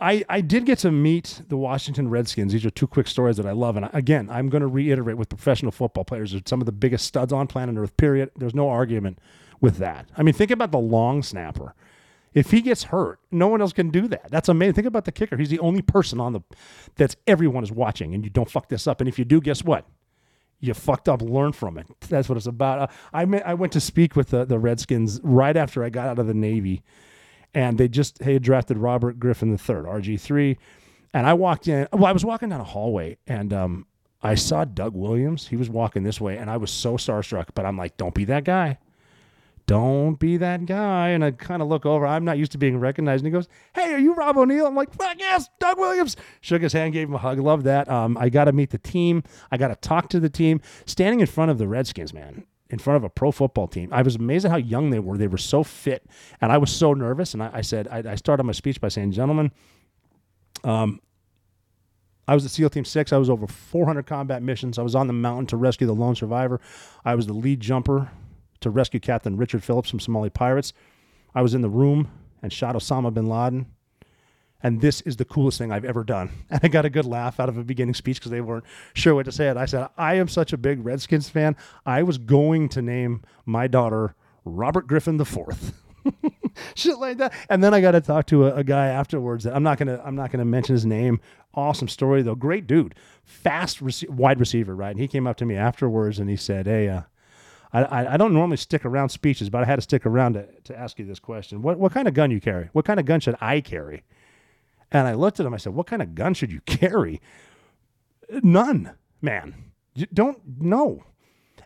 I, 0.00 0.24
I 0.28 0.40
did 0.40 0.66
get 0.66 0.78
to 0.80 0.90
meet 0.90 1.42
the 1.48 1.56
Washington 1.56 2.08
Redskins. 2.08 2.52
These 2.52 2.66
are 2.66 2.70
two 2.70 2.86
quick 2.86 3.06
stories 3.06 3.36
that 3.36 3.46
I 3.46 3.52
love. 3.52 3.76
And 3.76 3.88
again, 3.92 4.28
I'm 4.28 4.48
going 4.48 4.60
to 4.60 4.66
reiterate 4.66 5.16
with 5.16 5.28
professional 5.28 5.72
football 5.72 6.04
players, 6.04 6.32
they're 6.32 6.40
some 6.46 6.60
of 6.60 6.66
the 6.66 6.72
biggest 6.72 7.06
studs 7.06 7.32
on 7.32 7.46
planet 7.46 7.76
Earth, 7.76 7.96
period. 7.96 8.30
There's 8.36 8.54
no 8.54 8.68
argument 8.68 9.18
with 9.60 9.78
that. 9.78 10.08
I 10.16 10.22
mean, 10.22 10.34
think 10.34 10.50
about 10.50 10.72
the 10.72 10.78
long 10.78 11.22
snapper. 11.22 11.74
If 12.34 12.50
he 12.50 12.60
gets 12.60 12.84
hurt, 12.84 13.20
no 13.30 13.46
one 13.46 13.60
else 13.60 13.72
can 13.72 13.90
do 13.90 14.08
that. 14.08 14.28
That's 14.30 14.48
amazing. 14.48 14.74
Think 14.74 14.88
about 14.88 15.04
the 15.04 15.12
kicker. 15.12 15.36
He's 15.36 15.50
the 15.50 15.60
only 15.60 15.82
person 15.82 16.20
on 16.20 16.32
the 16.32 16.40
that's 16.96 17.14
everyone 17.28 17.62
is 17.62 17.70
watching, 17.70 18.12
and 18.12 18.24
you 18.24 18.30
don't 18.30 18.50
fuck 18.50 18.68
this 18.68 18.88
up. 18.88 19.00
And 19.00 19.08
if 19.08 19.20
you 19.20 19.24
do, 19.24 19.40
guess 19.40 19.62
what? 19.62 19.86
You 20.58 20.74
fucked 20.74 21.08
up. 21.08 21.22
Learn 21.22 21.52
from 21.52 21.78
it. 21.78 21.86
That's 22.08 22.28
what 22.28 22.36
it's 22.36 22.46
about. 22.46 22.80
Uh, 22.80 22.86
I 23.12 23.22
I 23.22 23.54
went 23.54 23.72
to 23.74 23.80
speak 23.80 24.16
with 24.16 24.30
the, 24.30 24.44
the 24.44 24.58
Redskins 24.58 25.20
right 25.22 25.56
after 25.56 25.84
I 25.84 25.90
got 25.90 26.08
out 26.08 26.18
of 26.18 26.26
the 26.26 26.34
Navy 26.34 26.82
and 27.54 27.78
they 27.78 27.88
just 27.88 28.22
had 28.22 28.42
drafted 28.42 28.78
Robert 28.78 29.18
Griffin 29.18 29.50
III, 29.52 29.58
RG3. 29.58 30.56
And 31.12 31.26
I 31.26 31.34
walked 31.34 31.68
in. 31.68 31.86
Well, 31.92 32.06
I 32.06 32.12
was 32.12 32.24
walking 32.24 32.48
down 32.48 32.60
a 32.60 32.64
hallway, 32.64 33.18
and 33.26 33.52
um, 33.52 33.86
I 34.22 34.34
saw 34.34 34.64
Doug 34.64 34.94
Williams. 34.94 35.46
He 35.48 35.56
was 35.56 35.70
walking 35.70 36.02
this 36.02 36.20
way, 36.20 36.36
and 36.36 36.50
I 36.50 36.56
was 36.56 36.70
so 36.70 36.96
starstruck. 36.96 37.48
But 37.54 37.66
I'm 37.66 37.76
like, 37.76 37.96
don't 37.96 38.14
be 38.14 38.24
that 38.24 38.44
guy. 38.44 38.78
Don't 39.66 40.16
be 40.16 40.36
that 40.36 40.66
guy. 40.66 41.10
And 41.10 41.24
I 41.24 41.30
kind 41.30 41.62
of 41.62 41.68
look 41.68 41.86
over. 41.86 42.06
I'm 42.06 42.24
not 42.24 42.36
used 42.36 42.52
to 42.52 42.58
being 42.58 42.78
recognized. 42.78 43.24
And 43.24 43.32
he 43.32 43.36
goes, 43.36 43.48
Hey, 43.74 43.94
are 43.94 43.98
you 43.98 44.14
Rob 44.14 44.36
O'Neill? 44.36 44.66
I'm 44.66 44.74
like, 44.74 44.92
Fuck 44.92 45.18
yes, 45.18 45.48
Doug 45.58 45.78
Williams. 45.78 46.16
Shook 46.40 46.62
his 46.62 46.72
hand, 46.72 46.92
gave 46.92 47.08
him 47.08 47.14
a 47.14 47.18
hug. 47.18 47.38
Love 47.38 47.64
that. 47.64 47.88
Um, 47.88 48.18
I 48.18 48.28
got 48.28 48.44
to 48.44 48.52
meet 48.52 48.70
the 48.70 48.78
team. 48.78 49.22
I 49.50 49.56
got 49.56 49.68
to 49.68 49.76
talk 49.76 50.10
to 50.10 50.20
the 50.20 50.28
team. 50.28 50.60
Standing 50.84 51.20
in 51.20 51.26
front 51.26 51.50
of 51.50 51.58
the 51.58 51.66
Redskins, 51.66 52.12
man, 52.12 52.44
in 52.70 52.78
front 52.78 52.96
of 52.96 53.04
a 53.04 53.10
pro 53.10 53.30
football 53.30 53.68
team. 53.68 53.90
I 53.92 54.02
was 54.02 54.16
amazed 54.16 54.44
at 54.44 54.50
how 54.50 54.56
young 54.56 54.90
they 54.90 54.98
were. 54.98 55.18
They 55.18 55.26
were 55.26 55.38
so 55.38 55.62
fit, 55.62 56.06
and 56.40 56.50
I 56.50 56.58
was 56.58 56.70
so 56.70 56.94
nervous. 56.94 57.34
And 57.34 57.42
I, 57.42 57.50
I 57.54 57.60
said, 57.60 57.88
I, 57.88 58.12
I, 58.12 58.14
started 58.14 58.44
my 58.44 58.52
speech 58.52 58.80
by 58.80 58.88
saying, 58.88 59.12
"Gentlemen, 59.12 59.52
um, 60.62 61.00
I 62.26 62.34
was 62.34 62.44
at 62.44 62.50
SEAL 62.50 62.70
Team 62.70 62.84
Six. 62.84 63.12
I 63.12 63.18
was 63.18 63.28
over 63.28 63.46
400 63.46 64.06
combat 64.06 64.42
missions. 64.42 64.78
I 64.78 64.82
was 64.82 64.94
on 64.94 65.06
the 65.06 65.12
mountain 65.12 65.46
to 65.48 65.56
rescue 65.56 65.86
the 65.86 65.94
lone 65.94 66.14
survivor. 66.14 66.60
I 67.04 67.14
was 67.14 67.26
the 67.26 67.34
lead 67.34 67.60
jumper 67.60 68.10
to 68.60 68.70
rescue 68.70 69.00
Captain 69.00 69.36
Richard 69.36 69.62
Phillips 69.62 69.90
from 69.90 70.00
Somali 70.00 70.30
pirates. 70.30 70.72
I 71.34 71.42
was 71.42 71.54
in 71.54 71.60
the 71.60 71.68
room 71.68 72.10
and 72.42 72.52
shot 72.52 72.74
Osama 72.74 73.12
bin 73.12 73.26
Laden." 73.26 73.66
And 74.64 74.80
this 74.80 75.02
is 75.02 75.16
the 75.16 75.26
coolest 75.26 75.58
thing 75.58 75.70
I've 75.70 75.84
ever 75.84 76.02
done. 76.02 76.30
And 76.50 76.60
I 76.62 76.68
got 76.68 76.84
a 76.84 76.90
good 76.90 77.04
laugh 77.04 77.38
out 77.38 77.48
of 77.48 77.58
a 77.58 77.64
beginning 77.64 77.94
speech 77.94 78.18
because 78.18 78.30
they 78.30 78.40
weren't 78.40 78.64
sure 78.94 79.14
what 79.14 79.26
to 79.26 79.32
say. 79.32 79.48
And 79.48 79.58
I 79.58 79.66
said, 79.66 79.88
I 79.98 80.14
am 80.14 80.26
such 80.26 80.52
a 80.52 80.56
big 80.56 80.84
Redskins 80.84 81.28
fan. 81.28 81.56
I 81.84 82.02
was 82.02 82.16
going 82.16 82.68
to 82.70 82.82
name 82.82 83.22
my 83.44 83.66
daughter 83.66 84.14
Robert 84.44 84.86
Griffin 84.86 85.22
Fourth. 85.24 85.74
Shit 86.74 86.98
like 86.98 87.18
that. 87.18 87.32
And 87.50 87.62
then 87.62 87.74
I 87.74 87.80
got 87.80 87.92
to 87.92 88.00
talk 88.00 88.26
to 88.26 88.46
a, 88.46 88.56
a, 88.56 88.64
guy 88.64 88.86
afterwards 88.86 89.44
that 89.44 89.54
I'm 89.54 89.62
not 89.62 89.78
gonna 89.78 90.00
I'm 90.04 90.14
not 90.14 90.30
gonna 90.30 90.44
mention 90.44 90.74
his 90.74 90.86
name. 90.86 91.20
Awesome 91.54 91.88
story 91.88 92.22
though. 92.22 92.34
Great 92.34 92.66
dude, 92.66 92.94
fast 93.22 93.80
wide 94.08 94.38
receiver, 94.38 94.74
right? 94.74 94.90
And 94.90 95.00
he 95.00 95.08
came 95.08 95.26
up 95.26 95.36
to 95.38 95.46
me 95.46 95.56
afterwards 95.56 96.18
and 96.18 96.28
he 96.28 96.36
said, 96.36 96.66
"Hey, 96.66 96.88
uh, 96.88 97.02
I, 97.72 98.14
I 98.14 98.16
don't 98.18 98.34
normally 98.34 98.58
stick 98.58 98.84
around 98.84 99.08
speeches, 99.08 99.48
but 99.48 99.62
I 99.62 99.64
had 99.64 99.76
to 99.76 99.82
stick 99.82 100.04
around 100.04 100.34
to, 100.34 100.46
to 100.64 100.78
ask 100.78 100.98
you 100.98 101.06
this 101.06 101.20
question. 101.20 101.62
What 101.62 101.78
what 101.78 101.92
kind 101.92 102.06
of 102.06 102.12
gun 102.12 102.30
you 102.30 102.40
carry? 102.40 102.68
What 102.72 102.84
kind 102.84 103.00
of 103.00 103.06
gun 103.06 103.20
should 103.20 103.36
I 103.40 103.60
carry?" 103.60 104.04
And 104.94 105.06
I 105.08 105.12
looked 105.14 105.40
at 105.40 105.44
him. 105.46 105.52
I 105.52 105.58
said, 105.58 105.74
"What 105.74 105.86
kind 105.88 106.00
of 106.00 106.14
gun 106.14 106.32
should 106.32 106.50
you 106.52 106.60
carry?" 106.66 107.20
None, 108.42 108.92
man. 109.20 109.54
You 109.94 110.06
don't 110.12 110.40
know. 110.60 111.04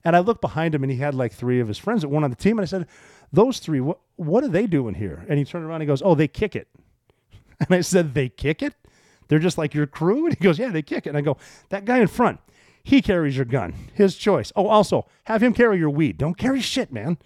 And 0.04 0.16
I 0.16 0.20
looked 0.20 0.40
behind 0.40 0.74
him, 0.74 0.82
and 0.82 0.90
he 0.90 0.98
had 0.98 1.14
like 1.14 1.32
three 1.32 1.60
of 1.60 1.68
his 1.68 1.78
friends 1.78 2.02
that 2.02 2.08
weren't 2.08 2.24
on 2.24 2.30
the 2.30 2.36
team. 2.36 2.58
And 2.58 2.64
I 2.64 2.66
said, 2.66 2.86
"Those 3.32 3.58
three, 3.58 3.80
what 3.80 4.00
what 4.16 4.42
are 4.42 4.48
they 4.48 4.66
doing 4.66 4.94
here?" 4.94 5.24
And 5.28 5.38
he 5.38 5.44
turned 5.44 5.64
around. 5.64 5.76
and 5.76 5.82
He 5.82 5.86
goes, 5.86 6.02
"Oh, 6.02 6.14
they 6.14 6.26
kick 6.28 6.56
it." 6.56 6.68
And 7.60 7.74
I 7.74 7.82
said, 7.82 8.14
"They 8.14 8.28
kick 8.28 8.62
it? 8.62 8.74
They're 9.28 9.38
just 9.38 9.58
like 9.58 9.74
your 9.74 9.86
crew?" 9.86 10.26
And 10.26 10.36
he 10.36 10.42
goes, 10.42 10.58
"Yeah, 10.58 10.70
they 10.70 10.82
kick 10.82 11.06
it." 11.06 11.10
And 11.10 11.18
I 11.18 11.20
go, 11.20 11.36
"That 11.68 11.84
guy 11.84 11.98
in 11.98 12.06
front, 12.08 12.40
he 12.82 13.02
carries 13.02 13.36
your 13.36 13.44
gun. 13.44 13.74
His 13.92 14.16
choice. 14.16 14.52
Oh, 14.56 14.68
also 14.68 15.06
have 15.24 15.42
him 15.42 15.52
carry 15.52 15.78
your 15.78 15.90
weed. 15.90 16.16
Don't 16.16 16.38
carry 16.38 16.60
shit, 16.60 16.90
man." 16.92 17.18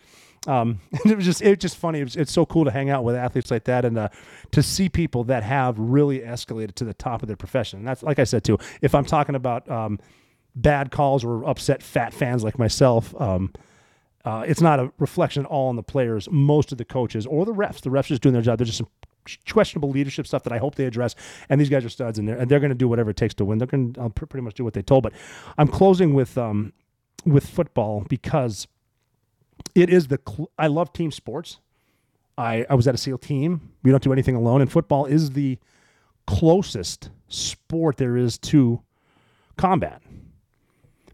Um, 0.47 0.81
it 1.05 1.17
was 1.17 1.25
just 1.25 1.43
it 1.43 1.51
was 1.51 1.59
just 1.59 1.77
funny. 1.77 2.01
It 2.01 2.05
was, 2.05 2.17
it's 2.17 2.33
so 2.33 2.47
cool 2.47 2.65
to 2.65 2.71
hang 2.71 2.91
out 2.91 3.05
with 3.05 3.15
athletes 3.15 3.51
like 3.51 3.65
that 3.65 3.85
and 3.85 3.97
uh, 3.97 4.09
to 4.53 4.63
see 4.63 4.89
people 4.89 5.25
that 5.25 5.43
have 5.43 5.79
really 5.79 6.21
escalated 6.21 6.75
to 6.77 6.85
the 6.85 6.95
top 6.95 7.23
of 7.23 7.29
their 7.29 7.37
profession. 7.37 7.81
And 7.81 7.89
that's 7.89 8.03
like 8.03 8.19
I 8.19 8.25
said 8.25 8.45
too. 8.45 8.59
If 8.81 8.95
I'm 8.95 9.05
talking 9.05 9.35
about 9.35 9.71
um, 9.71 9.99
bad 10.55 10.91
calls 10.91 11.25
or 11.25 11.45
upset 11.49 11.83
fat 11.83 12.13
fans 12.13 12.43
like 12.45 12.59
myself, 12.59 13.19
um, 13.21 13.53
uh, 14.25 14.45
it's 14.47 14.61
not 14.61 14.79
a 14.79 14.93
reflection 14.99 15.45
at 15.45 15.49
all 15.49 15.69
on 15.69 15.77
the 15.77 15.83
players. 15.83 16.29
Most 16.31 16.73
of 16.73 16.79
the 16.79 16.85
coaches 16.85 17.27
or 17.27 17.45
the 17.45 17.53
refs, 17.55 17.81
the 17.81 17.91
refs 17.91 18.07
just 18.07 18.23
doing 18.23 18.33
their 18.33 18.43
job. 18.43 18.59
There's 18.59 18.69
just 18.69 18.79
some 18.79 18.89
questionable 19.49 19.91
leadership 19.91 20.27
stuff 20.27 20.43
that 20.45 20.53
I 20.53 20.59
hope 20.59 20.75
they 20.75 20.85
address. 20.85 21.15
And 21.49 21.61
these 21.61 21.69
guys 21.69 21.85
are 21.85 21.89
studs, 21.89 22.19
and 22.19 22.29
they're 22.29 22.37
and 22.37 22.51
they're 22.51 22.61
going 22.61 22.71
to 22.71 22.77
do 22.77 22.89
whatever 22.89 23.11
it 23.11 23.17
takes 23.17 23.35
to 23.35 23.45
win. 23.45 23.59
They're 23.59 23.67
going 23.67 23.95
to 23.95 24.11
pretty 24.11 24.43
much 24.43 24.55
do 24.55 24.65
what 24.65 24.75
they 24.75 24.83
told. 24.83 25.03
But 25.03 25.13
I'm 25.59 25.69
closing 25.69 26.15
with 26.15 26.37
um, 26.39 26.73
with 27.25 27.47
football 27.47 28.05
because 28.09 28.67
it 29.75 29.91
is 29.91 30.09
the 30.09 30.21
cl- 30.27 30.51
I 30.59 30.67
love 30.67 30.93
team 30.93 31.11
sports. 31.11 31.59
I, 32.39 32.65
I 32.69 32.75
was 32.75 32.89
at 32.89 32.95
a 32.95 32.99
SEAL 32.99 33.19
team. 33.19 33.73
We 33.83 33.91
don't 33.91 34.03
do 34.03 34.13
anything 34.13 34.35
alone, 34.35 34.61
and 34.61 34.71
football 34.71 35.07
is 35.07 35.31
the 35.31 35.59
closest 36.27 37.11
sport 37.29 37.97
there 37.97 38.17
is 38.17 38.39
to 38.39 38.83
combat 39.57 40.03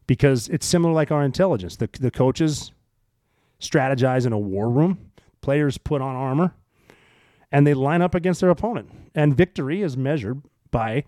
because 0.06 0.48
it's 0.48 0.66
similar 0.66 0.92
like 0.92 1.10
our 1.10 1.24
intelligence. 1.24 1.76
The, 1.76 1.88
the 2.00 2.10
coaches 2.10 2.72
strategize 3.60 4.26
in 4.26 4.32
a 4.32 4.38
war 4.38 4.70
room, 4.70 5.10
players 5.40 5.78
put 5.78 6.00
on 6.00 6.14
armor, 6.14 6.54
and 7.50 7.66
they 7.66 7.74
line 7.74 8.02
up 8.02 8.14
against 8.14 8.40
their 8.40 8.50
opponent. 8.50 8.90
And 9.14 9.36
victory 9.36 9.82
is 9.82 9.96
measured 9.96 10.42
by 10.70 11.04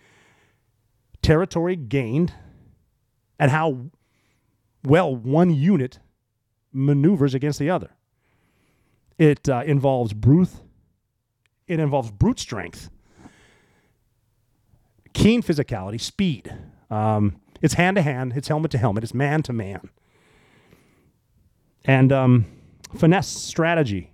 territory 1.22 1.76
gained 1.76 2.32
and 3.38 3.50
how 3.50 3.90
well 4.84 5.14
one 5.14 5.54
unit 5.54 5.98
maneuvers 6.72 7.34
against 7.34 7.58
the 7.58 7.70
other. 7.70 7.90
It 9.18 9.48
uh, 9.48 9.62
involves 9.66 10.12
brute. 10.12 10.50
It 11.66 11.78
involves 11.78 12.10
brute 12.10 12.40
strength, 12.40 12.90
keen 15.12 15.42
physicality, 15.42 16.00
speed. 16.00 16.52
Um, 16.90 17.40
it's 17.62 17.74
hand 17.74 17.96
to 17.96 18.02
hand. 18.02 18.32
It's 18.34 18.48
helmet 18.48 18.70
to 18.72 18.78
helmet. 18.78 19.04
It's 19.04 19.14
man 19.14 19.42
to 19.44 19.52
man. 19.52 19.90
And 21.84 22.12
um, 22.12 22.46
finesse, 22.96 23.28
strategy. 23.28 24.10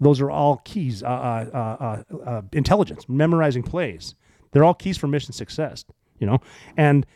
Those 0.00 0.20
are 0.20 0.30
all 0.30 0.58
keys. 0.64 1.02
Uh, 1.02 1.06
uh, 1.06 2.02
uh, 2.10 2.16
uh, 2.24 2.42
intelligence, 2.52 3.08
memorizing 3.08 3.62
plays. 3.62 4.14
They're 4.52 4.64
all 4.64 4.74
keys 4.74 4.96
for 4.96 5.08
mission 5.08 5.32
success. 5.32 5.84
You 6.18 6.26
know, 6.26 6.38
and 6.76 7.06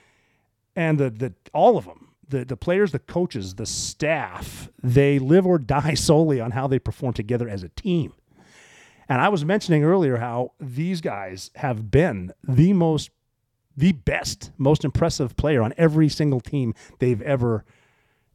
and 0.74 0.98
the 0.98 1.10
the 1.10 1.34
all 1.52 1.76
of 1.76 1.84
them 1.84 2.11
the, 2.32 2.44
the 2.44 2.56
players, 2.56 2.90
the 2.90 2.98
coaches, 2.98 3.54
the 3.54 3.66
staff, 3.66 4.68
they 4.82 5.20
live 5.20 5.46
or 5.46 5.58
die 5.58 5.94
solely 6.08 6.40
on 6.40 6.50
how 6.50 6.66
they 6.66 6.80
perform 6.80 7.12
together 7.12 7.48
as 7.48 7.62
a 7.62 7.68
team. 7.68 8.12
And 9.08 9.20
I 9.20 9.28
was 9.28 9.44
mentioning 9.44 9.84
earlier 9.84 10.16
how 10.16 10.52
these 10.58 11.00
guys 11.00 11.50
have 11.56 11.90
been 11.90 12.32
the 12.42 12.72
most, 12.72 13.10
the 13.76 13.92
best, 13.92 14.50
most 14.56 14.84
impressive 14.84 15.36
player 15.36 15.62
on 15.62 15.74
every 15.76 16.08
single 16.08 16.40
team 16.40 16.74
they've 16.98 17.22
ever, 17.22 17.64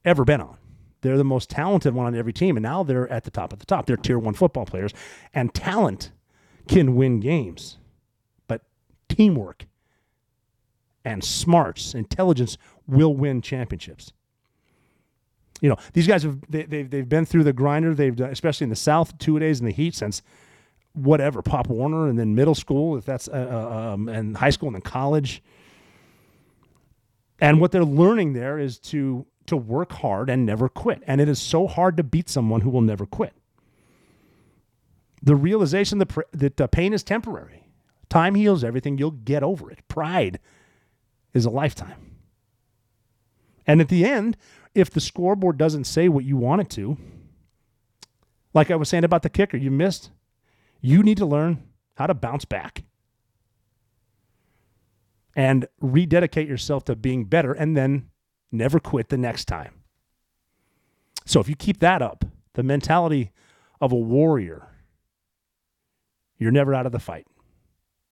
ever 0.05 0.23
been 0.23 0.41
on. 0.41 0.57
They're 1.01 1.17
the 1.17 1.23
most 1.23 1.49
talented 1.49 1.93
one 1.93 2.05
on 2.05 2.15
every 2.15 2.33
team, 2.33 2.57
and 2.57 2.63
now 2.63 2.83
they're 2.83 3.11
at 3.11 3.23
the 3.23 3.31
top 3.31 3.53
of 3.53 3.59
the 3.59 3.65
top. 3.65 3.85
They're 3.85 3.97
tier 3.97 4.19
one 4.19 4.33
football 4.33 4.65
players, 4.65 4.93
and 5.33 5.53
talent 5.53 6.11
can 6.67 6.95
win 6.95 7.19
games, 7.19 7.77
but 8.47 8.61
teamwork 9.09 9.65
and 11.05 11.23
smarts, 11.23 11.93
intelligence 11.93 12.57
will 12.88 13.13
win 13.13 13.41
championships. 13.41 14.13
You 15.61 15.69
know, 15.69 15.77
these 15.93 16.07
guys 16.07 16.23
have 16.23 16.39
they, 16.49 16.63
they've 16.63 16.89
they've 16.89 17.09
been 17.09 17.25
through 17.25 17.43
the 17.43 17.53
grinder. 17.53 17.93
They've 17.95 18.15
done, 18.15 18.29
especially 18.29 18.65
in 18.65 18.69
the 18.69 18.75
South, 18.75 19.17
two 19.17 19.39
days 19.39 19.59
in 19.59 19.65
the 19.65 19.71
heat 19.71 19.95
since 19.95 20.21
whatever 20.93 21.41
Pop 21.41 21.67
Warner, 21.67 22.07
and 22.07 22.17
then 22.17 22.35
middle 22.35 22.55
school, 22.55 22.97
if 22.97 23.05
that's 23.05 23.27
uh, 23.27 23.31
uh, 23.31 23.93
um, 23.93 24.09
and 24.09 24.38
high 24.38 24.49
school, 24.49 24.67
and 24.67 24.75
then 24.75 24.81
college. 24.81 25.41
And 27.39 27.59
what 27.61 27.71
they're 27.71 27.85
learning 27.85 28.33
there 28.33 28.59
is 28.59 28.79
to 28.79 29.25
to 29.47 29.57
work 29.57 29.93
hard 29.93 30.29
and 30.29 30.45
never 30.45 30.69
quit. 30.69 31.01
And 31.07 31.19
it 31.19 31.29
is 31.29 31.39
so 31.39 31.67
hard 31.67 31.97
to 31.97 32.03
beat 32.03 32.29
someone 32.29 32.61
who 32.61 32.69
will 32.69 32.81
never 32.81 33.05
quit. 33.05 33.33
The 35.23 35.35
realization 35.35 35.97
that, 35.97 36.13
that 36.33 36.61
uh, 36.61 36.67
pain 36.67 36.93
is 36.93 37.03
temporary. 37.03 37.63
Time 38.09 38.35
heals 38.35 38.63
everything. 38.63 38.97
You'll 38.97 39.11
get 39.11 39.43
over 39.43 39.71
it. 39.71 39.79
Pride 39.88 40.39
is 41.33 41.45
a 41.45 41.49
lifetime. 41.49 42.06
And 43.68 43.82
at 43.82 43.89
the 43.89 44.05
end, 44.05 44.38
if 44.74 44.89
the 44.89 45.01
scoreboard 45.01 45.57
doesn't 45.57 45.84
say 45.84 46.07
what 46.07 46.24
you 46.24 46.38
want 46.38 46.61
it 46.61 46.70
to, 46.72 46.97
like 48.53 48.72
I 48.72 48.76
was 48.76 48.89
saying 48.89 49.03
about 49.03 49.24
the 49.24 49.30
kicker, 49.30 49.57
you 49.57 49.70
missed, 49.70 50.09
you 50.82 51.03
need 51.03 51.18
to 51.18 51.26
learn 51.26 51.63
how 51.95 52.07
to 52.07 52.13
bounce 52.13 52.45
back 52.45 52.84
and 55.36 55.68
rededicate 55.82 56.47
yourself 56.47 56.86
to 56.86 56.95
being 56.95 57.26
better 57.26 57.51
and 57.51 57.76
then 57.76 58.09
never 58.51 58.80
quit 58.80 59.09
the 59.09 59.18
next 59.18 59.45
time. 59.45 59.74
So 61.26 61.39
if 61.39 61.49
you 61.49 61.55
keep 61.55 61.80
that 61.82 62.01
up, 62.01 62.26
the 62.53 62.63
mentality 62.63 63.32
of 63.82 63.91
a 63.91 63.97
warrior, 63.97 64.70
you're 66.39 66.51
never 66.51 66.74
out 66.74 66.86
of 66.86 66.91
the 66.91 66.99
fight. 66.99 67.28